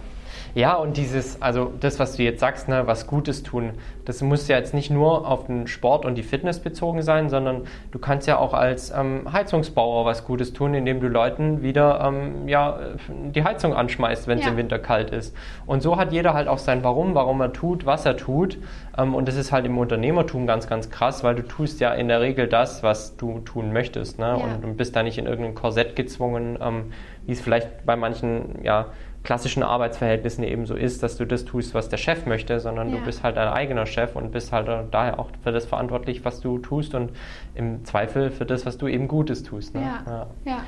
Ja, 0.58 0.74
und 0.74 0.98
dieses, 0.98 1.40
also 1.40 1.72
das, 1.80 2.00
was 2.00 2.16
du 2.16 2.24
jetzt 2.24 2.40
sagst, 2.40 2.68
ne, 2.68 2.88
was 2.88 3.06
Gutes 3.06 3.44
tun, 3.44 3.74
das 4.06 4.24
muss 4.24 4.48
ja 4.48 4.58
jetzt 4.58 4.74
nicht 4.74 4.90
nur 4.90 5.28
auf 5.28 5.46
den 5.46 5.68
Sport 5.68 6.04
und 6.04 6.16
die 6.16 6.24
Fitness 6.24 6.60
bezogen 6.60 7.04
sein, 7.04 7.30
sondern 7.30 7.68
du 7.92 8.00
kannst 8.00 8.28
ja 8.28 8.40
auch 8.40 8.56
als 8.56 8.90
ähm, 8.90 9.32
Heizungsbauer 9.32 10.06
was 10.06 10.26
Gutes 10.26 10.54
tun, 10.54 10.74
indem 10.74 11.00
du 11.00 11.10
Leuten 11.10 11.62
wieder 11.62 12.02
ähm, 12.04 12.48
ja, 12.48 12.80
die 13.08 13.44
Heizung 13.44 13.76
anschmeißt, 13.76 14.28
wenn 14.28 14.40
es 14.40 14.46
Ja. 14.46 14.52
im 14.52 14.58
Winter 14.58 14.80
kalt 14.80 15.12
ist. 15.12 15.36
Und 15.68 15.84
so 15.84 15.98
hat 15.98 16.12
jeder 16.12 16.34
halt 16.34 16.48
auch 16.48 16.58
sein 16.58 16.84
Warum, 16.84 17.14
warum 17.14 17.40
er 17.40 17.54
tut, 17.54 17.86
was 17.86 18.08
er 18.08 18.18
tut. 18.18 18.58
Ähm, 18.98 19.14
und 19.14 19.28
das 19.28 19.36
ist 19.36 19.52
halt 19.52 19.68
im 19.68 19.78
Unternehmertum 19.78 20.48
ganz, 20.48 20.68
ganz 20.68 20.90
krass, 20.90 21.24
weil 21.24 21.36
du 21.36 21.44
tust 21.44 21.80
ja 21.80 21.94
in 21.94 22.08
der 22.08 22.22
Regel 22.22 22.48
das, 22.48 22.82
was 22.82 23.16
du 23.16 23.42
tun 23.42 23.74
möchtest. 23.74 24.18
Ne? 24.18 24.26
Ja. 24.26 24.34
Und, 24.34 24.66
und 24.66 24.76
bist 24.76 24.96
da 24.96 25.04
nicht 25.04 25.20
in 25.20 25.28
irgendein 25.28 25.54
Korsett 25.54 25.96
gezwungen, 25.96 26.58
ähm, 26.60 26.94
wie 27.28 27.34
es 27.34 27.42
vielleicht 27.42 27.86
bei 27.86 27.96
manchen 27.96 28.64
ja, 28.64 28.88
klassischen 29.28 29.62
Arbeitsverhältnissen 29.62 30.46
eben 30.46 30.66
so 30.66 30.74
ist, 30.74 31.04
dass 31.04 31.18
du 31.18 31.26
das 31.26 31.44
tust, 31.44 31.74
was 31.74 31.90
der 31.90 31.98
Chef 31.98 32.26
möchte, 32.26 32.62
sondern 32.62 32.92
du 32.92 32.98
Ja. 32.98 33.04
bist 33.04 33.24
halt 33.24 33.36
dein 33.36 33.50
eigener 33.50 33.86
Chef 33.86 34.16
und 34.16 34.32
bist 34.32 34.54
halt 34.54 34.70
daher 34.92 35.20
auch 35.20 35.28
für 35.44 35.52
das 35.52 35.66
verantwortlich, 35.66 36.24
was 36.24 36.40
du 36.40 36.60
tust 36.60 36.96
und 36.96 37.12
im 37.54 37.84
Zweifel 37.84 38.32
für 38.32 38.46
das, 38.46 38.66
was 38.66 38.78
du 38.78 38.88
eben 38.88 39.10
Gutes 39.10 39.44
tust. 39.44 39.76
Ne? 39.76 39.82
Ja. 39.82 40.28
ja. 40.46 40.64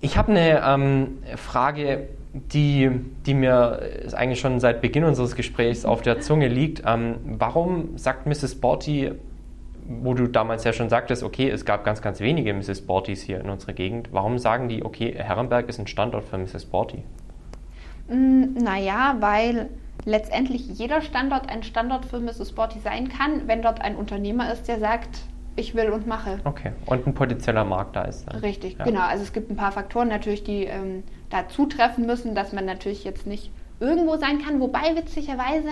Ich 0.00 0.16
habe 0.16 0.30
eine 0.30 0.62
ähm, 0.64 1.18
Frage, 1.34 2.08
die, 2.32 2.88
die 3.26 3.34
mir 3.34 3.80
äh, 3.82 4.14
eigentlich 4.14 4.38
schon 4.38 4.60
seit 4.60 4.80
Beginn 4.80 5.02
unseres 5.02 5.34
Gesprächs 5.34 5.84
auf 5.84 6.02
der 6.02 6.20
Zunge 6.20 6.46
liegt. 6.46 6.84
Ähm, 6.86 7.16
warum 7.24 7.98
sagt 7.98 8.26
Mrs. 8.28 8.60
Borty, 8.60 9.10
wo 9.88 10.14
du 10.14 10.26
damals 10.26 10.64
ja 10.64 10.72
schon 10.72 10.88
sagtest, 10.88 11.22
okay, 11.22 11.48
es 11.48 11.64
gab 11.64 11.84
ganz, 11.84 12.02
ganz 12.02 12.20
wenige 12.20 12.52
Mrs. 12.54 12.82
Bortys 12.86 13.22
hier 13.22 13.40
in 13.40 13.48
unserer 13.50 13.72
Gegend, 13.72 14.08
warum 14.12 14.38
sagen 14.38 14.68
die, 14.68 14.84
okay, 14.84 15.14
Herrenberg 15.16 15.68
ist 15.68 15.78
ein 15.78 15.86
Standort 15.86 16.24
für 16.24 16.38
Mrs. 16.38 16.66
Borty? 16.66 17.02
Mm, 18.08 18.54
Naja, 18.62 19.16
weil 19.20 19.68
letztendlich 20.04 20.66
jeder 20.78 21.00
Standort 21.02 21.48
ein 21.48 21.62
Standort 21.62 22.04
für 22.04 22.20
Mrs. 22.20 22.50
Sporty 22.50 22.78
sein 22.80 23.08
kann, 23.08 23.46
wenn 23.48 23.62
dort 23.62 23.80
ein 23.80 23.96
Unternehmer 23.96 24.52
ist, 24.52 24.68
der 24.68 24.78
sagt, 24.78 25.18
ich 25.56 25.74
will 25.74 25.90
und 25.90 26.06
mache. 26.06 26.38
Okay, 26.44 26.72
und 26.84 27.06
ein 27.06 27.14
potenzieller 27.14 27.64
Markt 27.64 27.96
da 27.96 28.02
ist. 28.02 28.26
Dann. 28.28 28.40
Richtig, 28.40 28.76
Ja. 28.78 28.84
genau. 28.84 29.00
Also 29.00 29.22
es 29.22 29.32
gibt 29.32 29.50
ein 29.50 29.56
paar 29.56 29.72
Faktoren 29.72 30.08
natürlich, 30.08 30.44
die 30.44 30.64
ähm, 30.64 31.02
da 31.30 31.48
zutreffen 31.48 32.06
müssen, 32.06 32.34
dass 32.34 32.52
man 32.52 32.66
natürlich 32.66 33.04
jetzt 33.04 33.26
nicht 33.26 33.50
irgendwo 33.80 34.16
sein 34.16 34.38
kann, 34.42 34.60
wobei 34.60 34.94
witzigerweise 34.94 35.68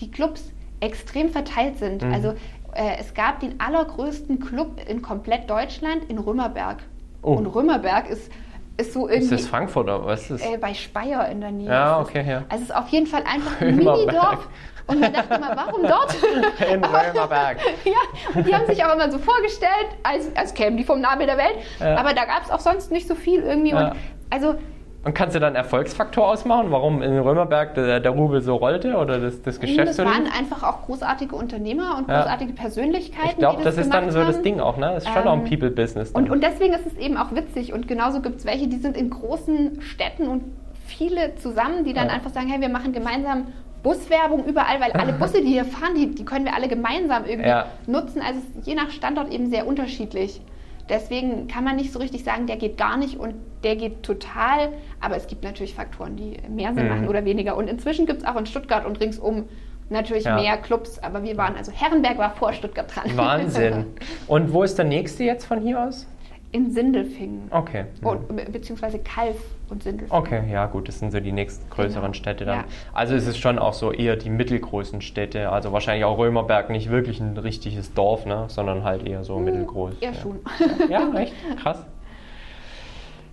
die 0.00 0.10
Clubs 0.10 0.52
extrem 0.80 1.30
verteilt 1.30 1.78
sind. 1.78 2.02
Mhm. 2.02 2.12
Also 2.12 2.34
äh, 2.74 2.96
es 3.00 3.14
gab 3.14 3.40
den 3.40 3.60
allergrößten 3.60 4.40
Club 4.40 4.80
in 4.88 5.02
komplett 5.02 5.48
Deutschland 5.48 6.04
in 6.08 6.18
Römerberg. 6.18 6.78
Oh. 7.22 7.34
Und 7.34 7.46
Römerberg 7.46 8.08
ist, 8.10 8.30
ist 8.76 8.92
so 8.92 9.06
Ist 9.06 9.14
irgendwie 9.14 9.36
das 9.36 9.46
Frankfurt 9.46 9.84
oder 9.84 10.04
was 10.04 10.30
ist 10.30 10.42
das? 10.42 10.52
äh, 10.52 10.58
bei 10.58 10.74
Speyer 10.74 11.28
in 11.28 11.40
der 11.40 11.52
Nähe. 11.52 11.68
Ja, 11.68 12.00
ist 12.00 12.08
okay, 12.08 12.24
ja. 12.28 12.44
Also 12.48 12.64
es 12.64 12.70
ist 12.70 12.76
auf 12.76 12.88
jeden 12.88 13.06
Fall 13.06 13.22
einfach 13.22 13.60
ein. 13.60 13.76
Minidorf. 13.76 14.48
Und 14.86 15.00
man 15.00 15.12
dachte 15.12 15.34
immer, 15.34 15.56
warum 15.56 15.82
dort? 15.82 16.14
In 16.70 16.84
Römerberg. 16.84 17.56
ja, 17.84 17.92
und 18.34 18.46
die 18.46 18.54
haben 18.54 18.66
sich 18.66 18.84
auch 18.84 18.92
immer 18.94 19.10
so 19.10 19.18
vorgestellt, 19.18 19.88
als, 20.02 20.30
als 20.36 20.52
kämen 20.52 20.76
die 20.76 20.84
vom 20.84 21.00
Nabel 21.00 21.26
der 21.26 21.38
Welt. 21.38 21.56
Ja. 21.80 21.96
Aber 21.96 22.12
da 22.12 22.26
gab 22.26 22.44
es 22.44 22.50
auch 22.50 22.60
sonst 22.60 22.92
nicht 22.92 23.08
so 23.08 23.14
viel 23.14 23.40
irgendwie. 23.42 23.70
Ja. 23.70 23.88
Und 23.88 23.96
also 24.28 24.56
Und 25.04 25.14
kannst 25.14 25.36
du 25.36 25.40
dann 25.40 25.54
Erfolgsfaktor 25.54 26.26
ausmachen, 26.26 26.70
warum 26.70 27.02
in 27.02 27.18
Römerberg 27.18 27.74
der, 27.74 28.00
der 28.00 28.10
Rubel 28.10 28.40
so 28.40 28.56
rollte 28.56 28.96
oder 28.96 29.18
das, 29.20 29.42
das 29.42 29.60
Geschäft 29.60 29.88
das 29.90 29.98
waren 29.98 30.26
einfach 30.26 30.62
auch 30.62 30.82
großartige 30.86 31.36
Unternehmer 31.36 31.96
und 31.98 32.08
Ja. 32.08 32.20
großartige 32.22 32.54
Persönlichkeiten. 32.54 33.28
Ich 33.32 33.36
glaube, 33.36 33.58
die 33.58 33.64
das 33.64 33.76
ist 33.76 33.92
dann 33.92 34.10
so 34.10 34.20
das. 34.24 34.40
Ding 34.40 34.60
auch, 34.60 34.78
ne? 34.78 34.92
Das 34.94 35.04
ist 35.04 35.12
schon 35.12 35.22
Ähm, 35.22 35.28
auch 35.28 35.32
ein 35.34 35.44
People-Business. 35.44 36.12
dann. 36.14 36.24
Und, 36.24 36.30
und 36.30 36.42
deswegen 36.42 36.72
ist 36.72 36.86
es 36.86 36.96
eben 36.96 37.16
auch 37.18 37.32
witzig. 37.34 37.72
Und 37.74 37.86
genauso 37.86 38.22
gibt 38.22 38.36
es 38.38 38.46
welche, 38.46 38.66
die 38.66 38.78
sind 38.78 38.96
in 38.96 39.10
großen 39.10 39.82
Städten 39.82 40.26
und 40.28 40.44
viele 40.86 41.34
zusammen, 41.36 41.84
die 41.84 41.92
dann 41.92 42.08
Ja. 42.08 42.14
einfach 42.14 42.30
sagen, 42.30 42.48
hey, 42.48 42.60
wir 42.60 42.68
machen 42.70 42.92
gemeinsam 42.92 43.48
Buswerbung 43.82 44.44
überall, 44.46 44.80
weil 44.80 44.92
alle 44.92 45.12
Busse, 45.18 45.42
die 45.42 45.48
hier 45.48 45.66
fahren, 45.66 45.94
die, 45.96 46.14
die 46.14 46.24
können 46.24 46.46
wir 46.46 46.54
alle 46.54 46.68
gemeinsam 46.68 47.24
irgendwie 47.26 47.50
Ja. 47.50 47.66
nutzen. 47.86 48.22
Also 48.26 48.40
je 48.62 48.74
nach 48.74 48.90
Standort 48.90 49.30
eben 49.30 49.50
sehr 49.50 49.66
unterschiedlich. 49.66 50.40
Deswegen 50.88 51.48
kann 51.48 51.64
man 51.64 51.76
nicht 51.76 51.92
so 51.92 51.98
richtig 51.98 52.24
sagen, 52.24 52.46
der 52.46 52.56
geht 52.56 52.76
gar 52.76 52.96
nicht 52.96 53.18
und 53.18 53.34
der 53.62 53.76
geht 53.76 54.02
total. 54.02 54.68
Aber 55.00 55.16
es 55.16 55.26
gibt 55.26 55.42
natürlich 55.42 55.74
Faktoren, 55.74 56.16
die 56.16 56.36
mehr 56.48 56.74
Sinn 56.74 56.84
Mhm. 56.84 56.88
machen 56.90 57.08
oder 57.08 57.24
weniger. 57.24 57.56
Und 57.56 57.68
inzwischen 57.68 58.04
gibt 58.06 58.20
es 58.22 58.28
auch 58.28 58.36
in 58.36 58.44
Stuttgart 58.46 58.84
und 58.84 59.00
ringsum 59.00 59.44
natürlich 59.88 60.24
Ja. 60.24 60.36
mehr 60.40 60.56
Clubs. 60.58 60.98
Aber 60.98 61.22
wir 61.22 61.36
waren, 61.38 61.56
also 61.56 61.72
Herrenberg 61.72 62.18
war 62.18 62.34
vor 62.34 62.52
Stuttgart 62.52 62.94
dran. 62.94 63.16
Wahnsinn. 63.16 63.86
Und 64.26 64.52
wo 64.52 64.62
ist 64.62 64.76
der 64.76 64.84
nächste 64.84 65.24
jetzt 65.24 65.44
von 65.46 65.60
hier 65.60 65.82
aus? 65.82 66.06
In 66.52 66.70
Sindelfingen. 66.70 67.48
Okay. 67.50 67.84
Oh, 68.04 68.14
be- 68.14 68.44
beziehungsweise 68.50 68.98
Kalf 69.00 69.36
und 69.70 69.82
Sindelfingen. 69.82 70.22
Okay, 70.22 70.42
ja 70.50 70.66
gut, 70.66 70.88
das 70.88 70.98
sind 70.98 71.10
so 71.12 71.20
die 71.20 71.32
nächsten 71.32 71.68
größeren 71.70 72.02
Genau. 72.02 72.14
Städte 72.14 72.44
dann. 72.44 72.58
Ja. 72.60 72.64
Also 72.92 73.14
es 73.14 73.26
ist 73.26 73.38
schon 73.38 73.58
auch 73.58 73.72
so 73.72 73.92
eher 73.92 74.16
die 74.16 74.30
mittelgroßen 74.30 75.00
Städte, 75.00 75.50
also 75.50 75.72
wahrscheinlich 75.72 76.04
auch 76.04 76.18
Römerberg 76.18 76.70
nicht 76.70 76.90
wirklich 76.90 77.20
ein 77.20 77.36
richtiges 77.36 77.94
Dorf, 77.94 78.26
ne, 78.26 78.44
sondern 78.48 78.84
halt 78.84 79.06
eher 79.06 79.24
so 79.24 79.38
mittelgroß. 79.38 79.94
Ja, 80.00 80.10
ja. 80.10 80.14
schon. 80.14 80.40
Ja, 80.88 81.12
echt? 81.14 81.34
Krass. 81.62 81.84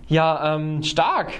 Ja, 0.08 0.56
ähm, 0.56 0.82
stark. 0.82 1.32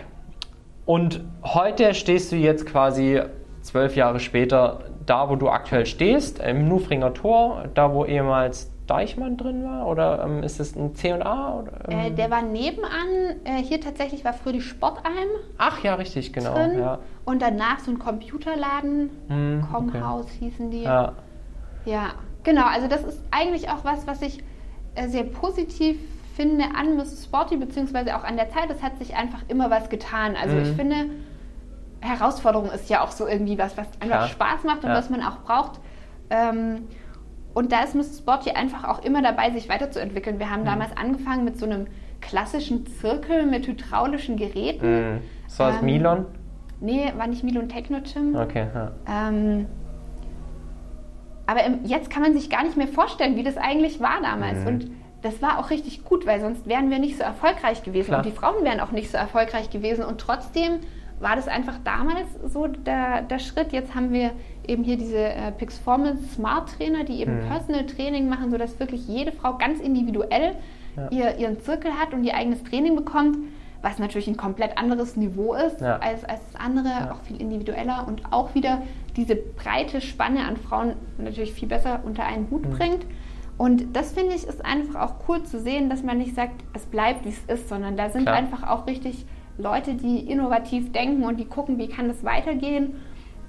Und 0.85 1.23
heute 1.45 1.95
stehst 1.95 2.33
du 2.33 2.37
jetzt 2.37 2.67
quasi 2.67 3.21
zwölf 3.61 3.97
Jahre 3.97 4.19
später 4.19 4.81
da, 5.07 5.29
wo 5.29 5.37
du 5.37 5.49
aktuell 5.49 5.87
stehst, 5.87 6.39
im 6.41 6.69
Nufringer 6.69 7.15
Tor, 7.15 7.65
da 7.75 7.93
wo 7.93 8.05
ehemals 8.05 8.72
Deichmann 8.87 9.37
drin 9.37 9.65
war? 9.65 9.87
Oder 9.87 10.25
ähm, 10.25 10.43
ist 10.43 10.59
es 10.61 10.75
ein 10.77 10.95
C&A? 10.95 11.55
Oder, 11.59 11.89
Äh, 11.89 12.09
ähm? 12.09 12.17
der 12.17 12.31
war 12.31 12.43
nebenan, 12.43 12.91
äh, 13.45 13.63
hier 13.63 13.81
tatsächlich 13.81 14.25
war 14.25 14.33
früher 14.33 14.53
die 14.55 14.61
Sportalm 14.61 15.29
Ach 15.59 15.83
ja, 15.85 15.95
richtig, 15.95 16.33
genau. 16.33 16.57
Ja. 16.57 16.99
und 17.25 17.41
danach 17.43 17.79
so 17.81 17.91
ein 17.91 17.99
Computerladen, 17.99 19.11
Hm, 19.29 19.65
okay. 19.73 19.73
Konghaus 19.73 20.29
hießen 20.31 20.71
die. 20.71 20.83
Ja. 20.83 21.13
Ja. 21.85 22.11
genau, 22.45 22.67
also 22.67 22.89
das 22.89 23.03
ist 23.05 23.23
eigentlich 23.31 23.69
auch 23.71 23.85
was, 23.85 24.07
was 24.07 24.21
ich 24.23 24.43
äh, 24.95 25.09
sehr 25.09 25.25
positiv 25.25 25.99
finde 26.35 26.65
an 26.77 26.97
Mrs. 26.97 27.25
Sporty, 27.25 27.57
beziehungsweise 27.57 28.17
auch 28.17 28.25
an 28.25 28.37
der 28.37 28.49
Zeit, 28.51 28.71
es 28.71 28.83
hat 28.83 28.99
sich 28.99 29.15
einfach 29.17 29.41
immer 29.49 29.71
was 29.71 29.89
getan. 29.91 30.35
Also 30.35 30.57
Mhm. 30.57 30.63
ich 30.63 30.69
finde, 30.71 30.97
Herausforderung 32.01 32.71
ist 32.71 32.89
ja 32.91 33.03
auch 33.03 33.11
so 33.13 33.27
irgendwie 33.27 33.59
was, 33.59 33.77
was 33.77 33.87
einfach 34.01 34.27
Klar. 34.27 34.29
Spaß 34.29 34.65
macht 34.65 34.83
und 34.85 34.91
Ja. 34.91 34.97
was 34.97 35.09
man 35.11 35.23
auch 35.23 35.39
braucht. 35.45 35.81
Ähm, 36.31 36.89
und 37.55 37.73
da 37.73 37.83
ist 37.83 37.95
Mrs. 37.95 38.19
Sporty 38.19 38.51
einfach 38.51 38.85
auch 38.89 39.05
immer 39.05 39.23
dabei, 39.23 39.51
sich 39.51 39.69
weiterzuentwickeln. 39.69 40.39
Wir 40.39 40.47
Mhm. 40.47 40.51
haben 40.51 40.65
damals 40.65 40.97
angefangen 40.97 41.45
mit 41.45 41.59
so 41.59 41.67
einem 41.67 41.87
klassischen 42.21 42.87
Zirkel 42.87 43.47
mit 43.47 43.67
hydraulischen 43.67 44.37
Geräten. 44.37 45.15
Mhm. 45.15 45.19
So 45.49 45.65
aus 45.65 45.75
Ähm, 45.81 45.85
Milon? 45.87 46.27
Nee, 46.81 47.13
war 47.17 47.27
nicht 47.27 47.45
Milon 47.45 47.69
Techno 47.69 47.99
Gym. 48.01 48.35
Okay, 48.37 48.67
ja. 48.75 48.93
Ähm, 49.09 49.67
aber 51.47 51.65
im, 51.65 51.85
jetzt 51.85 52.11
kann 52.11 52.23
man 52.23 52.33
sich 52.35 52.49
gar 52.51 52.63
nicht 52.65 52.77
mehr 52.77 52.89
vorstellen, 52.89 53.37
wie 53.37 53.43
das 53.43 53.57
eigentlich 53.57 54.01
war 54.01 54.21
damals. 54.23 54.61
Mhm. 54.61 54.67
Und 54.67 54.91
das 55.23 55.43
war 55.43 55.59
auch 55.59 55.71
richtig 55.71 56.05
gut, 56.05 56.27
weil 56.27 56.41
sonst 56.41 56.67
wären 56.67 56.91
wir 56.91 56.99
nicht 56.99 57.17
so 57.17 57.23
erfolgreich 57.23 57.83
gewesen. 57.83 58.07
Klar. 58.09 58.19
Und 58.21 58.27
die 58.27 58.33
Frauen 58.33 58.65
wären 58.65 58.81
auch 58.81 58.91
nicht 58.93 59.11
so 59.11 59.17
erfolgreich 59.19 59.71
gewesen. 59.71 60.05
Und 60.05 60.21
trotzdem 60.21 60.81
war 61.23 61.37
das 61.37 61.49
einfach 61.49 61.79
damals 61.85 62.27
so 62.53 62.67
der, 62.67 63.23
der 63.23 63.39
Schritt. 63.39 63.73
Jetzt 63.73 63.95
haben 63.95 64.13
wir 64.13 64.33
eben 64.67 64.83
hier 64.85 64.97
diese 64.97 65.19
äh, 65.19 65.53
Pixformance 65.53 66.23
Smart 66.35 66.71
Trainer, 66.77 67.05
die 67.05 67.21
eben 67.21 67.45
Mhm. 67.45 67.49
Personal 67.49 67.87
Training 67.87 68.29
machen, 68.29 68.51
sodass 68.51 68.79
wirklich 68.81 69.07
jede 69.09 69.33
Frau 69.33 69.57
ganz 69.57 69.81
individuell 69.81 70.57
Ja. 70.97 71.09
ihr, 71.11 71.39
ihren 71.39 71.61
Zirkel 71.61 71.93
hat 71.93 72.13
und 72.13 72.25
ihr 72.25 72.35
eigenes 72.35 72.63
Training 72.65 72.97
bekommt, 72.97 73.39
was 73.83 73.99
natürlich 73.99 74.29
ein 74.29 74.37
komplett 74.37 74.77
anderes 74.79 75.17
Niveau 75.17 75.55
ist 75.55 75.81
Ja. 75.81 75.97
als, 75.99 76.25
als 76.25 76.41
das 76.53 76.61
andere, 76.61 76.89
Ja. 76.89 77.13
auch 77.13 77.23
viel 77.23 77.41
individueller 77.41 78.05
und 78.07 78.23
auch 78.33 78.55
wieder 78.55 78.83
diese 79.17 79.35
breite 79.37 80.01
Spanne 80.01 80.41
an 80.47 80.57
Frauen 80.57 80.93
natürlich 81.19 81.53
viel 81.53 81.69
besser 81.69 82.01
unter 82.05 82.25
einen 82.25 82.49
Hut 82.51 82.67
Mhm. 82.67 82.71
bringt. 82.73 83.07
Und 83.59 83.95
das 83.97 84.13
finde 84.13 84.35
ich 84.35 84.45
ist 84.45 84.65
einfach 84.65 85.01
auch 85.01 85.15
cool 85.29 85.43
zu 85.45 85.61
sehen, 85.61 85.89
dass 85.89 86.03
man 86.03 86.19
nicht 86.19 86.35
sagt, 86.35 86.63
es 86.75 86.85
bleibt 86.87 87.25
wie 87.25 87.29
es 87.31 87.45
ist, 87.47 87.69
sondern 87.69 87.97
da 87.97 88.09
sind 88.11 88.23
Klar. 88.23 88.35
einfach 88.37 88.69
auch 88.69 88.87
richtig 88.87 89.25
Leute, 89.63 89.95
die 89.95 90.19
innovativ 90.31 90.93
denken 90.93 91.25
und 91.25 91.39
die 91.39 91.45
gucken, 91.47 91.79
wie 91.79 91.89
kann 91.89 92.09
das 92.09 92.25
weitergehen. 92.25 92.95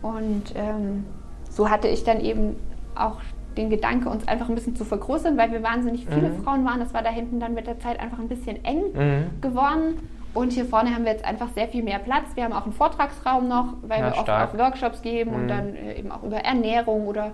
Und 0.02 0.54
ähm, 0.56 1.06
so 1.50 1.70
hatte 1.70 1.88
ich 1.88 2.04
dann 2.04 2.20
eben 2.22 2.56
auch 2.96 3.18
den 3.58 3.70
Gedanke, 3.70 4.10
uns 4.10 4.28
einfach 4.28 4.50
ein 4.50 4.56
bisschen 4.56 4.76
zu 4.76 4.84
vergrößern, 4.86 5.38
weil 5.38 5.52
wir 5.52 5.62
wahnsinnig 5.64 6.06
viele 6.08 6.30
Mhm. 6.30 6.44
Frauen 6.44 6.66
waren. 6.66 6.80
Das 6.80 6.94
war 6.94 7.02
da 7.04 7.10
hinten 7.10 7.40
dann 7.40 7.54
mit 7.54 7.68
der 7.68 7.80
Zeit 7.80 8.00
einfach 8.00 8.20
ein 8.20 8.28
bisschen 8.28 8.64
eng 8.66 8.82
Mhm. 8.94 9.42
geworden. 9.42 10.00
Und 10.34 10.52
hier 10.54 10.66
vorne 10.66 10.90
haben 10.96 11.06
wir 11.06 11.12
jetzt 11.12 11.26
einfach 11.26 11.50
sehr 11.50 11.68
viel 11.68 11.84
mehr 11.84 12.00
Platz. 12.00 12.26
Wir 12.36 12.44
haben 12.46 12.54
auch 12.54 12.64
einen 12.64 12.74
Vortragsraum 12.74 13.48
noch, 13.48 13.76
weil 13.84 14.00
Ja, 14.00 14.06
wir 14.08 14.14
oft 14.14 14.22
stark. 14.24 14.54
auch 14.54 14.58
Workshops 14.58 15.02
geben 15.04 15.32
Mhm. 15.32 15.36
und 15.38 15.48
dann 15.48 15.76
äh, 15.76 16.00
eben 16.00 16.12
auch 16.12 16.24
über 16.24 16.38
Ernährung 16.38 17.06
oder 17.08 17.32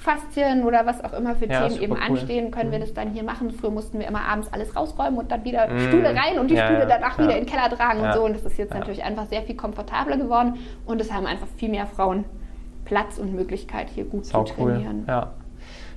Faszien 0.00 0.64
oder 0.64 0.86
was 0.86 1.04
auch 1.04 1.12
immer 1.12 1.34
für 1.34 1.46
Ja, 1.46 1.68
Themen 1.68 1.82
eben 1.82 1.92
cool. 1.92 1.98
anstehen, 2.02 2.50
können 2.50 2.70
wir 2.72 2.78
Mhm. 2.78 2.82
das 2.82 2.94
dann 2.94 3.10
hier 3.10 3.22
machen. 3.22 3.50
Früher 3.50 3.70
mussten 3.70 3.98
wir 3.98 4.08
immer 4.08 4.22
abends 4.22 4.50
alles 4.52 4.74
rausräumen 4.74 5.18
und 5.18 5.30
dann 5.30 5.44
wieder 5.44 5.68
Mhm. 5.68 5.78
Stühle 5.88 6.08
rein 6.08 6.38
und 6.40 6.50
die 6.50 6.54
Ja, 6.54 6.66
Stühle 6.66 6.86
danach 6.88 7.18
ja. 7.18 7.24
wieder 7.24 7.36
in 7.36 7.44
den 7.44 7.50
Keller 7.50 7.68
tragen 7.68 8.00
und 8.00 8.12
so. 8.14 8.24
Und 8.24 8.34
das 8.34 8.44
ist 8.44 8.56
jetzt 8.58 8.72
natürlich 8.72 9.04
einfach 9.04 9.26
sehr 9.26 9.42
viel 9.42 9.56
komfortabler 9.56 10.16
geworden 10.16 10.54
und 10.86 11.00
es 11.00 11.12
haben 11.12 11.26
einfach 11.26 11.46
viel 11.58 11.68
mehr 11.68 11.86
Frauen 11.86 12.24
Platz 12.86 13.18
und 13.18 13.34
Möglichkeit, 13.34 13.88
hier 13.94 14.04
gut 14.04 14.24
Sau 14.24 14.42
zu 14.44 14.54
cool. 14.58 14.72
trainieren. 14.72 15.04
Ja. 15.06 15.32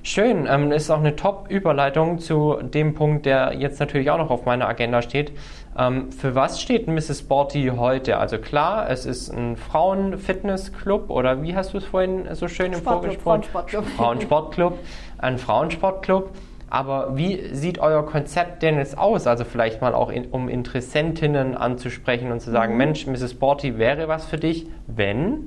Schön, 0.02 0.46
ähm, 0.50 0.70
ist 0.70 0.90
auch 0.90 0.98
eine 0.98 1.16
Top-Überleitung 1.16 2.18
zu 2.18 2.58
dem 2.62 2.92
Punkt, 2.94 3.24
der 3.24 3.54
jetzt 3.54 3.80
natürlich 3.80 4.10
auch 4.10 4.18
noch 4.18 4.28
auf 4.30 4.44
meiner 4.44 4.68
Agenda 4.68 5.00
steht. 5.00 5.32
Ähm, 5.76 6.12
für 6.12 6.34
was 6.34 6.60
steht 6.62 6.86
Mrs. 6.86 7.20
Sporty 7.20 7.72
heute? 7.76 8.18
Also 8.18 8.38
klar, 8.38 8.88
es 8.90 9.06
ist 9.06 9.30
ein 9.30 9.56
Frauen-Fitness-Club 9.56 11.10
oder 11.10 11.42
wie 11.42 11.56
hast 11.56 11.74
du 11.74 11.78
es 11.78 11.84
vorhin 11.84 12.26
so 12.34 12.46
schön 12.48 12.72
im 12.72 12.80
Vorgespräch? 12.82 13.22
Frauensportclub. 13.22 13.84
Frauensportclub, 13.86 14.78
ein 15.18 15.38
Frauensportclub. 15.38 16.30
Aber 16.70 17.16
wie 17.16 17.54
sieht 17.54 17.78
euer 17.78 18.04
Konzept 18.06 18.62
denn 18.62 18.78
jetzt 18.78 18.98
aus? 18.98 19.26
Also 19.26 19.44
vielleicht 19.44 19.80
mal 19.80 19.94
auch, 19.94 20.10
in, 20.10 20.26
um 20.26 20.48
Interessentinnen 20.48 21.56
anzusprechen 21.56 22.32
und 22.32 22.40
zu 22.40 22.50
sagen, 22.50 22.72
Mhm. 22.72 22.78
Mensch, 22.78 23.06
Mrs. 23.06 23.32
Sporty 23.32 23.78
wäre 23.78 24.08
was 24.08 24.24
für 24.26 24.38
dich, 24.38 24.66
wenn? 24.86 25.44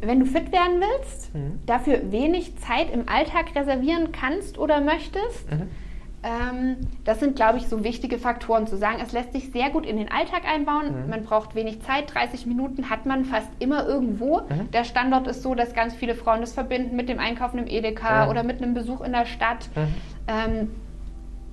Wenn 0.00 0.20
du 0.20 0.26
fit 0.26 0.52
werden 0.52 0.80
willst, 0.80 1.34
Mhm. 1.34 1.60
dafür 1.66 2.10
wenig 2.12 2.56
Zeit 2.58 2.90
im 2.92 3.08
Alltag 3.08 3.54
reservieren 3.56 4.12
kannst 4.12 4.58
oder 4.58 4.80
möchtest, 4.80 5.50
Mhm. 5.50 5.68
Ähm, 6.22 6.76
das 7.04 7.18
sind, 7.20 7.34
glaube 7.36 7.58
ich, 7.58 7.66
so 7.68 7.82
wichtige 7.82 8.18
Faktoren 8.18 8.66
zu 8.66 8.76
sagen. 8.76 8.98
Es 9.02 9.12
lässt 9.12 9.32
sich 9.32 9.50
sehr 9.52 9.70
gut 9.70 9.86
in 9.86 9.96
den 9.96 10.10
Alltag 10.12 10.42
einbauen. 10.46 11.04
Mhm. 11.04 11.10
Man 11.10 11.24
braucht 11.24 11.54
wenig 11.54 11.80
Zeit. 11.82 12.12
30 12.14 12.44
Minuten 12.46 12.90
hat 12.90 13.06
man 13.06 13.24
fast 13.24 13.48
immer 13.58 13.86
irgendwo. 13.86 14.40
Mhm. 14.40 14.70
Der 14.72 14.84
Standort 14.84 15.26
ist 15.28 15.42
so, 15.42 15.54
dass 15.54 15.72
ganz 15.74 15.94
viele 15.94 16.14
Frauen 16.14 16.40
das 16.42 16.52
verbinden 16.52 16.94
mit 16.96 17.08
dem 17.08 17.18
Einkaufen 17.18 17.58
im 17.58 17.66
Edeka 17.66 18.24
Mhm. 18.24 18.30
oder 18.30 18.42
mit 18.42 18.62
einem 18.62 18.74
Besuch 18.74 19.00
in 19.00 19.12
der 19.12 19.24
Stadt. 19.24 19.70
Mhm. 19.74 19.94
Ähm, 20.28 20.70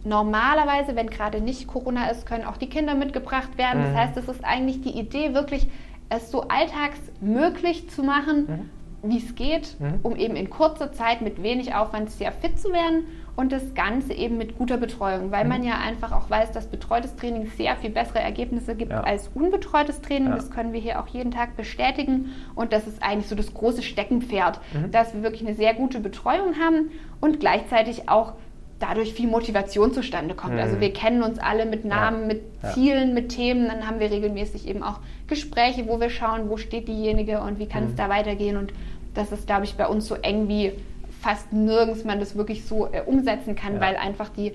normalerweise, 0.03 0.95
wenn 0.95 1.09
gerade 1.09 1.41
nicht 1.41 1.67
Corona 1.67 2.09
ist, 2.09 2.25
können 2.25 2.43
auch 2.45 2.57
die 2.57 2.67
Kinder 2.69 2.95
mitgebracht 2.95 3.57
werden. 3.57 3.81
Mhm. 3.81 3.85
Das 3.85 3.95
heißt, 3.95 4.17
es 4.17 4.27
ist 4.27 4.43
eigentlich 4.43 4.81
die 4.81 4.97
Idee, 4.99 5.33
wirklich 5.33 5.67
es 6.09 6.31
so 6.31 6.43
alltagsmöglich 6.47 7.89
zu 7.89 8.03
machen, 8.03 8.69
wie 9.03 9.17
es 9.17 9.35
geht, 9.35 9.75
Mhm. 9.79 9.99
um 10.03 10.15
eben 10.15 10.35
in 10.35 10.49
kurzer 10.49 10.91
Zeit 10.91 11.21
mit 11.21 11.41
wenig 11.43 11.75
Aufwand 11.75 12.09
sehr 12.11 12.31
fit 12.31 12.59
zu 12.59 12.71
werden 12.71 13.05
und 13.37 13.51
das 13.53 13.73
Ganze 13.75 14.13
eben 14.13 14.37
mit 14.37 14.57
guter 14.57 14.75
Betreuung, 14.77 15.31
weil 15.31 15.43
Mhm. 15.45 15.49
man 15.49 15.63
ja 15.63 15.75
einfach 15.77 16.11
auch 16.11 16.29
weiß, 16.29 16.51
dass 16.51 16.67
betreutes 16.67 17.15
Training 17.15 17.49
sehr 17.55 17.77
viel 17.77 17.91
bessere 17.91 18.19
Ergebnisse 18.19 18.75
gibt 18.75 18.91
Ja. 18.91 19.01
als 19.01 19.29
unbetreutes 19.33 20.01
Training. 20.01 20.29
Ja. 20.29 20.35
Das 20.35 20.51
können 20.51 20.73
wir 20.73 20.81
hier 20.81 20.99
auch 20.99 21.07
jeden 21.07 21.31
Tag 21.31 21.55
bestätigen 21.55 22.33
und 22.55 22.73
das 22.73 22.85
ist 22.87 23.01
eigentlich 23.01 23.27
so 23.29 23.35
das 23.35 23.53
große 23.53 23.83
Steckenpferd, 23.83 24.59
Mhm. 24.73 24.91
dass 24.91 25.13
wir 25.13 25.23
wirklich 25.23 25.45
eine 25.47 25.55
sehr 25.55 25.73
gute 25.75 25.99
Betreuung 26.01 26.55
haben 26.59 26.89
und 27.21 27.39
gleichzeitig 27.39 28.09
auch 28.09 28.33
dadurch 28.79 29.13
viel 29.13 29.27
Motivation 29.27 29.91
zustande 29.93 30.35
kommt. 30.35 30.53
Mhm. 30.53 30.59
Also 30.59 30.79
wir 30.79 30.91
kennen 30.93 31.23
uns 31.23 31.39
alle 31.39 31.65
mit 31.65 31.85
Namen, 31.85 32.21
Ja. 32.21 32.27
mit 32.27 32.41
Ja. 32.63 32.69
Zielen, 32.73 33.13
mit 33.13 33.29
Themen. 33.29 33.67
Dann 33.67 33.87
haben 33.87 33.99
wir 33.99 34.09
regelmäßig 34.11 34.67
eben 34.67 34.83
auch 34.83 34.99
Gespräche, 35.27 35.87
wo 35.87 35.99
wir 35.99 36.09
schauen, 36.09 36.49
wo 36.49 36.57
steht 36.57 36.87
diejenige 36.87 37.39
und 37.41 37.57
wie 37.59 37.67
kann 37.67 37.83
Mhm. 37.85 37.89
es 37.89 37.95
da 37.95 38.09
weitergehen. 38.09 38.57
Und 38.57 38.73
das 39.13 39.31
ist, 39.31 39.45
glaube 39.47 39.63
ich, 39.65 39.75
bei 39.77 39.87
uns 39.87 40.07
so 40.07 40.15
eng 40.15 40.47
wie 40.47 40.73
fast 41.21 41.51
nirgends 41.53 42.03
man 42.03 42.19
das 42.19 42.35
wirklich 42.37 42.65
so 42.65 42.87
äh, 42.91 43.01
umsetzen 43.05 43.55
kann, 43.55 43.75
Ja. 43.75 43.81
weil 43.81 43.95
einfach 43.95 44.29
die 44.29 44.53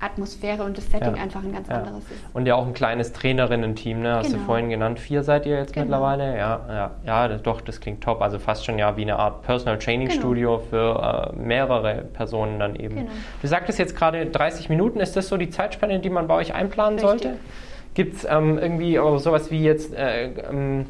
Atmosphäre 0.00 0.64
und 0.64 0.76
das 0.76 0.90
Setting 0.90 1.16
Ja. 1.16 1.22
einfach 1.22 1.42
ein 1.42 1.52
ganz 1.52 1.68
Ja. 1.68 1.76
anderes 1.76 2.02
ist. 2.04 2.20
Und 2.34 2.44
ja 2.46 2.56
auch 2.56 2.66
ein 2.66 2.74
kleines 2.74 3.12
Trainerinnen-Team, 3.12 4.02
ne? 4.02 4.16
Hast 4.16 4.28
du 4.28 4.34
Genau. 4.34 4.44
vorhin 4.44 4.68
genannt. 4.68 4.98
Vier 4.98 5.22
seid 5.22 5.46
ihr 5.46 5.56
jetzt 5.56 5.72
Genau. 5.72 5.84
mittlerweile? 5.86 6.36
Ja, 6.36 6.60
ja, 6.68 6.90
ja, 7.06 7.28
das, 7.28 7.42
doch, 7.42 7.60
das 7.62 7.80
klingt 7.80 8.02
top. 8.02 8.20
Also 8.20 8.38
fast 8.38 8.66
schon 8.66 8.78
ja 8.78 8.96
wie 8.96 9.02
eine 9.02 9.16
Art 9.16 9.42
Personal 9.42 9.78
Training 9.78 10.10
Studio 10.10 10.58
für 10.68 11.32
äh, 11.32 11.36
mehrere 11.36 12.02
Personen 12.12 12.58
dann 12.58 12.76
eben. 12.76 12.96
Genau. 12.96 13.10
Du 13.40 13.48
sagtest 13.48 13.78
jetzt 13.78 13.96
gerade 13.96 14.26
30 14.26 14.68
Minuten. 14.68 15.00
Ist 15.00 15.16
das 15.16 15.28
so 15.28 15.36
die 15.38 15.48
Zeitspanne, 15.48 16.00
die 16.00 16.10
man 16.10 16.26
bei 16.26 16.34
euch 16.34 16.52
einplanen 16.54 16.98
Richtig. 16.98 17.22
sollte? 17.22 17.36
Gibt 17.94 18.16
es 18.16 18.24
ähm, 18.28 18.58
irgendwie 18.58 18.96
sowas 19.18 19.50
wie 19.52 19.62
jetzt 19.62 19.94
äh, 19.94 20.24
ähm, 20.50 20.86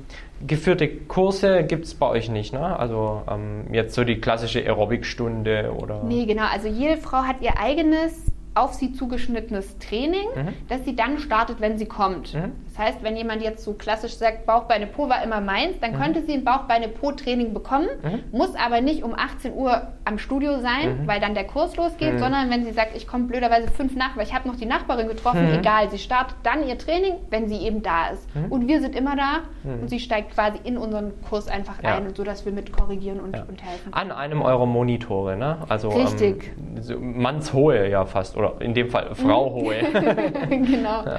geführte 0.46 0.88
Kurse? 0.88 1.64
Gibt 1.64 1.84
es 1.86 1.94
bei 1.94 2.08
euch 2.08 2.28
nicht, 2.30 2.52
ne? 2.52 2.78
Also 2.78 3.22
ähm, 3.30 3.72
jetzt 3.72 3.94
so 3.94 4.04
die 4.04 4.20
klassische 4.20 4.60
Aerobic-Stunde 4.60 5.72
oder. 5.76 6.02
Nee, 6.04 6.26
genau. 6.26 6.44
Also 6.52 6.68
jede 6.68 6.96
Frau 6.96 7.18
hat 7.22 7.36
ihr 7.40 7.58
eigenes 7.58 8.30
auf 8.56 8.74
sie 8.74 8.92
zugeschnittenes 8.92 9.78
Training, 9.78 10.28
Mhm. 10.36 10.48
das 10.68 10.84
sie 10.84 10.94
dann 10.94 11.18
startet, 11.18 11.60
wenn 11.60 11.76
sie 11.76 11.86
kommt. 11.86 12.34
Mhm. 12.34 12.52
Das 12.76 12.86
heißt, 12.86 13.02
wenn 13.04 13.16
jemand 13.16 13.40
jetzt 13.40 13.62
so 13.62 13.74
klassisch 13.74 14.14
sagt, 14.16 14.46
Bauch, 14.46 14.64
Beine, 14.64 14.88
Po 14.88 15.08
war 15.08 15.22
immer 15.22 15.40
meins, 15.40 15.78
dann 15.80 15.94
könnte 15.94 16.22
sie 16.22 16.32
ein 16.32 16.42
Bauch, 16.44 16.62
Beine, 16.64 16.88
Po 16.88 17.12
Training 17.12 17.54
bekommen, 17.54 17.86
Mhm. 18.02 18.36
muss 18.36 18.56
aber 18.56 18.80
nicht 18.80 19.04
um 19.04 19.14
18 19.14 19.54
Uhr 19.54 19.92
am 20.04 20.18
Studio 20.18 20.58
sein, 20.58 21.02
Mhm. 21.02 21.06
weil 21.06 21.20
dann 21.20 21.34
der 21.34 21.44
Kurs 21.44 21.76
losgeht, 21.76 22.14
Mhm. 22.14 22.18
sondern 22.18 22.50
wenn 22.50 22.64
sie 22.64 22.72
sagt, 22.72 22.96
ich 22.96 23.06
komme 23.06 23.24
blöderweise 23.24 23.68
fünf 23.68 23.94
nach, 23.94 24.16
weil 24.16 24.24
ich 24.24 24.34
habe 24.34 24.48
noch 24.48 24.56
die 24.56 24.66
Nachbarin 24.66 25.06
getroffen, 25.06 25.46
Mhm. 25.52 25.60
egal, 25.60 25.88
sie 25.90 25.98
startet 25.98 26.36
dann 26.42 26.66
ihr 26.66 26.76
Training, 26.76 27.14
wenn 27.30 27.46
sie 27.48 27.58
eben 27.58 27.80
da 27.82 28.08
ist. 28.08 28.34
Mhm. 28.34 28.46
Und 28.50 28.66
wir 28.66 28.80
sind 28.80 28.96
immer 28.96 29.14
da 29.14 29.42
Mhm. 29.62 29.82
und 29.82 29.88
sie 29.88 30.00
steigt 30.00 30.32
quasi 30.34 30.58
in 30.64 30.76
unseren 30.76 31.12
Kurs 31.22 31.46
einfach 31.46 31.80
Ja. 31.80 31.94
ein, 31.98 32.12
so 32.12 32.24
dass 32.24 32.44
wir 32.44 32.50
mit 32.50 32.72
korrigieren 32.72 33.20
und, 33.20 33.36
Ja. 33.36 33.44
und 33.48 33.62
helfen. 33.62 33.94
An 33.94 34.10
einem 34.10 34.42
eurer 34.42 34.66
Monitore, 34.66 35.36
ne? 35.36 35.58
Also 35.68 35.90
Richtig. 35.90 36.50
Ähm, 36.90 37.22
mannshohe 37.22 37.88
ja 37.88 38.04
fast, 38.04 38.36
oder 38.36 38.54
in 38.60 38.74
dem 38.74 38.88
Fall 38.90 39.14
Frau 39.14 39.52
hohe. 39.52 39.76
genau. 40.50 41.04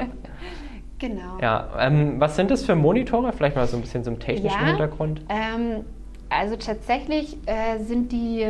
Genau. 1.00 1.38
ja, 1.42 1.68
ähm, 1.80 2.20
was 2.20 2.36
sind 2.36 2.52
das 2.52 2.64
für 2.64 2.76
Monitore? 2.76 3.34
Vielleicht 3.34 3.56
mal 3.56 3.68
so 3.68 3.78
ein 3.78 3.82
bisschen 3.82 4.04
zum 4.04 4.20
technischen 4.20 4.60
Ja. 4.62 4.68
Hintergrund. 4.68 5.22
Ähm, 5.30 5.84
also 6.30 6.56
tatsächlich 6.56 7.38
äh, 7.46 7.80
sind 7.80 8.12
die, 8.12 8.46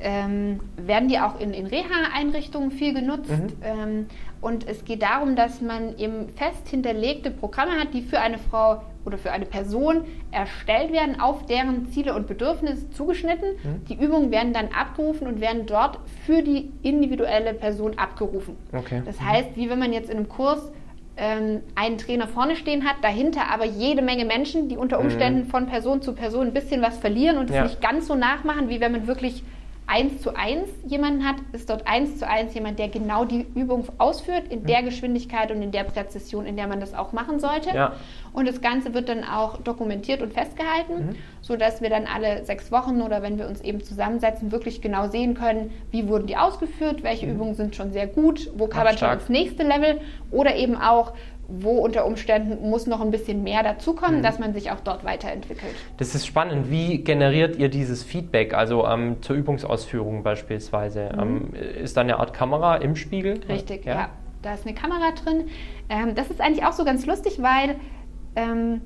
ähm, 0.00 0.60
werden 0.76 1.08
die 1.08 1.18
auch 1.18 1.40
in, 1.40 1.52
in 1.52 1.66
Reha-Einrichtungen 1.66 2.70
viel 2.70 2.94
genutzt. 2.94 3.30
Mhm. 3.30 3.48
Ähm, 3.62 4.06
und 4.40 4.66
es 4.66 4.84
geht 4.84 5.02
darum, 5.02 5.36
dass 5.36 5.60
man 5.60 5.98
eben 5.98 6.30
fest 6.30 6.68
hinterlegte 6.68 7.30
Programme 7.30 7.72
hat, 7.72 7.92
die 7.92 8.00
für 8.00 8.20
eine 8.20 8.38
Frau 8.38 8.82
oder 9.04 9.18
für 9.18 9.32
eine 9.32 9.44
Person 9.44 10.04
erstellt 10.30 10.92
werden, 10.92 11.20
auf 11.20 11.44
deren 11.46 11.90
Ziele 11.90 12.14
und 12.14 12.26
Bedürfnisse 12.26 12.90
zugeschnitten. 12.90 13.50
Mhm. 13.62 13.84
Die 13.86 13.94
Übungen 13.94 14.30
werden 14.30 14.52
dann 14.52 14.68
abgerufen 14.68 15.26
und 15.26 15.40
werden 15.40 15.66
dort 15.66 15.98
für 16.24 16.42
die 16.42 16.70
individuelle 16.82 17.54
Person 17.54 17.98
abgerufen. 17.98 18.56
Okay. 18.72 19.02
Das 19.04 19.20
heißt, 19.20 19.56
wie 19.56 19.68
wenn 19.68 19.78
man 19.78 19.92
jetzt 19.92 20.10
in 20.10 20.16
einem 20.16 20.28
Kurs 20.28 20.70
ähm, 21.20 21.60
einen 21.74 21.98
Trainer 21.98 22.26
vorne 22.26 22.56
stehen 22.56 22.84
hat, 22.88 22.96
dahinter 23.02 23.42
aber 23.52 23.66
jede 23.66 24.00
Menge 24.00 24.24
Menschen, 24.24 24.68
die 24.70 24.76
unter 24.78 24.98
Umständen 24.98 25.44
von 25.44 25.66
Person 25.66 26.00
zu 26.00 26.14
Person 26.14 26.46
ein 26.48 26.52
bisschen 26.54 26.80
was 26.80 26.96
verlieren 26.98 27.36
und 27.36 27.50
es 27.50 27.56
Ja. 27.56 27.62
nicht 27.64 27.82
ganz 27.82 28.06
so 28.06 28.14
nachmachen, 28.14 28.70
wie 28.70 28.80
wenn 28.80 28.92
man 28.92 29.06
wirklich 29.06 29.44
eins 29.90 30.22
zu 30.22 30.36
eins 30.36 30.68
jemanden 30.86 31.26
hat, 31.26 31.34
ist 31.52 31.68
dort 31.68 31.86
eins 31.88 32.18
zu 32.18 32.26
eins 32.28 32.54
jemand, 32.54 32.78
der 32.78 32.88
genau 32.88 33.24
die 33.24 33.44
Übung 33.56 33.84
ausführt, 33.98 34.44
in 34.48 34.64
der 34.64 34.84
Geschwindigkeit 34.84 35.50
und 35.50 35.60
in 35.62 35.72
der 35.72 35.82
Präzision, 35.84 36.46
in 36.46 36.56
der 36.56 36.68
man 36.68 36.78
das 36.78 36.94
auch 36.94 37.12
machen 37.12 37.40
sollte. 37.40 37.70
Ja. 37.74 37.92
Und 38.32 38.46
das 38.48 38.60
Ganze 38.60 38.94
wird 38.94 39.08
dann 39.08 39.24
auch 39.24 39.58
dokumentiert 39.58 40.22
und 40.22 40.32
festgehalten, 40.32 41.06
Mhm. 41.06 41.16
sodass 41.40 41.82
wir 41.82 41.90
dann 41.90 42.06
alle 42.06 42.44
sechs 42.44 42.70
Wochen 42.70 43.02
oder 43.02 43.20
wenn 43.22 43.36
wir 43.36 43.48
uns 43.48 43.60
eben 43.62 43.82
zusammensetzen, 43.82 44.52
wirklich 44.52 44.80
genau 44.80 45.08
sehen 45.08 45.34
können, 45.34 45.72
wie 45.90 46.06
wurden 46.08 46.28
die 46.28 46.36
ausgeführt, 46.36 47.02
welche 47.02 47.26
Übungen 47.26 47.54
sind 47.54 47.74
schon 47.74 47.92
sehr 47.92 48.06
gut, 48.06 48.48
wo 48.56 48.68
kann 48.68 48.84
man 48.84 48.96
schon 48.96 49.10
ins 49.12 49.28
nächste 49.28 49.64
Level 49.64 50.00
oder 50.30 50.54
eben 50.54 50.76
auch, 50.76 51.12
wo 51.58 51.78
unter 51.78 52.06
Umständen 52.06 52.70
muss 52.70 52.86
noch 52.86 53.00
ein 53.00 53.10
bisschen 53.10 53.42
mehr 53.42 53.62
dazukommen, 53.62 54.18
Mhm. 54.18 54.22
dass 54.22 54.38
man 54.38 54.54
sich 54.54 54.70
auch 54.70 54.80
dort 54.80 55.04
weiterentwickelt. 55.04 55.74
Das 55.96 56.14
ist 56.14 56.26
spannend. 56.26 56.70
Wie 56.70 56.98
generiert 57.02 57.56
ihr 57.56 57.68
dieses 57.68 58.04
Feedback, 58.04 58.54
also 58.54 58.86
ähm, 58.86 59.16
zur 59.22 59.36
Übungsausführung 59.36 60.22
beispielsweise? 60.22 61.10
Ähm, 61.20 61.52
ist 61.82 61.96
da 61.96 62.02
eine 62.02 62.18
Art 62.18 62.32
Kamera 62.34 62.76
im 62.76 62.94
Spiegel? 62.96 63.36
Mhm. 63.36 63.42
Richtig, 63.50 63.84
ja. 63.84 64.10
Da 64.42 64.54
ist 64.54 64.66
eine 64.66 64.74
Kamera 64.74 65.10
drin. 65.22 65.48
Ähm, 65.88 66.14
das 66.14 66.30
ist 66.30 66.40
eigentlich 66.40 66.64
auch 66.64 66.72
so 66.72 66.84
ganz 66.84 67.04
lustig, 67.04 67.42
weil 67.42 67.76
ähm, 68.36 68.80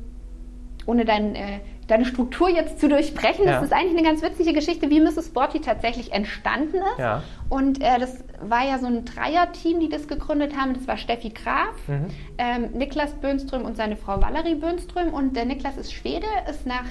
ohne 0.86 1.04
dein, 1.04 1.34
äh, 1.34 1.60
deine 1.87 2.05
Struktur 2.05 2.49
jetzt 2.49 2.80
zu 2.80 2.89
durchbrechen, 2.89 3.45
Ja. 3.47 3.53
das 3.55 3.64
ist 3.64 3.72
eigentlich 3.72 3.97
eine 3.99 4.07
ganz 4.07 4.22
witzige 4.22 4.53
Geschichte, 4.53 4.91
wie 4.91 5.01
Mrs. 5.01 5.26
Sporty 5.26 5.61
tatsächlich 5.61 6.12
entstanden 6.12 6.76
ist. 6.76 6.99
Ja. 6.99 7.22
Und 7.49 7.80
äh, 7.82 7.99
das 7.99 8.24
war 8.41 8.64
ja 8.66 8.78
so 8.78 8.87
ein 8.87 9.05
Dreier-Team, 9.05 9.80
die 9.80 9.89
das 9.89 10.09
gegründet 10.09 10.57
haben. 10.57 10.74
Das 10.74 10.87
war 10.89 10.97
Steffi 10.97 11.30
Graf, 11.30 11.76
Mhm. 11.87 12.07
ähm, 12.39 12.70
Niklas 12.74 13.12
Bönström 13.14 13.62
und 13.64 13.76
seine 13.76 13.97
Frau 13.97 14.20
Valerie 14.20 14.55
Bönström. 14.55 15.12
Und 15.12 15.37
der 15.37 15.45
Niklas 15.45 15.76
ist 15.76 15.93
Schwede, 15.93 16.26
ist 16.51 16.66
nach 16.66 16.85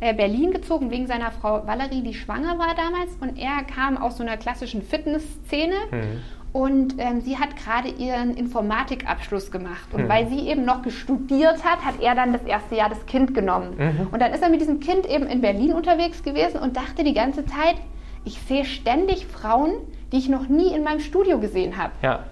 äh, 0.00 0.14
Berlin 0.14 0.50
gezogen 0.50 0.90
wegen 0.90 1.06
seiner 1.06 1.30
Frau 1.30 1.66
Valerie, 1.66 2.02
die 2.02 2.14
schwanger 2.14 2.58
war 2.58 2.74
damals. 2.74 3.10
Und 3.20 3.36
er 3.38 3.62
kam 3.64 3.98
aus 3.98 4.16
so 4.16 4.22
einer 4.22 4.36
klassischen 4.38 4.82
Fitnessszene. 4.82 5.74
Mhm. 5.90 6.22
Und 6.52 6.96
ähm, 6.98 7.20
sie 7.20 7.38
hat 7.38 7.56
gerade 7.56 7.88
ihren 7.88 8.36
Informatikabschluss 8.36 9.50
gemacht. 9.50 9.88
Und 9.92 10.02
Hm. 10.02 10.08
weil 10.08 10.28
sie 10.28 10.48
eben 10.48 10.64
noch 10.64 10.80
studiert 10.90 11.64
hat, 11.64 11.84
hat 11.84 12.00
er 12.00 12.14
dann 12.14 12.32
das 12.32 12.42
erste 12.42 12.74
Jahr 12.74 12.88
das 12.88 13.06
Kind 13.06 13.34
genommen. 13.34 13.76
Mhm. 13.78 14.08
Und 14.10 14.20
dann 14.20 14.32
ist 14.32 14.42
er 14.42 14.48
mit 14.48 14.60
diesem 14.60 14.80
Kind 14.80 15.06
eben 15.08 15.26
in 15.26 15.40
Berlin 15.40 15.72
unterwegs 15.72 16.22
gewesen 16.22 16.58
und 16.58 16.76
dachte 16.76 17.04
die 17.04 17.14
ganze 17.14 17.44
Zeit, 17.46 17.76
ich 18.24 18.40
sehe 18.42 18.64
ständig 18.64 19.26
Frauen, 19.26 19.72
die 20.12 20.18
ich 20.18 20.28
noch 20.28 20.48
nie 20.48 20.74
in 20.74 20.82
meinem 20.82 21.00
Studio 21.00 21.38
gesehen 21.38 21.76
habe. 21.76 21.92
Ja. 22.02 22.24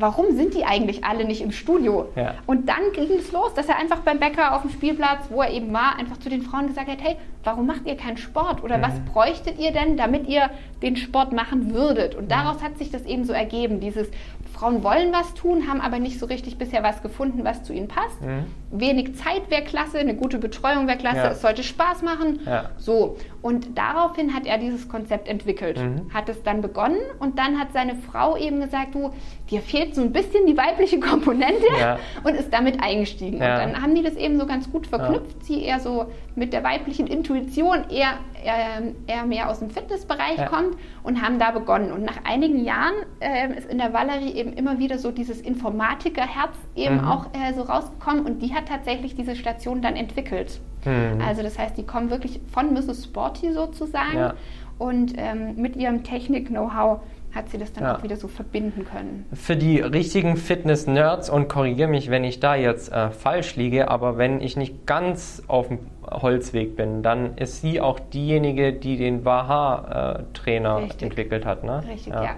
Warum 0.00 0.34
sind 0.34 0.54
die 0.54 0.64
eigentlich 0.64 1.04
alle 1.04 1.24
nicht 1.24 1.42
im 1.42 1.52
Studio? 1.52 2.08
Ja. 2.16 2.34
Und 2.46 2.68
dann 2.68 2.92
ging 2.94 3.10
es 3.18 3.30
los, 3.32 3.54
dass 3.54 3.68
er 3.68 3.78
einfach 3.78 3.98
beim 4.00 4.18
Bäcker 4.18 4.54
auf 4.56 4.62
dem 4.62 4.70
Spielplatz, 4.70 5.26
wo 5.28 5.42
er 5.42 5.50
eben 5.52 5.72
war, 5.72 5.96
einfach 5.98 6.16
zu 6.16 6.28
den 6.30 6.42
Frauen 6.42 6.66
gesagt 6.68 6.88
hat, 6.90 6.98
hey, 7.02 7.16
warum 7.44 7.66
macht 7.66 7.86
ihr 7.86 7.96
keinen 7.96 8.16
Sport? 8.16 8.62
Oder 8.64 8.80
was 8.82 8.98
bräuchtet 9.12 9.58
ihr 9.58 9.72
denn, 9.72 9.96
damit 9.96 10.26
ihr 10.26 10.50
den 10.82 10.96
Sport 10.96 11.32
machen 11.32 11.74
würdet? 11.74 12.14
Und 12.14 12.30
daraus 12.30 12.62
hat 12.62 12.78
sich 12.78 12.90
das 12.90 13.04
eben 13.04 13.24
so 13.24 13.32
ergeben, 13.32 13.80
dieses 13.80 14.08
Frauen 14.54 14.82
wollen 14.82 15.12
was 15.12 15.32
tun, 15.34 15.68
haben 15.68 15.80
aber 15.80 15.98
nicht 15.98 16.18
so 16.18 16.26
richtig 16.26 16.58
bisher 16.58 16.82
was 16.82 17.02
gefunden, 17.02 17.44
was 17.44 17.62
zu 17.62 17.72
ihnen 17.72 17.88
passt. 17.88 18.20
Mhm. 18.20 18.44
Wenig 18.72 19.16
Zeit 19.16 19.50
wäre 19.50 19.62
klasse, 19.62 19.98
eine 19.98 20.14
gute 20.14 20.38
Betreuung 20.38 20.86
wäre 20.86 20.98
klasse, 20.98 21.18
Ja. 21.18 21.30
es 21.30 21.40
sollte 21.40 21.62
Spaß 21.62 22.02
machen. 22.02 22.40
Ja. 22.46 22.70
So, 22.76 23.16
und 23.42 23.76
daraufhin 23.78 24.34
hat 24.34 24.46
er 24.46 24.58
dieses 24.58 24.88
Konzept 24.88 25.28
entwickelt, 25.28 25.78
Mhm. 25.78 26.12
hat 26.12 26.28
es 26.28 26.42
dann 26.42 26.60
begonnen 26.60 26.98
und 27.18 27.38
dann 27.38 27.58
hat 27.58 27.72
seine 27.72 27.94
Frau 27.96 28.36
eben 28.36 28.60
gesagt, 28.60 28.94
du, 28.94 29.12
dir 29.50 29.60
fehlt 29.62 29.94
so 29.94 30.02
ein 30.02 30.12
bisschen 30.12 30.46
die 30.46 30.56
weibliche 30.56 31.00
Komponente 31.00 31.64
Ja. 31.78 31.98
und 32.24 32.34
ist 32.34 32.52
damit 32.52 32.82
eingestiegen. 32.82 33.38
Ja. 33.38 33.54
Und 33.64 33.72
dann 33.74 33.82
haben 33.82 33.94
die 33.94 34.02
das 34.02 34.16
eben 34.16 34.38
so 34.38 34.46
ganz 34.46 34.70
gut 34.70 34.86
verknüpft, 34.86 35.44
sie 35.44 35.62
eher 35.62 35.80
so 35.80 36.06
mit 36.34 36.52
der 36.52 36.62
weiblichen 36.64 37.06
Intuition, 37.06 37.88
eher, 37.90 38.14
eher, 38.44 38.82
eher 39.06 39.24
mehr 39.26 39.48
aus 39.50 39.58
dem 39.60 39.70
Fitnessbereich 39.70 40.38
Ja. 40.38 40.46
kommt 40.46 40.76
und 41.02 41.22
haben 41.22 41.38
da 41.38 41.50
begonnen. 41.50 41.92
Und 41.92 42.02
nach 42.04 42.24
einigen 42.24 42.64
Jahren 42.64 42.94
ähm, 43.20 43.52
ist 43.52 43.70
in 43.70 43.78
der 43.78 43.92
Valerie 43.92 44.32
eben 44.32 44.52
immer 44.52 44.78
wieder 44.78 44.98
so 44.98 45.10
dieses 45.10 45.40
Informatikerherz 45.40 46.54
eben 46.74 46.96
Mhm. 46.98 47.04
auch 47.08 47.26
äh, 47.32 47.52
so 47.54 47.62
rausgekommen 47.62 48.24
und 48.26 48.40
die 48.40 48.54
hat 48.54 48.66
tatsächlich 48.68 49.14
diese 49.14 49.36
Station 49.36 49.82
dann 49.82 49.96
entwickelt. 49.96 50.60
Mhm. 50.84 51.20
Also 51.26 51.42
das 51.42 51.58
heißt, 51.58 51.76
die 51.76 51.84
kommen 51.84 52.10
wirklich 52.10 52.40
von 52.52 52.72
Mrs. 52.72 53.04
Sporty 53.04 53.52
sozusagen 53.52 54.16
Ja. 54.18 54.34
und 54.78 55.14
ähm, 55.16 55.56
mit 55.56 55.76
ihrem 55.76 56.02
Technik-Know-how 56.02 57.00
hat 57.34 57.48
sie 57.48 57.58
das 57.58 57.72
dann 57.72 57.84
Ja. 57.84 57.96
auch 57.96 58.02
wieder 58.02 58.16
so 58.16 58.26
verbinden 58.28 58.84
können. 58.84 59.24
Für 59.32 59.56
die 59.56 59.80
richtigen 59.80 60.36
Fitness-Nerds 60.36 61.30
und 61.30 61.48
korrigiere 61.48 61.88
mich, 61.88 62.10
wenn 62.10 62.24
ich 62.24 62.40
da 62.40 62.54
jetzt 62.56 62.90
äh, 62.92 63.10
falsch 63.10 63.56
liege, 63.56 63.88
aber 63.88 64.18
wenn 64.18 64.40
ich 64.40 64.56
nicht 64.56 64.86
ganz 64.86 65.42
auf 65.46 65.68
dem 65.68 65.78
Holzweg 66.10 66.76
bin, 66.76 67.02
dann 67.02 67.36
ist 67.36 67.60
sie 67.60 67.80
auch 67.80 68.00
diejenige, 68.00 68.72
die 68.72 68.96
den 68.96 69.24
Waha-Trainer 69.24 70.78
Richtig. 70.78 71.02
entwickelt 71.02 71.46
hat, 71.46 71.64
ne? 71.64 71.82
Richtig, 71.88 72.12
ja. 72.12 72.36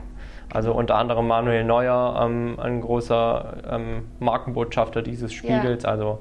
Also 0.53 0.73
unter 0.75 0.97
anderem 0.97 1.27
Manuel 1.27 1.65
Neuer, 1.65 2.21
ähm, 2.23 2.59
ein 2.61 2.83
großer 2.83 3.55
ähm, 3.71 4.03
Markenbotschafter 4.21 5.01
dieses 5.01 5.33
Spiegels. 5.33 5.87
Also 5.87 6.19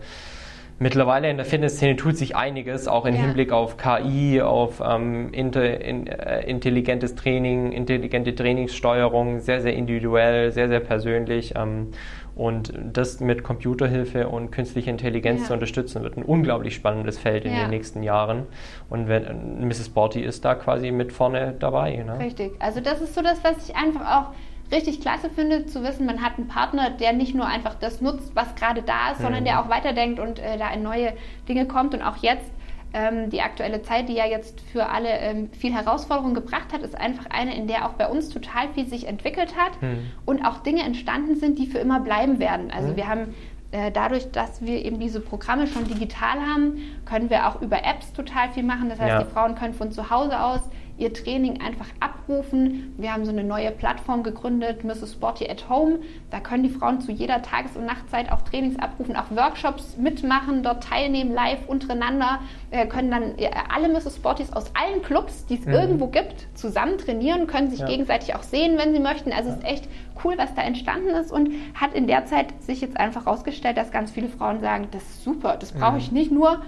mittlerweile 0.81 1.29
in 1.29 1.37
der 1.37 1.45
Fitnessszene 1.45 1.95
tut 1.95 2.17
sich 2.17 2.35
einiges, 2.35 2.87
auch 2.87 3.05
im 3.05 3.13
Ja. 3.15 3.21
Hinblick 3.21 3.51
auf 3.51 3.77
KI, 3.77 4.41
auf 4.41 4.81
ähm, 4.85 5.29
inter, 5.31 5.79
in, 5.79 6.07
äh, 6.07 6.41
intelligentes 6.49 7.13
Training, 7.15 7.71
intelligente 7.71 8.33
Trainingssteuerung, 8.33 9.39
sehr, 9.39 9.61
sehr 9.61 9.73
individuell, 9.75 10.51
sehr, 10.51 10.67
sehr 10.67 10.79
persönlich. 10.79 11.53
Ähm, 11.55 11.91
und 12.35 12.73
das 12.91 13.19
mit 13.19 13.43
Computerhilfe 13.43 14.27
und 14.27 14.51
künstlicher 14.51 14.89
Intelligenz 14.89 15.41
Ja. 15.41 15.47
zu 15.47 15.53
unterstützen, 15.53 16.01
wird 16.01 16.17
ein 16.17 16.23
unglaublich 16.23 16.73
spannendes 16.73 17.19
Feld 17.19 17.45
in 17.45 17.53
Ja. 17.53 17.59
den 17.61 17.69
nächsten 17.69 18.01
Jahren. 18.01 18.47
Und 18.89 19.07
wenn, 19.07 19.67
Mrs. 19.67 19.87
Sporty 19.87 20.21
ist 20.21 20.43
da 20.45 20.55
quasi 20.55 20.89
mit 20.91 21.11
vorne 21.13 21.53
dabei. 21.59 21.97
Ne? 21.97 22.17
Richtig. 22.19 22.53
Also 22.59 22.79
das 22.79 23.01
ist 23.01 23.13
so 23.13 23.21
das, 23.21 23.43
was 23.43 23.69
ich 23.69 23.75
einfach 23.75 24.01
auch 24.17 24.31
richtig 24.71 25.01
klasse 25.01 25.29
finde, 25.29 25.65
zu 25.65 25.83
wissen, 25.83 26.05
man 26.05 26.21
hat 26.21 26.37
einen 26.37 26.47
Partner, 26.47 26.89
der 26.91 27.13
nicht 27.13 27.35
nur 27.35 27.45
einfach 27.45 27.75
das 27.75 28.01
nutzt, 28.01 28.35
was 28.35 28.55
gerade 28.55 28.81
da 28.81 29.11
ist, 29.11 29.21
sondern 29.21 29.41
Mhm. 29.41 29.45
der 29.45 29.61
auch 29.61 29.69
weiterdenkt 29.69 30.19
und 30.19 30.39
äh, 30.39 30.57
da 30.57 30.69
in 30.71 30.83
neue 30.83 31.13
Dinge 31.49 31.65
kommt. 31.65 31.93
Und 31.93 32.01
auch 32.01 32.17
jetzt, 32.17 32.49
ähm, 32.93 33.29
die 33.29 33.41
aktuelle 33.41 33.81
Zeit, 33.83 34.09
die 34.09 34.13
ja 34.13 34.25
jetzt 34.25 34.59
für 34.61 34.87
alle 34.89 35.09
ähm, 35.09 35.49
viel 35.53 35.73
Herausforderung 35.73 36.33
gebracht 36.33 36.73
hat, 36.73 36.81
ist 36.81 36.95
einfach 36.99 37.25
eine, 37.29 37.55
in 37.55 37.67
der 37.67 37.85
auch 37.85 37.93
bei 37.93 38.07
uns 38.07 38.29
total 38.29 38.69
viel 38.73 38.85
sich 38.85 39.07
entwickelt 39.07 39.55
hat 39.57 39.81
Mhm. 39.81 40.07
und 40.25 40.45
auch 40.45 40.59
Dinge 40.59 40.83
entstanden 40.83 41.35
sind, 41.37 41.57
die 41.59 41.67
für 41.67 41.77
immer 41.79 41.99
bleiben 42.01 42.39
werden. 42.39 42.69
Also 42.71 42.89
Mhm. 42.89 42.95
wir 42.97 43.07
haben 43.07 43.33
äh, 43.73 43.89
dadurch, 43.89 44.29
dass 44.31 44.61
wir 44.65 44.83
eben 44.83 44.99
diese 44.99 45.21
Programme 45.21 45.65
schon 45.65 45.87
digital 45.87 46.41
haben, 46.45 46.79
können 47.05 47.29
wir 47.29 47.47
auch 47.47 47.61
über 47.61 47.77
Apps 47.85 48.11
total 48.11 48.49
viel 48.49 48.63
machen. 48.63 48.89
Das 48.89 48.99
heißt, 48.99 49.09
Ja. 49.09 49.23
die 49.23 49.29
Frauen 49.31 49.55
können 49.55 49.73
von 49.73 49.93
zu 49.93 50.09
Hause 50.09 50.37
aus 50.43 50.59
ihr 51.01 51.11
Training 51.13 51.59
einfach 51.61 51.87
abrufen. 51.99 52.93
Wir 52.97 53.11
haben 53.13 53.25
so 53.25 53.31
eine 53.31 53.43
neue 53.43 53.71
Plattform 53.71 54.21
gegründet, 54.23 54.83
Mrs. 54.83 55.13
Sporty 55.13 55.49
at 55.49 55.67
Home. 55.67 55.99
Da 56.29 56.39
können 56.39 56.63
die 56.63 56.69
Frauen 56.69 57.01
zu 57.01 57.11
jeder 57.11 57.41
Tages- 57.41 57.75
und 57.75 57.85
Nachtzeit 57.85 58.31
auch 58.31 58.41
Trainings 58.43 58.77
abrufen, 58.77 59.15
auch 59.15 59.31
Workshops 59.31 59.97
mitmachen, 59.97 60.61
dort 60.63 60.83
teilnehmen, 60.83 61.33
live 61.33 61.67
untereinander, 61.67 62.39
äh, 62.69 62.85
können 62.85 63.09
dann 63.09 63.33
alle 63.75 63.89
Mrs. 63.89 64.17
Sportys 64.17 64.53
aus 64.53 64.71
allen 64.75 65.01
Clubs, 65.01 65.45
die 65.47 65.55
es 65.55 65.65
Mhm. 65.65 65.73
irgendwo 65.73 66.07
gibt, 66.07 66.47
zusammen 66.53 66.97
trainieren, 66.99 67.47
können 67.47 67.69
sich 67.71 67.79
Ja. 67.79 67.87
gegenseitig 67.87 68.35
auch 68.35 68.43
sehen, 68.43 68.77
wenn 68.77 68.93
sie 68.93 68.99
möchten. 68.99 69.33
Also 69.33 69.49
es 69.49 69.57
ist 69.57 69.65
echt 69.65 69.87
cool, 70.23 70.35
was 70.37 70.53
da 70.53 70.61
entstanden 70.61 71.09
ist 71.09 71.31
und 71.31 71.51
hat 71.73 71.93
in 71.95 72.05
der 72.05 72.25
Zeit 72.27 72.61
sich 72.61 72.79
jetzt 72.81 72.97
einfach 72.97 73.25
herausgestellt, 73.25 73.75
dass 73.77 73.91
ganz 73.91 74.11
viele 74.11 74.29
Frauen 74.29 74.61
sagen, 74.61 74.87
das 74.91 75.01
ist 75.01 75.23
super, 75.23 75.57
das 75.57 75.71
brauche 75.71 75.97
ich 75.97 76.11
nicht 76.11 76.31
nur, 76.31 76.61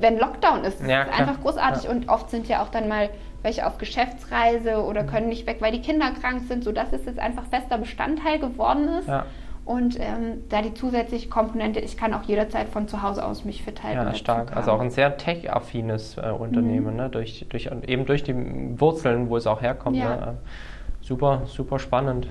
wenn 0.00 0.18
Lockdown 0.18 0.64
ist. 0.64 0.76
Das 0.78 0.82
Mhm. 0.84 0.90
Ja, 0.90 1.02
ist 1.02 1.18
einfach 1.20 1.40
großartig 1.42 1.90
und 1.90 2.08
oft 2.08 2.30
sind 2.30 2.48
ja 2.48 2.62
auch 2.62 2.68
dann 2.68 2.88
mal 2.88 3.10
welche 3.42 3.66
auf 3.66 3.78
Geschäftsreise 3.78 4.82
oder 4.82 5.04
können 5.04 5.28
nicht 5.28 5.46
weg, 5.46 5.58
weil 5.60 5.72
die 5.72 5.80
Kinder 5.80 6.10
krank 6.20 6.42
sind, 6.48 6.64
sodass 6.64 6.92
es 6.92 7.04
jetzt 7.04 7.18
einfach 7.18 7.44
fester 7.44 7.78
Bestandteil 7.78 8.38
geworden 8.38 8.88
ist. 8.88 9.08
Ja. 9.08 9.26
Und 9.64 10.00
ähm, 10.00 10.44
da 10.48 10.62
die 10.62 10.72
zusätzliche 10.72 11.28
Komponente, 11.28 11.78
ich 11.78 11.98
kann 11.98 12.14
auch 12.14 12.22
jederzeit 12.22 12.68
von 12.70 12.88
zu 12.88 13.02
Hause 13.02 13.24
aus 13.24 13.44
mich 13.44 13.62
halten. 13.66 13.98
Ja, 13.98 14.14
stark. 14.14 14.56
Also 14.56 14.72
auch 14.72 14.80
ein 14.80 14.90
sehr 14.90 15.18
tech-affines 15.18 16.16
äh, 16.16 16.30
Unternehmen, 16.30 16.96
ne? 16.96 17.10
durch, 17.10 17.44
durch, 17.50 17.68
eben 17.86 18.06
durch 18.06 18.22
die 18.24 18.34
Wurzeln, 18.80 19.28
wo 19.28 19.36
es 19.36 19.46
auch 19.46 19.60
herkommt. 19.60 19.96
Ja. 19.96 20.16
Ne? 20.16 20.22
Äh, 20.22 20.48
Super, 21.08 21.44
super 21.46 21.78
spannend. 21.78 22.28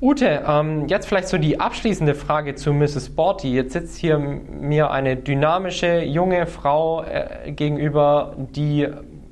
Ute, 0.00 0.42
ähm, 0.48 0.88
jetzt 0.88 1.06
vielleicht 1.06 1.28
so 1.28 1.36
die 1.36 1.60
abschließende 1.60 2.14
Frage 2.14 2.54
zu 2.54 2.72
Mrs. 2.72 3.08
Sporty. 3.08 3.52
Jetzt 3.52 3.74
sitzt 3.74 3.98
hier 3.98 4.18
mir 4.18 4.90
eine 4.90 5.16
dynamische 5.16 6.02
junge 6.02 6.46
Frau 6.46 7.02
äh, 7.02 7.52
gegenüber, 7.52 8.34
die 8.38 8.88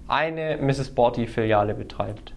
eine 0.08 0.58
Mrs. 0.58 0.88
Sporty-Filiale 0.88 1.74
betreibt. 1.74 2.32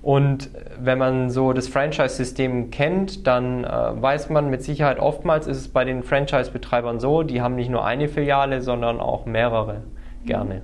Und 0.00 0.50
wenn 0.78 0.98
man 0.98 1.30
so 1.30 1.52
das 1.52 1.66
Franchise-System 1.68 2.70
kennt, 2.70 3.26
dann 3.26 3.64
äh, 3.64 3.68
weiß 3.68 4.30
man 4.30 4.48
mit 4.48 4.62
Sicherheit, 4.62 5.00
oftmals 5.00 5.46
ist 5.46 5.56
es 5.56 5.68
bei 5.68 5.84
den 5.84 6.02
Franchise-Betreibern 6.02 7.00
so, 7.00 7.24
die 7.24 7.42
haben 7.42 7.56
nicht 7.56 7.68
nur 7.68 7.84
eine 7.84 8.08
Filiale, 8.08 8.62
sondern 8.62 9.00
auch 9.00 9.26
mehrere 9.26 9.82
gerne. 10.24 10.62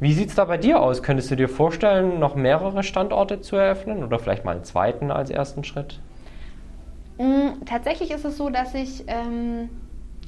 Wie 0.00 0.12
sieht 0.12 0.30
es 0.30 0.34
da 0.34 0.44
bei 0.46 0.58
dir 0.58 0.80
aus? 0.80 1.02
Könntest 1.02 1.30
du 1.30 1.36
dir 1.36 1.48
vorstellen, 1.48 2.18
noch 2.18 2.34
mehrere 2.34 2.82
Standorte 2.82 3.40
zu 3.40 3.56
eröffnen 3.56 4.02
oder 4.02 4.18
vielleicht 4.18 4.44
mal 4.44 4.52
einen 4.52 4.64
zweiten 4.64 5.12
als 5.12 5.30
ersten 5.30 5.62
Schritt? 5.62 6.00
Mm, 7.18 7.64
Tatsächlich 7.64 8.10
ist 8.10 8.24
es 8.24 8.36
so, 8.36 8.50
dass 8.50 8.74
ich 8.74 9.04
ähm, 9.06 9.70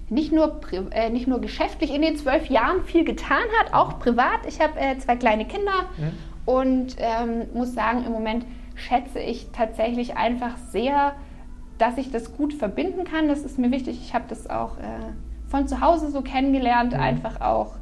nicht, 0.09 0.33
nur, 0.33 0.61
äh, 0.91 1.11
nicht 1.11 1.27
nur 1.27 1.41
geschäftlich 1.41 1.93
in 1.93 2.03
den 2.03 2.17
zwölf 2.17 2.49
Jahren 2.49 2.83
viel 2.85 3.05
getan 3.05 3.43
hat, 3.61 3.75
auch 3.75 3.99
privat. 3.99 4.47
Ich 4.47 4.61
habe 4.61 4.79
äh, 4.79 4.99
zwei 4.99 5.17
kleine 5.17 5.47
Kinder 5.47 5.87
und 6.45 6.97
ähm, 6.99 7.47
muss 7.55 7.75
sagen, 7.75 8.05
im 8.05 8.13
Moment 8.13 8.47
schätze 8.77 9.19
ich 9.19 9.49
tatsächlich 9.53 10.17
einfach 10.17 10.57
sehr, 10.57 11.15
dass 11.79 11.99
ich 11.99 12.11
das 12.11 12.37
gut 12.37 12.55
verbinden 12.55 13.05
kann. 13.05 13.29
Das 13.29 13.41
ist 13.41 13.59
mir 13.59 13.71
wichtig. 13.71 13.99
Ich 14.01 14.15
habe 14.15 14.25
das 14.29 14.49
auch 14.49 14.79
äh, 14.79 14.83
von 15.49 15.67
zu 15.67 15.81
Hause 15.81 16.11
so 16.11 16.23
kennengelernt, 16.23 16.93
mhm. 16.93 17.01
einfach 17.01 17.41
auch 17.41 17.75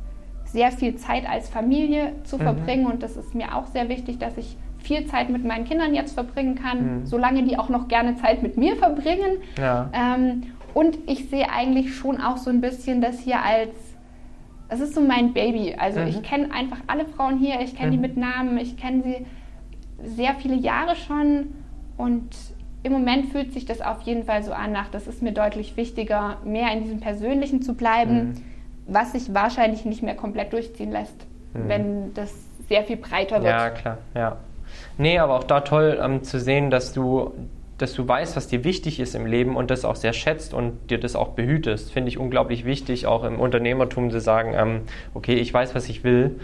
sehr 0.47 0.71
viel 0.71 0.97
Zeit 0.97 1.29
als 1.29 1.49
Familie 1.49 2.13
zu 2.25 2.37
mhm. 2.39 2.43
verbringen. 2.43 2.87
Und 2.87 3.03
das 3.03 3.17
ist 3.17 3.35
mir 3.35 3.55
auch 3.55 3.67
sehr 3.67 3.89
wichtig, 3.89 4.19
dass 4.19 4.37
ich 4.39 4.57
viel 4.79 5.07
Zeit 5.07 5.31
mit 5.31 5.45
meinen 5.45 5.65
Kindern 5.65 5.95
jetzt 5.95 6.15
verbringen 6.15 6.55
kann, 6.55 7.01
mhm. 7.01 7.07
solange 7.07 7.43
die 7.43 7.59
auch 7.59 7.69
noch 7.69 7.89
gerne 7.89 8.17
Zeit 8.17 8.43
mit 8.43 8.57
mir 8.57 8.77
verbringen. 8.77 9.39
Ja. 9.59 9.91
Ähm, 9.93 10.43
und 10.75 10.99
ich 11.07 11.31
sehe 11.31 11.49
eigentlich 11.51 11.95
schon 11.95 12.21
auch 12.21 12.37
so 12.37 12.51
ein 12.51 12.61
bisschen 12.61 13.01
das 13.01 13.21
hier 13.21 13.43
als, 13.43 13.73
es 14.69 14.81
ist 14.81 14.95
so 14.95 15.01
mein 15.01 15.33
Baby. 15.33 15.77
Also 15.79 16.01
mhm. 16.01 16.09
ich 16.09 16.23
kenne 16.23 16.53
einfach 16.53 16.79
alle 16.89 17.07
Frauen 17.07 17.39
hier, 17.39 17.61
ich 17.61 17.77
kenne 17.77 17.93
die 17.93 17.97
mhm. 17.97 18.03
mit 18.03 18.17
Namen, 18.17 18.59
ich 18.59 18.77
kenne 18.77 19.03
sie 19.03 19.27
sehr 20.05 20.35
viele 20.35 20.57
Jahre 20.57 20.97
schon 20.97 21.55
und 21.97 22.35
im 22.83 22.93
Moment 22.93 23.27
fühlt 23.33 23.53
sich 23.53 23.65
das 23.65 23.81
auf 23.81 24.03
jeden 24.03 24.25
Fall 24.25 24.43
so 24.43 24.53
an, 24.53 24.73
nach, 24.73 24.89
das 24.91 25.07
ist 25.07 25.23
mir 25.23 25.33
deutlich 25.33 25.77
wichtiger, 25.77 26.37
mehr 26.45 26.71
in 26.73 26.83
diesem 26.83 27.01
Persönlichen 27.01 27.63
zu 27.63 27.75
bleiben, 27.75 28.17
mhm. 28.17 28.35
was 28.87 29.13
sich 29.13 29.33
wahrscheinlich 29.33 29.85
nicht 29.85 30.03
mehr 30.03 30.15
komplett 30.15 30.53
durchziehen 30.53 30.91
lässt, 30.91 31.17
mhm. 31.55 31.69
wenn 31.69 32.15
das 32.15 32.35
sehr 32.69 32.83
viel 32.85 32.97
breiter 32.97 33.37
wird. 33.37 33.47
Ja, 33.47 33.71
klar, 33.71 33.99
ja. 34.15 34.37
Nee, 34.99 35.19
aber 35.19 35.37
auch 35.37 35.45
da 35.45 35.61
toll 35.61 35.99
ähm, 36.03 36.23
zu 36.25 36.39
sehen, 36.41 36.71
dass 36.71 36.93
du, 36.93 37.33
dass 37.79 37.95
du 37.95 38.07
weißt, 38.07 38.37
was 38.37 38.47
dir 38.47 38.63
wichtig 38.65 39.01
ist 39.01 39.15
im 39.15 39.27
Leben 39.27 39.57
und 39.57 39.71
das 39.71 39.85
auch 39.85 39.97
sehr 39.97 40.13
schätzt 40.13 40.55
und 40.55 40.91
dir 40.91 40.99
das 40.99 41.17
auch 41.17 41.31
behütest. 41.31 41.93
Finde 41.93 42.09
ich 42.09 42.19
unglaublich 42.19 42.65
wichtig, 42.65 43.07
auch 43.07 43.25
im 43.25 43.41
Unternehmertum 43.41 44.11
zu 44.11 44.21
sagen, 44.21 44.55
ähm, 44.55 44.81
okay, 45.13 45.35
ich 45.35 45.53
weiß, 45.53 45.75
was 45.75 45.89
ich 45.89 46.05
will 46.05 46.39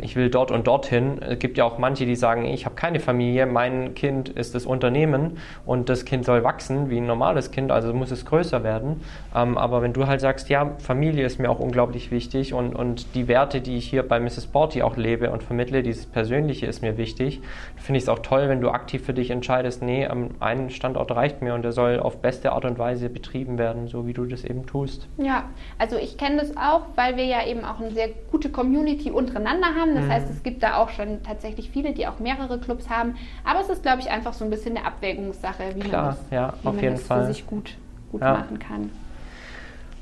ich 0.00 0.16
will 0.16 0.30
dort 0.30 0.50
und 0.50 0.66
dorthin. 0.66 1.20
Es 1.20 1.38
gibt 1.38 1.58
ja 1.58 1.64
auch 1.64 1.76
manche, 1.76 2.06
die 2.06 2.16
sagen, 2.16 2.46
ich 2.46 2.64
habe 2.64 2.76
keine 2.76 2.98
Familie, 2.98 3.44
mein 3.44 3.94
Kind 3.94 4.30
ist 4.30 4.54
das 4.54 4.64
Unternehmen 4.64 5.36
und 5.66 5.90
das 5.90 6.06
Kind 6.06 6.24
soll 6.24 6.42
wachsen 6.44 6.88
wie 6.88 6.96
ein 6.96 7.06
normales 7.06 7.50
Kind, 7.50 7.70
also 7.70 7.92
muss 7.92 8.10
es 8.10 8.24
größer 8.24 8.64
werden. 8.64 9.02
Ähm, 9.34 9.58
aber 9.58 9.82
wenn 9.82 9.92
du 9.92 10.06
halt 10.06 10.22
sagst, 10.22 10.48
ja, 10.48 10.72
Familie 10.78 11.26
ist 11.26 11.38
mir 11.38 11.50
auch 11.50 11.58
unglaublich 11.58 12.10
wichtig 12.10 12.54
und, 12.54 12.74
und 12.74 13.14
die 13.14 13.28
Werte, 13.28 13.60
die 13.60 13.76
ich 13.76 13.88
hier 13.88 14.02
bei 14.02 14.18
Mrs. 14.18 14.44
Sporty 14.44 14.82
auch 14.82 14.96
lebe 14.96 15.30
und 15.30 15.42
vermittle, 15.42 15.82
dieses 15.82 16.06
Persönliche 16.06 16.64
ist 16.64 16.80
mir 16.80 16.96
wichtig, 16.96 17.42
finde 17.76 17.98
ich 17.98 18.04
es 18.04 18.08
auch 18.08 18.20
toll, 18.20 18.48
wenn 18.48 18.62
du 18.62 18.70
aktiv 18.70 19.04
für 19.04 19.12
dich 19.12 19.30
entscheidest, 19.30 19.82
nee, 19.82 20.08
ein 20.40 20.70
Standort 20.70 21.10
reicht 21.10 21.42
mir 21.42 21.52
und 21.52 21.62
der 21.62 21.72
soll 21.72 22.00
auf 22.00 22.22
beste 22.22 22.52
Art 22.52 22.64
und 22.64 22.78
Weise 22.78 23.10
betrieben 23.10 23.58
werden, 23.58 23.88
so 23.88 24.06
wie 24.06 24.14
du 24.14 24.24
das 24.24 24.42
eben 24.42 24.64
tust. 24.64 25.06
Ja, 25.18 25.50
also 25.78 25.96
ich 25.96 26.16
kenne 26.16 26.38
das 26.38 26.56
auch, 26.56 26.86
weil 26.94 27.18
wir 27.18 27.24
ja 27.24 27.46
eben 27.46 27.64
auch 27.66 27.78
eine 27.78 27.90
sehr 27.90 28.08
gute 28.30 28.48
Community 28.48 29.10
untereinander 29.10 29.49
untereinander 29.50 29.80
haben. 29.80 29.94
Das 29.94 30.04
mhm. 30.04 30.10
heißt, 30.10 30.30
es 30.30 30.42
gibt 30.42 30.62
da 30.62 30.76
auch 30.76 30.90
schon 30.90 31.22
tatsächlich 31.22 31.70
viele, 31.70 31.92
die 31.92 32.06
auch 32.06 32.18
mehrere 32.18 32.58
Clubs 32.58 32.88
haben. 32.88 33.16
Aber 33.44 33.60
es 33.60 33.68
ist, 33.68 33.82
glaube 33.82 34.00
ich, 34.00 34.10
einfach 34.10 34.32
so 34.32 34.44
ein 34.44 34.50
bisschen 34.50 34.76
eine 34.76 34.86
Abwägungssache, 34.86 35.74
wie 35.74 35.80
Klar, 35.80 36.02
man 36.02 36.10
das, 36.10 36.30
ja, 36.30 36.54
wie 36.62 36.86
man 36.86 36.94
das 36.94 37.02
für 37.02 37.26
sich 37.26 37.46
gut, 37.46 37.76
gut 38.10 38.20
ja. 38.20 38.32
machen 38.32 38.58
kann. 38.58 38.90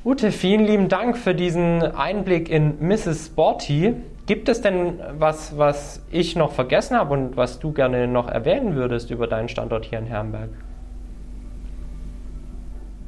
Ute, 0.05 0.31
vielen 0.31 0.65
lieben 0.65 0.89
Dank 0.89 1.17
für 1.17 1.35
diesen 1.35 1.83
Einblick 1.83 2.49
in 2.49 2.79
Mrs. 2.81 3.27
Sporty. 3.27 3.95
Gibt 4.27 4.49
es 4.49 4.61
denn 4.61 5.01
was, 5.19 5.57
was 5.59 6.03
ich 6.11 6.37
noch 6.37 6.53
vergessen 6.53 6.97
habe 6.97 7.15
und 7.15 7.37
was 7.37 7.59
du 7.59 7.73
gerne 7.73 8.07
noch 8.07 8.29
erwähnen 8.29 8.75
würdest 8.75 9.11
über 9.11 9.27
deinen 9.27 9.49
Standort 9.49 9.87
hier 9.87 9.99
in 9.99 10.07
Herrenberg? 10.07 10.51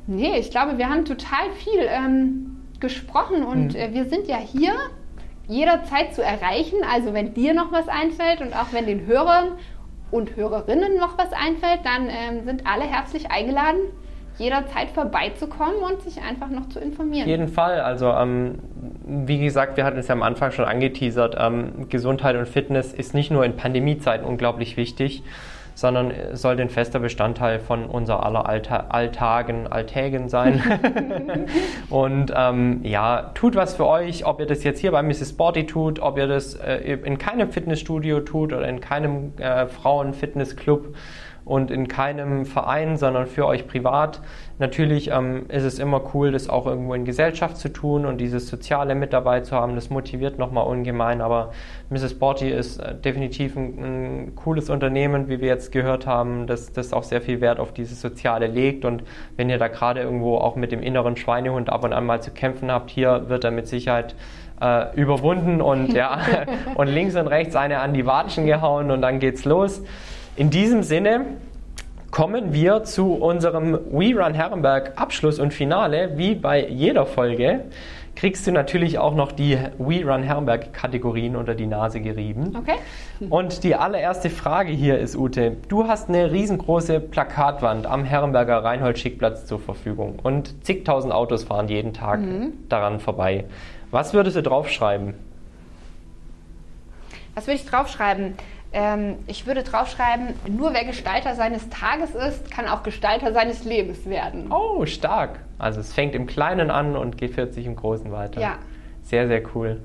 Nee, 0.07 0.39
ich 0.39 0.51
glaube, 0.51 0.79
wir 0.79 0.89
haben 0.89 1.05
total 1.05 1.51
viel 1.57 1.81
ähm, 1.87 2.57
gesprochen 2.81 3.45
und 3.45 3.75
hm. 3.75 3.81
äh, 3.81 3.95
wir 3.95 4.07
sind 4.07 4.27
ja 4.27 4.39
hier 4.39 4.73
jederzeit 5.51 6.15
zu 6.15 6.23
erreichen. 6.23 6.79
Also 6.91 7.13
wenn 7.13 7.35
dir 7.35 7.53
noch 7.55 7.73
was 7.73 7.89
einfällt 7.89 8.41
und 8.41 8.55
auch 8.55 8.73
wenn 8.73 8.87
den 8.87 9.07
Hörern 9.07 9.49
und 10.11 10.37
Hörerinnen 10.37 10.97
noch 10.97 11.19
was 11.19 11.33
einfällt, 11.33 11.81
dann 11.85 12.09
ähm, 12.09 12.45
sind 12.45 12.67
alle 12.67 12.85
herzlich 12.85 13.31
eingeladen, 13.31 13.81
jederzeit 14.39 14.91
vorbeizukommen 14.91 15.77
und 15.83 16.03
sich 16.03 16.23
einfach 16.23 16.49
noch 16.49 16.69
zu 16.69 16.79
informieren. 16.79 17.25
Auf 17.25 17.29
jeden 17.29 17.49
Fall. 17.49 17.81
Also 17.81 18.11
ähm, 18.11 18.61
wie 19.05 19.39
gesagt, 19.39 19.77
wir 19.77 19.85
hatten 19.85 19.99
es 19.99 20.09
ja 20.09 20.15
am 20.15 20.23
Anfang 20.23 20.53
schon 20.53 20.65
angeteasert, 20.65 21.37
ähm, 21.39 21.89
Gesundheit 21.89 22.37
und 22.37 22.49
Fitness 22.49 22.93
ist 22.93 23.13
nicht 23.13 23.31
nur 23.31 23.45
in 23.45 23.57
Pandemiezeiten 23.57 24.25
unglaublich 24.25 24.77
wichtig, 24.77 25.25
sondern 25.81 26.13
sollte 26.33 26.61
ein 26.61 26.69
fester 26.69 26.99
Bestandteil 26.99 27.59
von 27.59 27.87
unser 27.87 28.23
aller 28.25 28.47
Allta 28.47 28.87
Alltagen, 28.91 29.67
Alltägen 29.67 30.29
sein. 30.29 30.63
und 31.91 32.33
ähm, 32.37 32.81
ja, 32.83 33.31
tut 33.35 33.55
was 33.55 33.77
für 33.77 33.87
euch, 33.87 34.27
ob 34.27 34.41
ihr 34.41 34.47
das 34.47 34.63
jetzt 34.63 34.81
hier 34.81 34.93
bei 34.93 35.03
Mrs. 35.03 35.31
Sporty 35.31 35.65
tut, 35.65 35.99
ob 36.01 36.19
ihr 36.19 36.27
das 36.27 36.55
äh, 36.55 36.99
in 37.03 37.17
keinem 37.17 37.51
Fitnessstudio 37.51 38.21
tut 38.21 38.53
oder 38.53 38.69
in 38.69 38.81
keinem 38.81 39.33
äh, 39.39 39.67
Frauen-Fitnessclub 39.69 40.95
und 41.45 41.71
in 41.71 41.89
keinem 41.89 42.45
Verein, 42.45 42.97
sondern 42.97 43.27
für 43.27 43.47
euch 43.47 43.67
privat. 43.67 44.21
Natürlich 44.59 45.11
ähm, 45.11 45.47
ist 45.49 45.65
es 45.65 45.79
immer 45.79 46.03
cool, 46.13 46.33
das 46.33 46.49
auch 46.49 46.67
irgendwo 46.67 46.95
in 46.95 47.05
Gesellschaft 47.05 47.57
zu 47.57 47.73
tun 47.73 48.05
und 48.05 48.19
dieses 48.19 48.49
Soziale 48.49 48.95
mit 48.95 49.13
dabei 49.13 49.41
zu 49.41 49.57
haben. 49.57 49.75
Das 49.75 49.89
motiviert 49.91 50.39
nochmal 50.39 50.67
ungemein. 50.67 51.21
Aber 51.23 51.53
Mrs. 51.89 52.13
Sporty 52.13 52.51
ist 52.51 52.79
äh, 52.79 52.95
definitiv 52.95 53.57
ein, 53.57 53.79
ein, 53.79 54.35
cooles 54.35 54.69
Unternehmen, 54.69 55.29
wie 55.29 55.41
wir 55.41 55.49
jetzt 55.49 55.73
gehört 55.73 56.07
haben, 56.07 56.47
das, 56.47 56.73
das 56.73 56.93
auch 56.93 57.05
sehr 57.05 57.23
viel 57.23 57.41
Wert 57.41 57.59
auf 57.59 57.73
dieses 57.73 58.01
Soziale 58.01 58.47
legt. 58.47 58.85
Und 58.85 59.03
wenn 59.37 59.49
ihr 59.49 59.59
da 59.59 59.69
gerade 59.69 60.01
irgendwo 60.01 60.37
auch 60.37 60.57
mit 60.57 60.73
dem 60.73 60.83
inneren 60.83 61.17
Schweinehund 61.17 61.71
ab 61.71 61.85
und 61.85 61.93
an 61.93 62.05
mal 62.05 62.21
zu 62.21 62.31
kämpfen 62.31 62.71
habt, 62.71 62.91
hier 62.91 63.29
wird 63.29 63.45
er 63.45 63.51
mit 63.51 63.67
Sicherheit 63.67 64.15
äh, 64.61 64.95
überwunden 64.95 65.61
und, 65.63 65.93
ja, 65.95 66.21
und 66.75 66.87
links 66.87 67.17
und 67.17 67.27
rechts 67.27 67.57
eine 67.57 67.81
an 67.81 67.95
die 67.95 68.07
Watschen 68.07 68.47
gehauen 68.47 68.91
und 68.91 69.03
dann 69.03 69.19
geht's 69.19 69.45
los. 69.45 69.83
In 70.41 70.49
diesem 70.49 70.83
Sinne 70.83 71.37
kommen 72.11 72.55
wir 72.55 72.85
zu 72.85 73.13
unserem 73.13 73.75
We 73.93 74.19
Run 74.19 74.33
Herrenberg 74.33 74.93
Abschluss 74.97 75.39
und 75.39 75.53
Finale. 75.53 76.17
Wie 76.17 76.35
bei 76.35 76.67
jeder 76.67 77.05
Folge 77.05 77.67
kriegst 78.17 78.47
du 78.47 78.51
natürlich 78.51 78.99
auch 78.99 79.15
noch 79.15 79.33
die 79.33 79.59
We 79.77 80.03
Run 80.03 80.23
Herrenberg 80.23 80.73
Kategorien 80.73 81.37
unter 81.37 81.55
die 81.55 81.67
Nase 81.67 82.01
gerieben. 82.01 82.57
Okay. 82.57 82.79
Und 83.29 83.65
die 83.65 83.75
allererste 83.75 84.31
Frage 84.31 84.73
hier 84.73 84.99
ist, 84.99 85.15
Ute, 85.15 85.59
du 85.69 85.89
hast 85.89 86.09
eine 86.09 86.33
riesengroße 86.33 87.01
Plakatwand 87.01 87.87
am 87.87 88.07
Herrenberger 88.07 88.65
Reinhold-Schick-Platz 88.65 89.45
zur 89.45 89.59
Verfügung 89.59 90.21
und 90.23 90.65
zigtausend 90.65 91.13
Autos 91.13 91.45
fahren 91.45 91.69
jeden 91.69 91.93
Tag 91.93 92.21
mhm. 92.21 92.55
daran 92.71 92.99
vorbei. 92.99 93.45
Was 93.91 94.15
würdest 94.15 94.37
du 94.37 94.43
draufschreiben? 94.43 95.13
Was 97.35 97.47
würde 97.47 97.61
ich 97.61 97.67
draufschreiben? 97.67 98.37
Ähm, 98.73 99.17
ich 99.27 99.47
würde 99.47 99.65
draufschreiben, 99.65 100.29
nur 100.49 100.73
wer 100.73 100.85
Gestalter 100.85 101.35
seines 101.35 101.69
Tages 101.71 102.15
ist, 102.15 102.51
kann 102.51 102.69
auch 102.69 102.83
Gestalter 102.85 103.33
seines 103.33 103.65
Lebens 103.65 104.07
werden. 104.07 104.51
Oh, 104.53 104.87
stark. 104.87 105.41
Also 105.59 105.81
es 105.81 105.93
fängt 105.93 106.15
im 106.15 106.27
Kleinen 106.27 106.71
an 106.71 106.97
und 106.97 107.17
geht 107.17 107.35
40 107.35 107.67
im 107.67 107.75
Großen 107.75 108.13
weiter. 108.13 108.41
Ja. 108.41 108.59
Sehr, 109.03 109.27
sehr 109.27 109.43
cool. 109.55 109.81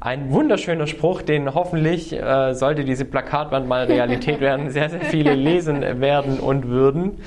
Ein 0.00 0.30
wunderschöner 0.30 0.86
Spruch, 0.86 1.20
den 1.20 1.54
hoffentlich, 1.54 2.14
äh, 2.14 2.54
sollte 2.54 2.84
diese 2.84 3.04
Plakatwand 3.04 3.68
mal 3.68 3.84
Realität 3.84 4.40
werden, 4.40 4.70
sehr, 4.70 4.88
sehr 4.88 5.02
viele 5.02 5.34
lesen 5.34 6.00
werden 6.00 6.40
und 6.40 6.68
würden. 6.68 7.18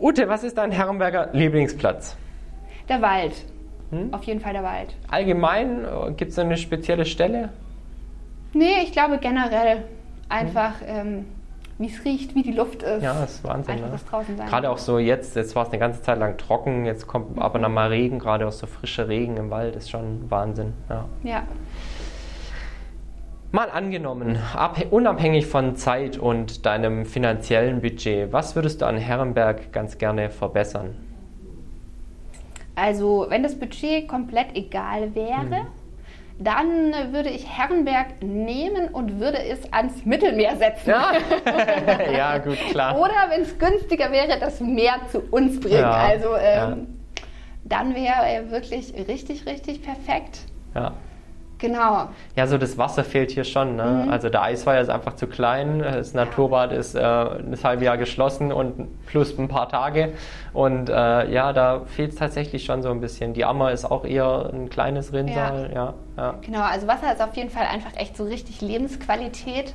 Ute, 0.00 0.26
was 0.28 0.42
ist 0.42 0.56
dein 0.56 0.72
Herrenberger 0.72 1.28
Lieblingsplatz? 1.32 2.16
Der 2.88 3.02
Wald. 3.02 3.34
Hm? 3.90 4.14
Auf 4.14 4.24
jeden 4.24 4.40
Fall 4.40 4.54
der 4.54 4.62
Wald. 4.62 4.94
Allgemein, 5.10 5.84
äh, 5.84 6.12
gibt 6.12 6.30
es 6.30 6.38
eine 6.38 6.56
spezielle 6.56 7.04
Stelle? 7.04 7.50
Nee, 8.54 8.82
ich 8.84 8.92
glaube 8.92 9.18
generell 9.18 9.84
einfach, 10.28 10.74
ähm, 10.86 11.26
wie 11.78 11.86
es 11.86 12.04
riecht, 12.04 12.34
wie 12.34 12.42
die 12.42 12.52
Luft 12.52 12.82
ist. 12.82 13.02
Ja, 13.02 13.14
das 13.14 13.36
ist 13.36 13.44
Wahnsinn. 13.44 13.74
Einfach 13.74 13.86
ne? 13.86 13.92
das 13.92 14.04
draußen 14.04 14.36
sein. 14.36 14.48
Gerade 14.48 14.70
auch 14.70 14.78
so 14.78 14.98
jetzt, 14.98 15.36
jetzt 15.36 15.54
war 15.54 15.64
es 15.64 15.70
eine 15.70 15.78
ganze 15.78 16.02
Zeit 16.02 16.18
lang 16.18 16.36
trocken, 16.36 16.84
jetzt 16.84 17.06
kommt 17.06 17.36
mhm. 17.36 17.42
ab 17.42 17.54
und 17.54 17.64
an 17.64 17.72
mal 17.72 17.88
Regen, 17.88 18.18
gerade 18.18 18.46
auch 18.46 18.52
so 18.52 18.66
frischer 18.66 19.08
Regen 19.08 19.36
im 19.36 19.50
Wald, 19.50 19.76
ist 19.76 19.90
schon 19.90 20.30
Wahnsinn. 20.30 20.74
Ja. 20.88 21.04
ja. 21.22 21.42
Mal 23.50 23.70
angenommen, 23.70 24.38
unabhängig 24.90 25.46
von 25.46 25.74
Zeit 25.74 26.18
und 26.18 26.66
deinem 26.66 27.06
finanziellen 27.06 27.80
Budget, 27.80 28.30
was 28.30 28.54
würdest 28.54 28.82
du 28.82 28.86
an 28.86 28.98
Herrenberg 28.98 29.72
ganz 29.72 29.96
gerne 29.96 30.28
verbessern? 30.28 30.96
Also, 32.74 33.26
wenn 33.30 33.42
das 33.42 33.58
Budget 33.58 34.06
komplett 34.06 34.54
egal 34.54 35.14
wäre, 35.14 35.44
mhm 35.44 35.77
dann 36.38 37.12
würde 37.12 37.30
ich 37.30 37.48
Herrenberg 37.48 38.22
nehmen 38.22 38.88
und 38.88 39.18
würde 39.18 39.42
es 39.42 39.72
ans 39.72 40.04
Mittelmeer 40.04 40.56
setzen. 40.56 40.90
Ja, 40.90 41.12
ja 42.12 42.38
gut, 42.38 42.58
klar. 42.70 42.98
Oder 42.98 43.28
wenn 43.30 43.42
es 43.42 43.58
günstiger 43.58 44.12
wäre, 44.12 44.38
das 44.38 44.60
Meer 44.60 45.00
zu 45.10 45.20
uns 45.30 45.58
bringen. 45.58 45.80
Ja, 45.80 45.92
also 45.92 46.36
ähm, 46.36 46.40
ja. 46.40 46.76
dann 47.64 47.94
wäre 47.94 48.28
er 48.28 48.50
wirklich 48.50 48.94
richtig, 49.08 49.46
richtig 49.46 49.82
perfekt. 49.82 50.40
Ja. 50.74 50.92
Genau. 51.58 52.08
Ja, 52.36 52.46
so 52.46 52.56
das 52.56 52.78
Wasser 52.78 53.02
fehlt 53.02 53.32
hier 53.32 53.44
schon. 53.44 53.76
Ne? 53.76 54.04
Mhm. 54.04 54.10
Also 54.10 54.28
der 54.28 54.42
Eisweiher 54.42 54.80
ist 54.80 54.90
einfach 54.90 55.16
zu 55.16 55.26
klein, 55.26 55.80
das 55.80 56.14
Naturbad 56.14 56.72
ist 56.72 56.94
äh, 56.94 57.00
ein 57.00 57.58
halbes 57.62 57.84
Jahr 57.84 57.98
geschlossen 57.98 58.52
und 58.52 59.04
plus 59.06 59.36
ein 59.38 59.48
paar 59.48 59.68
Tage. 59.68 60.12
Und 60.52 60.88
äh, 60.88 60.92
ja, 61.30 61.52
da 61.52 61.82
fehlt 61.86 62.12
es 62.12 62.16
tatsächlich 62.16 62.64
schon 62.64 62.82
so 62.82 62.90
ein 62.90 63.00
bisschen. 63.00 63.34
Die 63.34 63.44
Ammer 63.44 63.72
ist 63.72 63.84
auch 63.84 64.04
eher 64.04 64.50
ein 64.52 64.70
kleines 64.70 65.12
Rinnsal. 65.12 65.70
Ja. 65.74 65.94
Ja, 66.16 66.34
Genau, 66.42 66.62
also 66.62 66.86
Wasser 66.86 67.12
ist 67.12 67.20
auf 67.22 67.36
jeden 67.36 67.50
Fall 67.50 67.66
einfach 67.66 67.94
echt 67.96 68.16
so 68.16 68.24
richtig 68.24 68.60
Lebensqualität. 68.60 69.74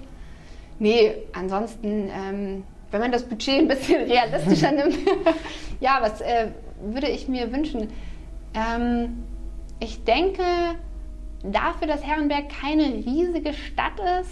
Nee, 0.80 1.14
ansonsten, 1.34 2.10
ähm, 2.10 2.64
wenn 2.92 3.02
man 3.02 3.12
das 3.12 3.24
Budget 3.24 3.60
ein 3.60 3.68
bisschen 3.68 4.04
realistischer 4.10 4.72
nimmt, 4.74 4.98
ja, 5.80 5.98
was 6.02 6.22
äh, 6.22 6.48
würde 6.82 7.08
ich 7.08 7.28
mir 7.28 7.52
wünschen? 7.52 7.90
Ähm, 8.54 9.24
ich 9.80 10.04
denke, 10.04 10.44
dafür, 11.44 11.88
dass 11.88 12.04
Herrenberg 12.04 12.46
keine 12.50 12.84
riesige 12.84 13.54
Stadt 13.54 14.00
ist, 14.22 14.32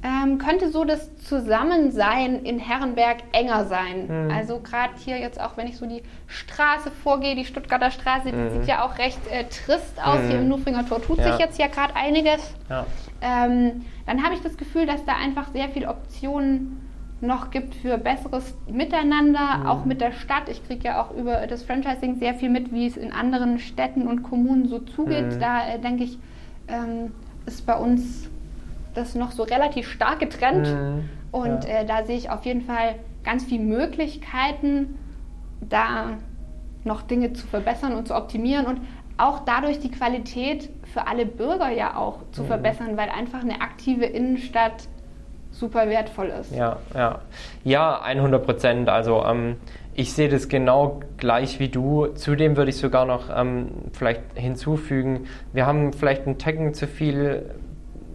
ähm, 0.00 0.38
könnte 0.38 0.70
so 0.70 0.84
das 0.84 1.16
Zusammensein 1.16 2.44
in 2.44 2.60
Herrenberg 2.60 3.16
enger 3.32 3.64
sein. 3.64 4.26
Mhm. 4.26 4.30
Also 4.30 4.60
gerade 4.60 4.92
hier 5.04 5.18
jetzt 5.18 5.40
auch, 5.40 5.56
wenn 5.56 5.66
ich 5.66 5.76
so 5.76 5.86
die 5.86 6.02
Straße 6.28 6.92
vorgehe, 6.92 7.34
die 7.34 7.44
Stuttgarter 7.44 7.90
Straße, 7.90 8.30
die 8.30 8.36
Mhm. 8.36 8.50
sieht 8.50 8.66
ja 8.66 8.84
auch 8.84 8.96
recht 8.98 9.18
äh, 9.30 9.44
trist 9.44 10.00
aus. 10.00 10.20
Mhm. 10.20 10.28
Hier 10.28 10.38
im 10.38 10.48
Nufringer 10.48 10.86
Tor 10.86 11.02
tut 11.02 11.18
Ja. 11.18 11.32
sich 11.32 11.38
jetzt 11.40 11.58
ja 11.58 11.66
gerade 11.66 11.96
einiges. 11.96 12.54
ja. 12.70 12.86
Ähm, 13.20 13.84
dann 14.06 14.22
habe 14.22 14.34
ich 14.34 14.40
das 14.42 14.56
Gefühl, 14.56 14.86
dass 14.86 15.04
da 15.04 15.14
einfach 15.16 15.48
sehr 15.52 15.68
viele 15.70 15.88
Optionen 15.88 16.87
noch 17.20 17.50
gibt 17.50 17.74
für 17.74 17.98
besseres 17.98 18.56
Miteinander, 18.70 19.58
Mhm. 19.58 19.66
auch 19.66 19.84
mit 19.84 20.00
der 20.00 20.12
Stadt. 20.12 20.48
Ich 20.48 20.64
kriege 20.66 20.84
ja 20.84 21.02
auch 21.02 21.10
über 21.14 21.46
das 21.46 21.64
Franchising 21.64 22.16
sehr 22.16 22.34
viel 22.34 22.48
mit, 22.50 22.72
wie 22.72 22.86
es 22.86 22.96
in 22.96 23.12
anderen 23.12 23.58
Städten 23.58 24.06
und 24.06 24.22
Kommunen 24.22 24.68
so 24.68 24.78
zugeht. 24.78 25.34
Mhm. 25.34 25.40
Da 25.40 25.68
äh, 25.68 25.78
denke 25.80 26.04
ich, 26.04 26.18
ähm, 26.68 27.12
ist 27.46 27.66
bei 27.66 27.76
uns 27.76 28.28
das 28.94 29.14
noch 29.14 29.32
so 29.32 29.42
relativ 29.42 29.88
stark 29.88 30.20
getrennt. 30.20 30.68
Mhm. 30.68 31.08
Und 31.32 31.64
Ja. 31.64 31.80
äh, 31.80 31.86
da 31.86 32.04
sehe 32.04 32.16
ich 32.16 32.30
auf 32.30 32.44
jeden 32.46 32.62
Fall 32.62 32.94
ganz 33.24 33.44
viele 33.44 33.64
Möglichkeiten, 33.64 34.96
da 35.60 36.18
noch 36.84 37.02
Dinge 37.02 37.32
zu 37.32 37.46
verbessern 37.46 37.94
und 37.94 38.06
zu 38.06 38.14
optimieren 38.14 38.66
und 38.66 38.80
auch 39.18 39.40
dadurch 39.44 39.80
die 39.80 39.90
Qualität 39.90 40.70
für 40.94 41.08
alle 41.08 41.26
Bürger 41.26 41.70
ja 41.70 41.96
auch 41.96 42.18
zu 42.30 42.42
Mhm. 42.44 42.46
verbessern, 42.46 42.96
weil 42.96 43.08
einfach 43.10 43.42
eine 43.42 43.60
aktive 43.60 44.04
Innenstadt 44.04 44.88
super 45.58 45.88
wertvoll 45.88 46.32
ist. 46.40 46.54
Ja, 46.54 46.78
ja. 46.94 47.20
Ja, 47.64 48.00
100 48.00 48.44
Prozent. 48.44 48.88
Also 48.88 49.24
ähm, 49.24 49.56
ich 49.94 50.12
sehe 50.12 50.28
das 50.28 50.48
genau 50.48 51.00
gleich 51.16 51.58
wie 51.58 51.68
du. 51.68 52.06
Zudem 52.14 52.56
würde 52.56 52.70
ich 52.70 52.76
sogar 52.76 53.04
noch 53.04 53.24
ähm, 53.34 53.68
vielleicht 53.92 54.22
hinzufügen, 54.34 55.26
wir 55.52 55.66
haben 55.66 55.92
vielleicht 55.92 56.26
einen 56.26 56.38
Tacken 56.38 56.74
zu 56.74 56.86
viel 56.86 57.50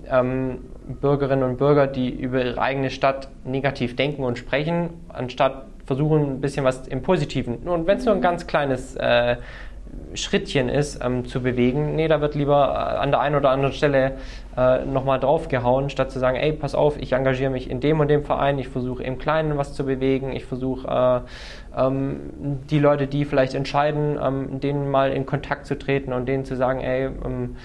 ähm, 0.09 0.59
Bürgerinnen 0.87 1.43
und 1.43 1.57
Bürger, 1.57 1.87
die 1.87 2.09
über 2.09 2.43
ihre 2.43 2.61
eigene 2.61 2.89
Stadt 2.89 3.29
negativ 3.45 3.95
denken 3.95 4.23
und 4.23 4.37
sprechen, 4.37 4.89
anstatt 5.09 5.65
versuchen, 5.85 6.35
ein 6.35 6.41
bisschen 6.41 6.63
was 6.63 6.87
im 6.87 7.01
Positiven. 7.01 7.57
Und 7.67 7.87
wenn 7.87 7.97
es 7.97 8.05
nur 8.05 8.15
ein 8.15 8.21
ganz 8.21 8.47
kleines 8.47 8.95
äh, 8.95 9.37
Schrittchen 10.15 10.69
ist, 10.69 11.03
ähm, 11.03 11.25
zu 11.25 11.41
bewegen. 11.41 11.95
Nee, 11.95 12.07
da 12.07 12.21
wird 12.21 12.35
lieber 12.35 12.73
äh, 12.73 12.97
an 12.97 13.11
der 13.11 13.19
einen 13.19 13.35
oder 13.35 13.49
anderen 13.49 13.73
Stelle 13.73 14.13
äh, 14.55 14.85
nochmal 14.85 15.19
draufgehauen, 15.19 15.89
statt 15.89 16.11
zu 16.11 16.19
sagen, 16.19 16.37
ey, 16.37 16.53
pass 16.53 16.75
auf, 16.75 16.97
ich 16.99 17.13
engagiere 17.13 17.49
mich 17.49 17.69
in 17.69 17.79
dem 17.79 17.99
und 17.99 18.07
dem 18.07 18.23
Verein, 18.23 18.59
ich 18.59 18.67
versuche 18.67 19.03
im 19.03 19.17
Kleinen 19.17 19.57
was 19.57 19.73
zu 19.73 19.85
bewegen, 19.85 20.31
ich 20.31 20.45
versuche 20.45 20.87
äh, 21.75 21.85
ähm, 21.85 22.19
die 22.69 22.79
Leute, 22.79 23.07
die 23.07 23.25
vielleicht 23.25 23.55
entscheiden, 23.55 24.19
ähm, 24.21 24.59
denen 24.59 24.91
mal 24.91 25.11
in 25.11 25.25
Kontakt 25.25 25.65
zu 25.65 25.77
treten 25.77 26.13
und 26.13 26.27
denen 26.27 26.45
zu 26.45 26.55
sagen, 26.55 26.81
ey, 26.81 27.05
ähm, 27.05 27.55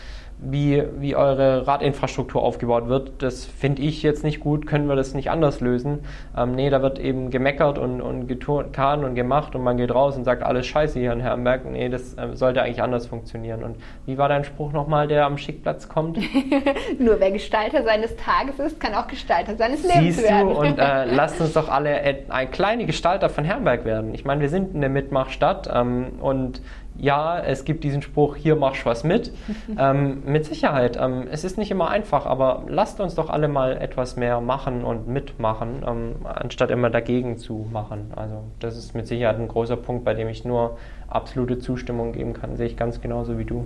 wie, 0.41 0.85
wie 0.99 1.17
eure 1.17 1.67
Radinfrastruktur 1.67 2.43
aufgebaut 2.43 2.89
wird, 2.89 3.23
das 3.23 3.45
finde 3.45 3.83
ich 3.83 4.03
jetzt 4.03 4.23
nicht 4.23 4.39
gut, 4.41 4.67
können 4.67 4.89
wir 4.89 4.95
das 4.95 5.13
nicht 5.15 5.31
anders 5.31 5.61
lösen. 5.61 6.01
Ähm, 6.37 6.53
nee, 6.55 6.71
da 6.71 6.81
wird 6.81 7.01
eben 7.01 7.31
gemeckert 7.31 7.79
und, 7.79 8.01
und 8.01 8.29
getan 8.29 9.05
und 9.05 9.15
gemacht 9.17 9.57
und 9.57 9.65
man 9.65 9.77
geht 9.77 9.93
raus 9.93 10.17
und 10.17 10.25
sagt, 10.25 10.45
alles 10.45 10.67
scheiße 10.67 10.99
hier 10.99 11.13
in 11.13 11.21
Herrenberg. 11.21 11.65
Nee, 11.65 11.89
das 11.89 12.15
äh, 12.15 12.35
sollte 12.35 12.63
eigentlich 12.63 12.83
anders 12.83 13.07
funktionieren. 13.07 13.65
Und 13.65 13.77
wie 14.07 14.17
war 14.17 14.29
dein 14.29 14.45
Spruch 14.45 14.73
nochmal, 14.73 15.09
der 15.09 15.27
am 15.27 15.39
Schickplatz 15.39 15.89
kommt? 15.89 16.19
Nur 16.99 17.19
wer 17.19 17.33
Gestalter 17.33 17.83
seines 17.83 18.15
Tages 18.17 18.61
ist, 18.61 18.79
kann 18.79 18.95
auch 18.95 19.09
Gestalter 19.09 19.57
seines 19.57 19.83
Lebens 19.83 20.17
Siehst 20.17 20.23
werden. 20.23 20.51
du, 20.51 20.61
und 20.61 20.79
äh, 20.79 21.05
lasst 21.15 21.41
uns 21.41 21.53
doch 21.53 21.69
alle 21.69 22.01
ein 22.29 22.51
kleine 22.53 22.87
Gestalter 22.87 23.29
von 23.29 23.45
Herrenberg 23.45 23.85
werden. 23.85 24.15
Ich 24.15 24.25
meine, 24.25 24.41
wir 24.41 24.49
sind 24.49 24.77
eine 24.77 24.89
Mitmachstadt 24.89 25.69
ähm, 25.73 26.13
und 26.21 26.63
ja, 26.99 27.39
es 27.39 27.65
gibt 27.65 27.85
diesen 27.85 28.03
Spruch, 28.03 28.37
hier 28.37 28.57
machst 28.57 28.85
was 28.85 29.05
mit. 29.05 29.33
ähm, 29.79 30.23
mit 30.27 30.45
Sicherheit. 30.45 30.99
Ähm, 31.01 31.29
es 31.31 31.45
ist 31.45 31.57
nicht 31.57 31.71
immer 31.71 31.89
einfach, 31.89 32.27
aber 32.27 32.65
lasst 32.69 33.01
uns 33.01 33.15
doch 33.15 33.31
alle 33.31 33.49
mal 33.49 33.77
etwas 33.77 34.17
mehr 34.17 34.41
machen 34.41 34.85
und 34.85 35.09
mitmachen, 35.09 35.85
ähm, 35.87 36.17
anstatt 36.25 36.71
immer 36.71 36.91
dagegen 36.91 37.39
zu 37.39 37.67
machen. 37.73 38.13
Also 38.17 38.43
das 38.59 38.77
ist 38.77 38.95
mit 38.95 39.07
Sicherheit 39.07 39.39
ein 39.39 39.49
großer 39.49 39.77
Punkt, 39.77 40.05
bei 40.05 40.15
dem 40.15 40.29
ich 40.29 40.45
nur 40.45 40.77
absolute 41.09 41.59
Zustimmung 41.59 42.13
geben 42.13 42.35
kann. 42.35 42.57
Sehe 42.57 42.67
ich 42.67 42.77
ganz 42.77 43.01
genauso 43.01 43.39
wie 43.39 43.45
du. 43.45 43.65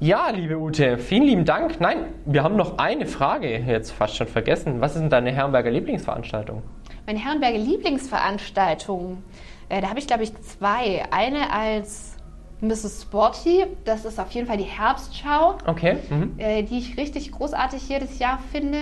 Ja, 0.00 0.30
liebe 0.30 0.58
Ute, 0.58 0.98
vielen 0.98 1.22
lieben 1.22 1.44
Dank. 1.44 1.80
Nein, 1.80 1.98
wir 2.24 2.42
haben 2.42 2.56
noch 2.56 2.78
eine 2.78 3.06
Frage 3.06 3.56
jetzt 3.58 3.92
fast 3.92 4.16
schon 4.16 4.26
vergessen. 4.26 4.80
Was 4.80 4.96
ist 4.96 5.02
denn 5.02 5.10
deine 5.10 5.30
Herrenberger 5.30 5.70
Lieblingsveranstaltung? 5.70 6.62
Meine 7.06 7.18
Herrenberger 7.18 7.58
Lieblingsveranstaltung, 7.58 9.22
äh, 9.68 9.80
da 9.80 9.88
habe 9.88 9.98
ich 9.98 10.06
glaube 10.06 10.22
ich 10.22 10.32
zwei. 10.42 11.04
Eine 11.10 11.52
als 11.52 12.16
Mrs. 12.60 13.02
Sporty, 13.02 13.66
das 13.84 14.04
ist 14.04 14.20
auf 14.20 14.30
jeden 14.30 14.46
Fall 14.46 14.56
die 14.56 14.62
Herbstschau, 14.64 15.56
Okay. 15.66 15.98
Mhm. 16.10 16.34
äh, 16.38 16.62
die 16.62 16.78
ich 16.78 16.96
richtig 16.96 17.32
großartig 17.32 17.88
jedes 17.88 18.18
Jahr 18.18 18.38
finde. 18.52 18.78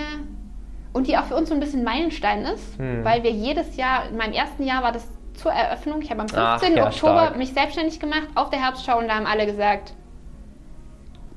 Und 0.92 1.06
die 1.06 1.16
auch 1.16 1.24
für 1.24 1.36
uns 1.36 1.48
so 1.48 1.54
ein 1.54 1.60
bisschen 1.60 1.84
Meilenstein 1.84 2.42
ist, 2.44 2.76
Hm. 2.78 3.04
weil 3.04 3.22
wir 3.22 3.30
jedes 3.30 3.76
Jahr, 3.76 4.08
in 4.10 4.16
meinem 4.16 4.32
ersten 4.32 4.64
Jahr 4.64 4.82
war 4.82 4.90
das 4.90 5.06
zur 5.34 5.52
Eröffnung, 5.52 6.02
ich 6.02 6.10
habe 6.10 6.20
am 6.22 6.26
Ach, 6.34 6.58
15. 6.58 6.76
ja, 6.76 6.86
Oktober 6.88 7.20
stark. 7.22 7.36
mich 7.38 7.52
selbstständig 7.52 8.00
gemacht 8.00 8.26
auf 8.34 8.50
der 8.50 8.60
Herbstschau 8.60 8.98
und 8.98 9.06
da 9.08 9.14
haben 9.14 9.26
alle 9.26 9.46
gesagt, 9.46 9.94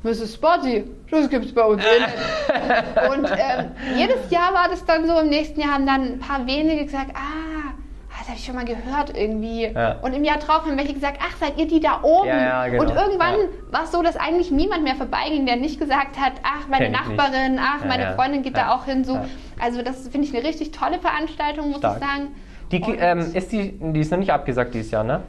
Mrs. 0.03 0.33
Sporty, 0.33 0.83
das 1.09 1.29
gibt's 1.29 1.53
bei 1.53 1.63
uns 1.63 1.81
nicht. 1.81 3.09
Und 3.09 3.25
ähm, 3.25 3.71
jedes 3.95 4.29
Jahr 4.29 4.53
war 4.53 4.67
das 4.69 4.83
dann 4.85 5.07
so, 5.07 5.19
im 5.19 5.29
nächsten 5.29 5.61
Jahr 5.61 5.75
haben 5.75 5.85
dann 5.85 6.01
ein 6.01 6.19
paar 6.19 6.45
wenige 6.45 6.83
gesagt, 6.83 7.11
ah, 7.15 7.73
das 8.19 8.27
habe 8.27 8.37
ich 8.37 8.45
schon 8.45 8.55
mal 8.55 8.65
gehört 8.65 9.17
irgendwie. 9.17 9.63
Ja. 9.63 9.99
Und 10.01 10.13
im 10.13 10.23
Jahr 10.23 10.37
drauf 10.37 10.65
haben 10.65 10.77
welche 10.77 10.93
gesagt, 10.93 11.19
ach, 11.21 11.35
seid 11.37 11.57
ihr 11.57 11.67
die 11.67 11.79
da 11.79 11.99
oben? 12.03 12.27
Ja, 12.27 12.65
ja, 12.65 12.67
genau. 12.67 12.83
Und 12.83 12.95
irgendwann 12.95 13.35
war 13.71 13.83
es 13.83 13.91
so, 13.91 14.01
dass 14.01 14.15
eigentlich 14.17 14.51
niemand 14.51 14.83
mehr 14.83 14.95
vorbeiging, 14.95 15.45
der 15.45 15.55
nicht 15.55 15.79
gesagt 15.79 16.19
hat, 16.19 16.33
ach, 16.43 16.67
meine 16.69 16.85
Kenn 16.85 16.93
ich 16.93 17.07
nicht. 17.07 17.17
Nachbarin, 17.17 17.59
ach, 17.59 17.85
meine. 17.85 18.13
Freundin 18.15 18.43
geht 18.43 18.57
da 18.57 18.73
auch 18.73 18.85
hin. 18.85 19.03
So. 19.03 19.19
Also 19.59 19.81
das 19.81 20.07
finde 20.07 20.27
ich 20.27 20.35
eine 20.35 20.45
richtig 20.45 20.71
tolle 20.71 20.99
Veranstaltung, 20.99 21.69
muss 21.69 21.79
Stark. 21.79 21.97
ich 22.01 22.07
sagen. 22.07 22.35
Die, 22.71 22.81
ähm, 22.97 23.19
ist 23.33 23.51
die, 23.51 23.77
die 23.79 23.99
ist 23.99 24.11
noch 24.11 24.19
nicht 24.19 24.31
abgesagt 24.31 24.73
dieses 24.73 24.91
Jahr, 24.91 25.03
ne? 25.03 25.21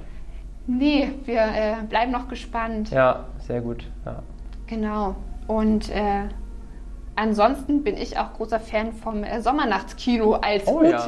Nee, 0.67 1.11
wir 1.25 1.41
äh, 1.41 1.75
bleiben 1.89 2.11
noch 2.11 2.29
gespannt. 2.29 2.91
Ja, 2.91 3.25
sehr 3.39 3.61
gut. 3.61 3.85
Ja. 4.07 4.23
Genau. 4.75 5.15
Und 5.47 5.91
äh, 5.91 6.29
ansonsten 7.17 7.85
bin 7.85 7.97
ich 7.97 8.19
auch 8.19 8.33
großer 8.33 8.59
Fan 8.59 8.93
vom 8.93 9.23
äh, 9.23 9.41
Sommernachtskino 9.41 10.35
als 10.35 10.67
Oh 10.67 10.79
Ute 10.79 10.89
ja. 10.91 10.99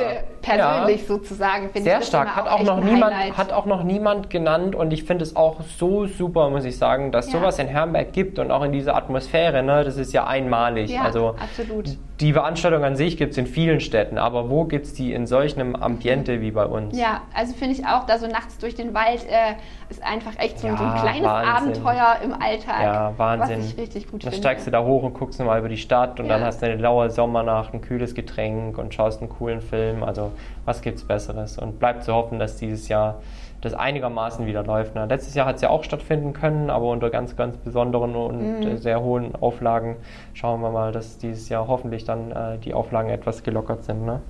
persönlich 0.42 1.00
Ja. 1.02 1.06
sozusagen. 1.08 1.70
Finde 1.70 1.90
Sehr 1.90 2.02
stark. 2.02 2.36
Hat 2.36 2.46
auch, 2.48 2.58
echt 2.60 2.66
noch 2.66 2.80
niemand, 2.82 3.14
Highlight. 3.16 3.36
hat 3.36 3.52
auch 3.52 3.66
noch 3.66 3.82
niemand 3.82 4.30
genannt 4.30 4.74
und 4.74 4.92
ich 4.92 5.04
finde 5.04 5.24
es 5.24 5.34
auch 5.36 5.62
so 5.62 6.06
super, 6.06 6.50
muss 6.50 6.64
ich 6.64 6.78
sagen, 6.78 7.10
dass 7.12 7.32
Ja. 7.32 7.38
sowas 7.40 7.58
in 7.58 7.66
Herrenberg 7.66 8.12
gibt 8.12 8.38
und 8.38 8.50
auch 8.50 8.62
in 8.62 8.72
dieser 8.72 8.94
Atmosphäre, 8.96 9.62
ne, 9.62 9.82
das 9.84 9.96
ist 9.96 10.12
ja 10.12 10.26
einmalig. 10.26 10.90
ja, 10.90 11.02
also 11.02 11.34
absolut. 11.42 11.96
Die 12.20 12.32
Veranstaltung 12.32 12.82
an 12.82 12.96
sich 12.96 13.18
gibt 13.18 13.32
es 13.32 13.38
in 13.38 13.46
vielen 13.46 13.78
Städten, 13.80 14.16
aber 14.16 14.48
wo 14.48 14.64
gibt 14.64 14.86
es 14.86 14.94
die 14.94 15.12
in 15.12 15.26
solch 15.26 15.54
einem 15.58 15.76
Ambiente 15.76 16.40
wie 16.40 16.50
bei 16.50 16.64
uns? 16.64 16.96
Ja, 16.98 17.20
also 17.34 17.52
finde 17.52 17.74
ich 17.74 17.86
auch, 17.86 18.06
da 18.06 18.18
so 18.18 18.26
nachts 18.26 18.56
durch 18.56 18.74
den 18.74 18.94
Wald 18.94 19.26
äh, 19.28 19.54
ist 19.90 20.02
einfach 20.02 20.32
echt 20.38 20.58
so, 20.58 20.68
so 20.68 20.74
ein 20.82 20.94
Ja, 20.94 21.00
kleines 21.02 21.24
Wahnsinn. 21.28 21.72
Abenteuer 21.84 22.16
im 22.24 22.32
Alltag. 22.32 22.82
Ja, 22.82 23.12
Wahnsinn. 23.18 23.58
Was 23.60 23.66
ich 23.72 23.78
richtig 23.78 24.04
gut 24.10 24.24
Dann 24.24 24.32
finde. 24.32 24.36
steigst 24.46 24.66
du 24.66 24.70
da 24.70 24.82
hoch 24.82 25.02
und 25.02 25.12
guckst 25.12 25.38
nochmal 25.38 25.58
über 25.58 25.68
die 25.68 25.76
Stadt 25.76 26.18
und 26.18 26.26
Ja. 26.26 26.34
dann 26.38 26.44
hast 26.46 26.62
du 26.62 26.66
eine 26.66 26.76
laue 26.76 27.10
Sommernacht, 27.10 27.74
ein 27.74 27.82
kühles 27.82 28.14
Getränk 28.14 28.78
und 28.78 28.94
schaust 28.94 29.20
einen 29.20 29.28
coolen 29.28 29.60
Film. 29.60 30.02
Also, 30.02 30.32
was 30.64 30.80
gibt's 30.80 31.04
Besseres? 31.04 31.58
Und 31.58 31.78
bleibt 31.78 32.02
zu 32.04 32.14
hoffen, 32.14 32.38
dass 32.38 32.56
dieses 32.56 32.88
Jahr 32.88 33.20
das 33.66 33.74
einigermaßen 33.74 34.46
wieder 34.46 34.62
läuft. 34.64 34.94
Ne? 34.94 35.06
Letztes 35.06 35.34
Jahr 35.34 35.46
hat 35.46 35.56
es 35.56 35.62
ja 35.62 35.68
auch 35.70 35.84
stattfinden 35.84 36.32
können, 36.32 36.70
aber 36.70 36.86
unter 36.90 37.10
ganz, 37.10 37.36
ganz 37.36 37.56
besonderen 37.58 38.14
und 38.16 38.60
Mhm. 38.60 38.66
äh, 38.66 38.76
sehr 38.76 39.02
hohen 39.02 39.34
Auflagen. 39.34 39.96
Schauen 40.34 40.60
wir 40.62 40.70
mal, 40.70 40.92
dass 40.92 41.18
dieses 41.18 41.48
Jahr 41.48 41.66
hoffentlich 41.68 42.04
dann 42.04 42.30
äh, 42.32 42.58
die 42.58 42.72
Auflagen 42.74 43.10
etwas 43.10 43.42
gelockert 43.42 43.84
sind. 43.84 44.06
Ne? 44.06 44.20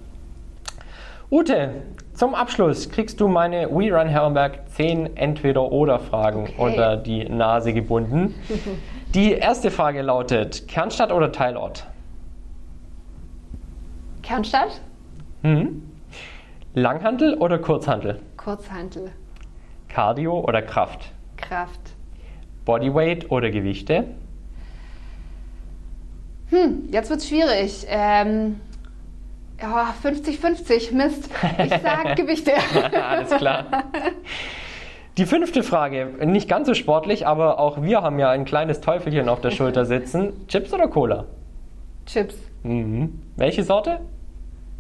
Ute, 1.30 1.70
zum 2.14 2.34
Abschluss 2.34 2.89
kriegst 2.89 3.20
du 3.20 3.26
meine 3.28 3.68
We 3.70 3.91
Run 3.93 4.07
Herrenberg 4.09 4.68
10 4.70 5.16
Entweder-Oder-Fragen 5.16 6.45
Okay. 6.45 6.53
unter 6.57 6.97
die 6.97 7.28
Nase 7.28 7.72
gebunden. 7.72 8.34
Die 9.14 9.32
erste 9.32 9.70
Frage 9.70 10.03
lautet: 10.03 10.68
Kernstadt 10.68 11.11
oder 11.11 11.32
Teilort? 11.32 11.87
Kernstadt? 14.22 14.80
Hm? 15.43 15.82
Langhantel 16.74 17.34
oder 17.34 17.59
Kurzhantel? 17.59 18.20
Kurzhantel. 18.37 19.11
Cardio 19.89 20.41
oder 20.41 20.62
Kraft? 20.62 21.12
Kraft. 21.37 21.80
Bodyweight 22.64 23.30
oder 23.30 23.51
Gewichte? 23.51 24.05
Hm, 26.51 26.89
jetzt 26.91 27.11
wird's 27.11 27.28
schwierig. 27.28 27.87
Ähm, 27.89 28.61
ja, 29.61 29.95
50-50, 30.03 30.95
Mist. 30.95 31.30
Ich 31.59 31.70
sag 31.82 32.16
Gewichte. 32.16 32.53
Alles 33.09 33.30
klar. 33.30 33.84
Die 35.16 35.24
fünfte 35.24 35.62
Frage, 35.62 36.26
nicht 36.26 36.49
ganz 36.49 36.66
so 36.66 36.74
sportlich, 36.74 37.26
aber 37.26 37.59
auch 37.59 37.82
wir 37.82 38.03
haben 38.03 38.18
ja 38.18 38.28
ein 38.30 38.45
kleines 38.45 38.80
Teufelchen 38.80 39.28
auf 39.28 39.41
der 39.41 39.51
Schulter 39.51 39.87
sitzen. 39.87 40.32
Chips 40.49 40.72
oder 40.74 40.89
Cola? 40.89 41.24
Chips. 42.05 42.37
Mhm. 42.62 43.22
Welche 43.37 43.64
Sorte? 43.64 44.01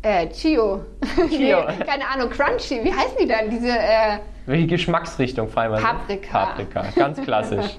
Äh, 0.02 0.28
Chio. 0.28 0.82
Chio. 1.28 1.64
nee, 1.68 1.84
keine 1.84 2.08
Ahnung, 2.08 2.30
Crunchy. 2.30 2.84
Wie 2.84 2.92
heißen 2.92 3.16
die 3.20 3.26
denn? 3.26 3.50
Diese, 3.50 3.70
äh, 3.70 4.18
Welche 4.46 4.66
Geschmacksrichtung, 4.68 5.48
Freimann? 5.48 5.82
Paprika. 5.82 6.46
Paprika, 6.46 6.84
ganz 6.94 7.20
klassisch. 7.22 7.76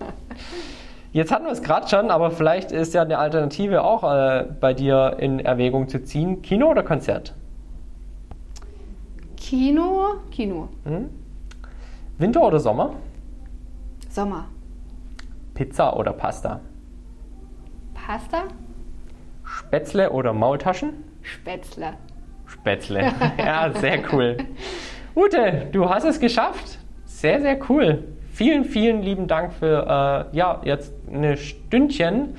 Jetzt 1.14 1.32
hatten 1.32 1.46
wir 1.46 1.52
es 1.52 1.64
gerade 1.64 1.88
schon, 1.88 2.12
aber 2.12 2.32
vielleicht 2.32 2.72
ist 2.72 2.94
ja 2.94 3.02
eine 3.02 3.18
Alternative 3.18 3.84
auch 3.84 4.04
äh, 4.04 4.46
bei 4.60 4.74
dir 4.74 5.16
in 5.20 5.40
Erwägung 5.40 5.88
zu 5.88 6.04
ziehen. 6.04 6.42
Kino 6.42 6.70
oder 6.70 6.84
Konzert? 6.84 7.34
Kino. 9.38 10.16
Kino. 10.30 10.68
Hm? 10.84 11.10
Winter 12.18 12.44
oder 12.44 12.60
Sommer? 12.60 12.94
Sommer. 14.10 14.46
Pizza 15.54 15.96
oder 15.96 16.12
Pasta? 16.14 16.60
Pasta. 17.94 18.44
Spätzle 19.44 20.12
oder 20.12 20.34
Maultaschen? 20.34 21.04
Spätzle. 21.22 21.94
Spätzle. 22.68 23.14
ja, 23.38 23.72
sehr 23.74 24.00
cool. 24.12 24.36
Ute, 25.16 25.68
du 25.72 25.90
hast 25.90 26.04
es 26.04 26.20
geschafft. 26.20 26.80
Sehr, 27.06 27.40
sehr 27.40 27.58
cool. 27.70 28.04
Vielen, 28.34 28.66
vielen 28.66 29.02
lieben 29.02 29.28
Dank 29.28 29.54
für 29.54 30.28
äh, 30.34 30.36
ja, 30.36 30.62
jetzt 30.66 30.94
eine 31.10 31.38
Stündchen 31.38 32.36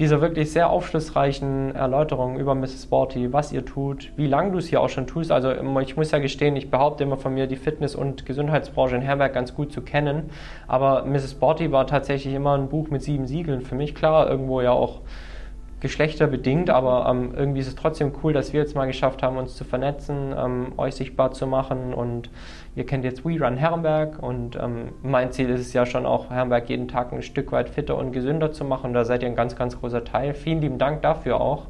dieser 0.00 0.20
wirklich 0.20 0.50
sehr 0.50 0.70
aufschlussreichen 0.70 1.74
Erläuterung 1.74 2.38
über 2.38 2.54
Mrs. 2.56 2.84
Sporty, 2.84 3.32
was 3.32 3.52
ihr 3.52 3.64
tut, 3.64 4.10
wie 4.16 4.26
lange 4.26 4.50
du 4.50 4.58
es 4.58 4.66
hier 4.66 4.80
auch 4.80 4.88
schon 4.88 5.06
tust. 5.06 5.30
Also 5.30 5.52
ich 5.52 5.96
muss 5.96 6.10
ja 6.10 6.18
gestehen, 6.18 6.56
ich 6.56 6.70
behaupte 6.70 7.04
immer 7.04 7.18
von 7.18 7.32
mir, 7.34 7.46
die 7.46 7.56
Fitness- 7.56 7.94
und 7.94 8.26
Gesundheitsbranche 8.26 8.96
in 8.96 9.02
Herberg 9.02 9.34
ganz 9.34 9.54
gut 9.54 9.72
zu 9.72 9.82
kennen. 9.82 10.30
Aber 10.66 11.04
Mrs. 11.04 11.32
Sporty 11.32 11.70
war 11.70 11.86
tatsächlich 11.86 12.34
immer 12.34 12.58
ein 12.58 12.68
Buch 12.68 12.88
mit 12.90 13.02
sieben 13.02 13.28
Siegeln. 13.28 13.60
Für 13.60 13.76
mich 13.76 13.94
klar, 13.94 14.28
irgendwo 14.28 14.62
ja 14.62 14.72
auch 14.72 15.00
geschlechterbedingt, 15.80 16.70
aber 16.70 17.08
ähm, 17.10 17.34
irgendwie 17.34 17.60
ist 17.60 17.68
es 17.68 17.74
trotzdem 17.74 18.12
cool, 18.22 18.32
dass 18.32 18.52
wir 18.52 18.60
jetzt 18.60 18.74
mal 18.74 18.86
geschafft 18.86 19.22
haben, 19.22 19.36
uns 19.36 19.56
zu 19.56 19.64
vernetzen, 19.64 20.34
ähm, 20.36 20.72
euch 20.76 20.94
sichtbar 20.94 21.32
zu 21.32 21.46
machen 21.46 21.94
und 21.94 22.30
ihr 22.76 22.84
kennt 22.84 23.04
jetzt 23.04 23.24
We 23.24 23.40
Run 23.40 23.56
Herrenberg 23.56 24.22
und 24.22 24.56
ähm, 24.56 24.92
mein 25.02 25.32
Ziel 25.32 25.48
ist 25.48 25.60
es 25.60 25.72
ja 25.72 25.86
schon 25.86 26.06
auch, 26.06 26.30
Herrenberg 26.30 26.68
jeden 26.68 26.88
Tag 26.88 27.12
ein 27.12 27.22
Stück 27.22 27.50
weit 27.52 27.70
fitter 27.70 27.96
und 27.96 28.12
gesünder 28.12 28.52
zu 28.52 28.64
machen. 28.64 28.92
Da 28.92 29.04
seid 29.04 29.22
ihr 29.22 29.28
ein 29.28 29.36
ganz, 29.36 29.56
ganz 29.56 29.80
großer 29.80 30.04
Teil. 30.04 30.34
Vielen 30.34 30.60
lieben 30.60 30.78
Dank 30.78 31.02
dafür 31.02 31.40
auch. 31.40 31.66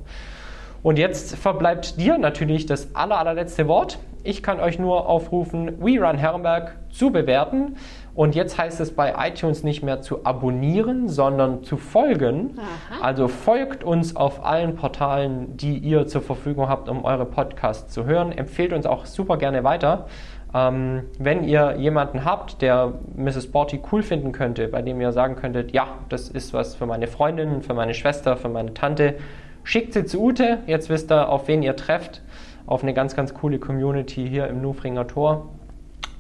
Und 0.83 0.99
jetzt 0.99 1.37
verbleibt 1.37 2.01
dir 2.01 2.17
natürlich 2.17 2.67
das 2.67 2.95
aller, 2.95 3.19
allerletzte 3.19 3.69
Wort. 3.69 3.99
Ich 4.23 4.43
kann 4.43 4.61
euch 4.61 4.79
nur 4.79 5.09
aufrufen, 5.09 5.81
We 5.81 6.01
Run 6.01 6.17
Herrenberg 6.17 6.77
zu 6.91 7.11
bewerten. 7.11 7.77
Und 8.15 8.35
jetzt 8.35 8.59
heißt 8.59 8.81
es 8.81 8.95
bei 8.95 9.15
iTunes 9.29 9.63
nicht 9.63 9.83
mehr 9.83 10.03
zu 10.03 10.25
abonnieren, 10.25 11.09
sondern 11.09 11.63
zu 11.63 11.77
folgen. 11.77 12.59
Aha. 12.59 13.05
Also 13.05 13.29
folgt 13.29 13.85
uns 13.85 14.17
auf 14.17 14.45
allen 14.45 14.75
Portalen, 14.75 15.57
die 15.57 15.79
ihr 15.79 16.07
zur 16.07 16.23
Verfügung 16.23 16.69
habt, 16.69 16.89
um 16.89 17.05
eure 17.05 17.25
Podcasts 17.25 17.93
zu 17.93 18.05
hören. 18.05 18.33
Empfehlt 18.33 18.73
uns 18.73 18.87
auch 18.87 19.07
super 19.07 19.37
gerne 19.37 19.63
weiter. 19.63 20.07
Ähm, 20.53 21.05
wenn 21.19 21.45
ihr 21.45 21.77
jemanden 21.79 22.25
habt, 22.25 22.61
der 22.61 22.95
Mrs. 23.17 23.45
Sporty 23.45 23.81
cool 23.93 24.03
finden 24.03 24.33
könnte, 24.33 24.67
bei 24.67 24.83
dem 24.83 25.01
ihr 25.01 25.13
sagen 25.13 25.37
könntet, 25.37 25.73
ja, 25.73 25.87
das 26.09 26.29
ist 26.29 26.53
was 26.53 26.75
für 26.75 26.87
meine 26.87 27.07
Freundin, 27.07 27.63
für 27.63 27.75
meine 27.75 27.95
Schwester, 27.95 28.37
für 28.37 28.49
meine 28.49 28.75
Tante, 28.75 29.15
schickt 29.63 29.93
sie 29.95 30.05
zu 30.05 30.21
Ute. 30.21 30.59
Jetzt 30.67 30.91
wisst 30.91 31.13
ihr, 31.13 31.29
auf 31.29 31.47
wen 31.47 31.63
ihr 31.63 31.77
trefft. 31.77 32.23
Auf 32.67 32.83
eine 32.83 32.95
ganz, 32.95 33.15
ganz 33.15 33.35
coole 33.35 33.59
Community 33.59 34.29
hier 34.29 34.49
im 34.49 34.61
Nufringer 34.61 35.07
Tor. 35.07 35.49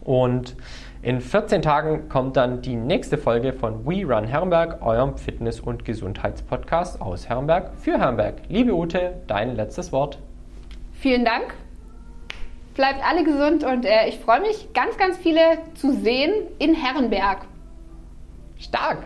Und 0.02 0.56
in 1.02 1.22
14 1.22 1.62
Tagen 1.62 2.10
kommt 2.10 2.36
dann 2.36 2.60
die 2.60 2.76
nächste 2.76 3.16
Folge 3.16 3.54
von 3.54 3.86
We 3.86 4.04
Run 4.04 4.24
Herrenberg, 4.24 4.82
eurem 4.82 5.16
Fitness- 5.16 5.58
und 5.58 5.86
Gesundheitspodcast 5.86 7.00
aus 7.00 7.26
Herrenberg 7.26 7.70
für 7.78 7.98
Herrenberg. 7.98 8.42
Liebe 8.50 8.74
Ute, 8.74 9.14
dein 9.26 9.56
letztes 9.56 9.92
Wort. 9.92 10.18
Vielen 10.92 11.24
Dank. 11.24 11.54
Bleibt 12.74 13.02
alle 13.02 13.24
gesund 13.24 13.64
und 13.64 13.86
äh, 13.86 14.08
ich 14.08 14.18
freue 14.18 14.42
mich, 14.42 14.74
ganz, 14.74 14.98
ganz 14.98 15.16
viele 15.16 15.40
zu 15.72 15.94
sehen 15.94 16.34
in 16.58 16.74
Herrenberg. 16.74 17.46
Stark! 18.58 18.98